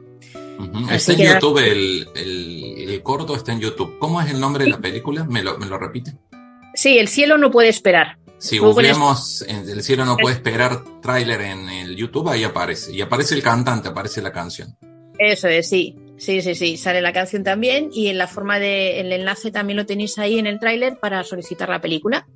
Está 0.92 1.14
en 1.14 1.34
YouTube, 1.34 1.58
el, 1.60 2.08
el, 2.16 3.02
corto 3.04 3.36
está 3.36 3.52
en 3.52 3.60
YouTube. 3.60 3.98
¿Cómo 4.00 4.22
es 4.22 4.32
el 4.32 4.40
nombre 4.40 4.64
de 4.64 4.72
la 4.72 4.80
película? 4.80 5.24
¿Me 5.26 5.44
lo, 5.44 5.58
me 5.58 5.66
lo 5.66 5.78
repite? 5.78 6.14
Sí, 6.74 6.98
El 6.98 7.08
cielo 7.08 7.38
no 7.38 7.52
puede 7.52 7.70
esperar. 7.70 8.18
Si 8.38 8.58
googleamos 8.58 9.44
El 9.48 9.82
cielo 9.82 10.06
no 10.06 10.18
puede 10.18 10.36
esperar 10.36 10.84
tráiler 11.02 11.42
en 11.42 11.70
el 11.70 11.96
YouTube, 11.96 12.30
ahí 12.30 12.44
aparece. 12.44 12.94
Y 12.94 13.02
aparece 13.02 13.36
el 13.36 13.42
cantante, 13.42 13.90
aparece 13.90 14.22
la 14.22 14.32
canción. 14.32 14.76
Eso 15.18 15.48
es, 15.48 15.70
sí. 15.70 15.96
Sí, 16.18 16.42
sí, 16.42 16.56
sí. 16.56 16.78
Sale 16.78 17.02
la 17.02 17.14
canción 17.14 17.44
también 17.44 17.90
y 17.94 18.08
en 18.08 18.18
la 18.18 18.28
forma 18.28 18.60
de. 18.60 19.00
El 19.00 19.12
enlace 19.12 19.52
también 19.52 19.78
lo 19.78 19.86
tenéis 19.86 20.18
ahí 20.18 20.40
en 20.40 20.48
el 20.48 20.60
tráiler 20.60 20.98
para 21.00 21.24
solicitar 21.24 21.70
la 21.70 21.82
película. 21.82 22.28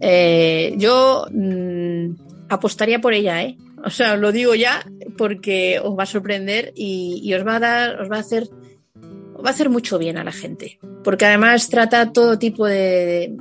Eh, 0.00 0.74
yo 0.76 1.26
mm, 1.30 2.14
apostaría 2.48 3.00
por 3.00 3.14
ella, 3.14 3.42
¿eh? 3.42 3.56
O 3.84 3.90
sea, 3.90 4.16
lo 4.16 4.32
digo 4.32 4.54
ya 4.54 4.84
porque 5.16 5.80
os 5.82 5.98
va 5.98 6.04
a 6.04 6.06
sorprender 6.06 6.72
y, 6.76 7.32
os 7.34 7.46
va 7.46 7.56
a 7.56 7.60
dar, 7.60 8.00
os 8.00 8.10
va 8.10 8.16
a 8.16 8.20
hacer, 8.20 8.48
va 8.96 9.48
a 9.48 9.50
hacer 9.50 9.70
mucho 9.70 9.98
bien 9.98 10.18
a 10.18 10.24
la 10.24 10.32
gente. 10.32 10.78
Porque 11.02 11.26
además 11.26 11.68
trata 11.68 12.12
todo 12.12 12.38
tipo 12.38 12.66
de, 12.66 13.34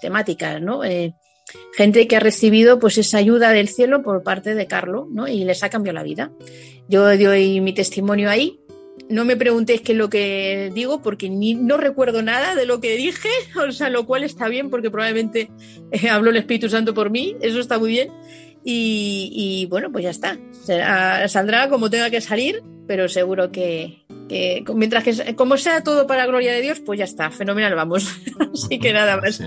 temáticas, 0.00 0.60
¿no? 0.60 0.84
Eh, 0.84 1.14
gente 1.74 2.06
que 2.06 2.16
ha 2.16 2.20
recibido 2.20 2.78
pues 2.78 2.98
esa 2.98 3.18
ayuda 3.18 3.52
del 3.52 3.68
cielo 3.68 4.02
por 4.02 4.22
parte 4.22 4.54
de 4.54 4.66
Carlos, 4.66 5.06
¿no? 5.10 5.28
Y 5.28 5.44
les 5.44 5.62
ha 5.62 5.70
cambiado 5.70 5.96
la 5.96 6.02
vida. 6.02 6.32
Yo 6.88 7.04
doy 7.16 7.60
mi 7.60 7.74
testimonio 7.74 8.30
ahí 8.30 8.58
no 9.08 9.24
me 9.24 9.36
preguntéis 9.36 9.80
qué 9.80 9.92
es 9.92 9.98
lo 9.98 10.10
que 10.10 10.70
digo 10.74 11.00
porque 11.02 11.28
ni, 11.28 11.54
no 11.54 11.76
recuerdo 11.76 12.22
nada 12.22 12.54
de 12.54 12.66
lo 12.66 12.80
que 12.80 12.96
dije, 12.96 13.28
o 13.68 13.72
sea, 13.72 13.90
lo 13.90 14.06
cual 14.06 14.24
está 14.24 14.48
bien 14.48 14.70
porque 14.70 14.90
probablemente 14.90 15.50
eh, 15.90 16.08
habló 16.08 16.30
el 16.30 16.36
Espíritu 16.36 16.68
Santo 16.68 16.94
por 16.94 17.10
mí, 17.10 17.36
eso 17.40 17.60
está 17.60 17.78
muy 17.78 17.90
bien. 17.90 18.10
Y, 18.70 19.66
bueno, 19.70 19.90
pues 19.90 20.04
ya 20.04 20.10
está. 20.10 20.38
saldrá 21.28 21.70
como 21.70 21.88
tenga 21.88 22.10
que 22.10 22.20
salir, 22.20 22.62
pero 22.86 23.08
seguro 23.08 23.50
que, 23.50 24.04
mientras 24.74 25.04
que 25.04 25.34
como 25.36 25.56
sea 25.56 25.82
todo 25.82 26.06
para 26.06 26.26
gloria 26.26 26.52
de 26.52 26.60
Dios, 26.60 26.80
pues 26.80 26.98
ya 26.98 27.06
está, 27.06 27.30
fenomenal, 27.30 27.74
vamos. 27.74 28.06
Así 28.52 28.78
que 28.78 28.92
nada 28.92 29.16
más. 29.16 29.42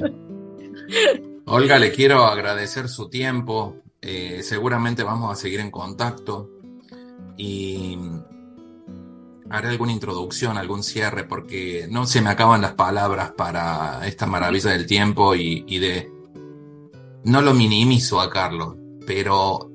Olga, 1.46 1.78
le 1.78 1.92
quiero 1.92 2.26
agradecer 2.26 2.90
su 2.90 3.10
tiempo. 3.10 3.76
Eh, 4.02 4.40
seguramente 4.42 5.04
vamos 5.04 5.32
a 5.32 5.40
seguir 5.40 5.60
en 5.60 5.70
contacto. 5.70 6.50
Y 7.38 8.00
haré 9.52 9.70
alguna 9.70 9.92
introducción, 9.92 10.58
algún 10.58 10.82
cierre, 10.82 11.26
porque 11.26 11.88
no 11.92 12.08
se 12.08 12.22
me 12.22 12.32
acaban 12.32 12.62
las 12.62 12.74
palabras 12.74 13.34
para 13.34 14.02
esta 14.08 14.26
maravilla 14.26 14.72
del 14.72 14.88
tiempo 14.88 15.36
y, 15.36 15.78
de... 15.78 16.12
No 17.24 17.44
lo 17.44 17.54
minimizo 17.54 18.20
a 18.20 18.32
Carlos, 18.32 18.81
pero 19.06 19.72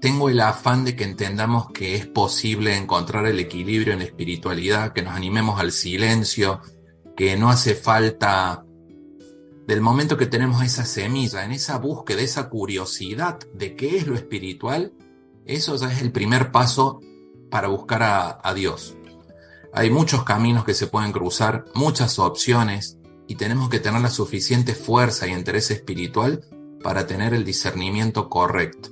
tengo 0.00 0.28
el 0.28 0.40
afán 0.40 0.84
de 0.84 0.94
que 0.94 1.04
entendamos 1.04 1.70
que 1.72 1.96
es 1.96 2.06
posible 2.06 2.76
encontrar 2.76 3.26
el 3.26 3.40
equilibrio 3.40 3.92
en 3.92 4.00
la 4.00 4.04
espiritualidad, 4.04 4.92
que 4.92 5.02
nos 5.02 5.14
animemos 5.14 5.58
al 5.60 5.72
silencio, 5.72 6.60
que 7.16 7.36
no 7.36 7.50
hace 7.50 7.74
falta 7.74 8.64
del 9.66 9.80
momento 9.80 10.16
que 10.16 10.26
tenemos 10.26 10.62
esa 10.62 10.84
semilla, 10.84 11.44
en 11.44 11.52
esa 11.52 11.78
búsqueda, 11.78 12.22
esa 12.22 12.48
curiosidad 12.48 13.38
de 13.52 13.76
qué 13.76 13.96
es 13.96 14.06
lo 14.06 14.14
espiritual, 14.14 14.92
eso 15.44 15.76
ya 15.76 15.92
es 15.92 16.00
el 16.00 16.12
primer 16.12 16.52
paso 16.52 17.00
para 17.50 17.68
buscar 17.68 18.02
a, 18.02 18.54
Dios. 18.54 18.96
Hay 19.74 19.90
muchos 19.90 20.24
caminos 20.24 20.64
que 20.64 20.74
se 20.74 20.86
pueden 20.86 21.12
cruzar, 21.12 21.64
muchas 21.74 22.18
opciones, 22.18 22.98
y 23.26 23.34
tenemos 23.34 23.68
que 23.68 23.80
tener 23.80 24.00
la 24.00 24.10
suficiente 24.10 24.74
fuerza 24.74 25.26
y 25.26 25.32
interés 25.32 25.70
espiritual 25.70 26.40
para 26.82 27.06
tener 27.06 27.34
el 27.34 27.44
discernimiento 27.44 28.28
correcto. 28.28 28.90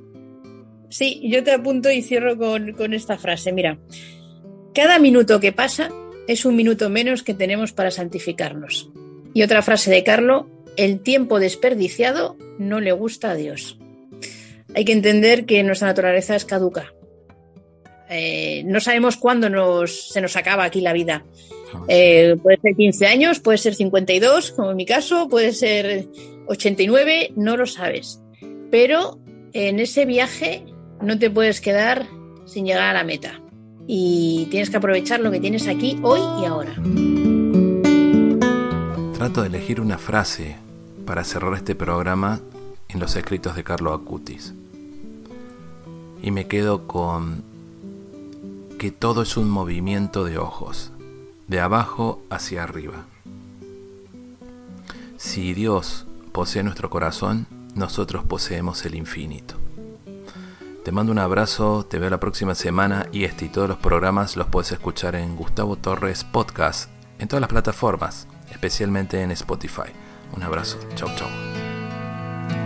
Sí, 0.88 1.20
yo 1.24 1.42
te 1.42 1.52
apunto 1.52 1.90
y 1.90 2.02
cierro 2.02 2.36
con, 2.38 2.72
con 2.72 2.94
esta 2.94 3.18
frase. 3.18 3.52
Mira, 3.52 3.78
cada 4.74 4.98
minuto 4.98 5.40
que 5.40 5.52
pasa 5.52 5.90
es 6.26 6.44
un 6.44 6.56
minuto 6.56 6.90
menos 6.90 7.22
que 7.22 7.34
tenemos 7.34 7.72
para 7.72 7.90
santificarnos. 7.90 8.90
Y 9.34 9.42
otra 9.42 9.62
frase 9.62 9.90
de 9.90 10.02
Carlo, 10.02 10.48
el 10.76 11.00
tiempo 11.00 11.40
desperdiciado 11.40 12.36
no 12.58 12.80
le 12.80 12.92
gusta 12.92 13.30
a 13.30 13.34
Dios. 13.34 13.78
hay 14.74 14.84
que 14.84 14.92
entender 14.92 15.46
que 15.46 15.62
nuestra 15.62 15.88
naturaleza 15.88 16.36
es 16.36 16.44
caduca. 16.44 16.92
Eh, 18.08 18.62
no 18.66 18.80
sabemos 18.80 19.16
cuándo 19.16 19.86
se 19.86 20.20
nos 20.20 20.36
acaba 20.36 20.64
aquí 20.64 20.80
la 20.80 20.92
vida. 20.92 21.24
Ah, 21.74 21.84
eh, 21.88 22.36
puede 22.42 22.58
ser 22.60 22.76
15 22.76 23.06
años, 23.06 23.40
puede 23.40 23.58
ser 23.58 23.74
52, 23.74 24.52
como 24.52 24.70
en 24.70 24.76
mi 24.76 24.86
caso, 24.86 25.28
puede 25.28 25.52
ser 25.52 26.06
89, 26.46 27.32
no 27.36 27.56
lo 27.56 27.66
sabes. 27.66 28.20
Pero 28.70 29.18
en 29.52 29.78
ese 29.80 30.04
viaje 30.04 30.64
no 31.00 31.18
te 31.18 31.30
puedes 31.30 31.60
quedar 31.60 32.06
sin 32.46 32.66
llegar 32.66 32.88
a 32.88 32.92
la 32.92 33.04
meta. 33.04 33.40
Y 33.86 34.48
tienes 34.50 34.70
que 34.70 34.76
aprovechar 34.76 35.20
lo 35.20 35.30
que 35.30 35.40
tienes 35.40 35.68
aquí, 35.68 35.98
hoy 36.02 36.20
y 36.42 36.44
ahora. 36.44 36.74
Trato 39.12 39.42
de 39.42 39.48
elegir 39.48 39.80
una 39.80 39.98
frase 39.98 40.56
para 41.04 41.24
cerrar 41.24 41.54
este 41.54 41.74
programa 41.74 42.40
en 42.88 43.00
los 43.00 43.16
escritos 43.16 43.56
de 43.56 43.64
Carlo 43.64 43.92
Acutis. 43.92 44.54
Y 46.22 46.30
me 46.30 46.46
quedo 46.46 46.86
con 46.86 47.44
que 48.78 48.90
todo 48.90 49.22
es 49.22 49.36
un 49.36 49.48
movimiento 49.48 50.24
de 50.24 50.38
ojos, 50.38 50.92
de 51.46 51.60
abajo 51.60 52.20
hacia 52.28 52.62
arriba. 52.62 53.06
Si 55.16 55.54
Dios 55.54 56.05
posee 56.36 56.62
nuestro 56.62 56.90
corazón, 56.90 57.46
nosotros 57.74 58.22
poseemos 58.24 58.84
el 58.84 58.94
infinito. 58.94 59.54
Te 60.84 60.92
mando 60.92 61.10
un 61.10 61.18
abrazo, 61.18 61.86
te 61.88 61.98
veo 61.98 62.10
la 62.10 62.20
próxima 62.20 62.54
semana 62.54 63.06
y 63.10 63.24
este 63.24 63.46
y 63.46 63.48
todos 63.48 63.70
los 63.70 63.78
programas 63.78 64.36
los 64.36 64.46
puedes 64.48 64.70
escuchar 64.70 65.14
en 65.14 65.34
Gustavo 65.34 65.76
Torres 65.76 66.24
Podcast, 66.24 66.90
en 67.18 67.28
todas 67.28 67.40
las 67.40 67.48
plataformas, 67.48 68.28
especialmente 68.50 69.22
en 69.22 69.30
Spotify. 69.30 69.88
Un 70.36 70.42
abrazo, 70.42 70.78
chau 70.94 71.08
chau. 71.16 71.28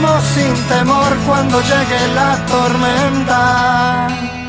Bailaremos 0.00 0.24
sin 0.24 0.54
temor 0.68 1.16
cuando 1.26 1.60
llegue 1.60 2.14
la 2.14 2.46
tormenta. 2.46 4.39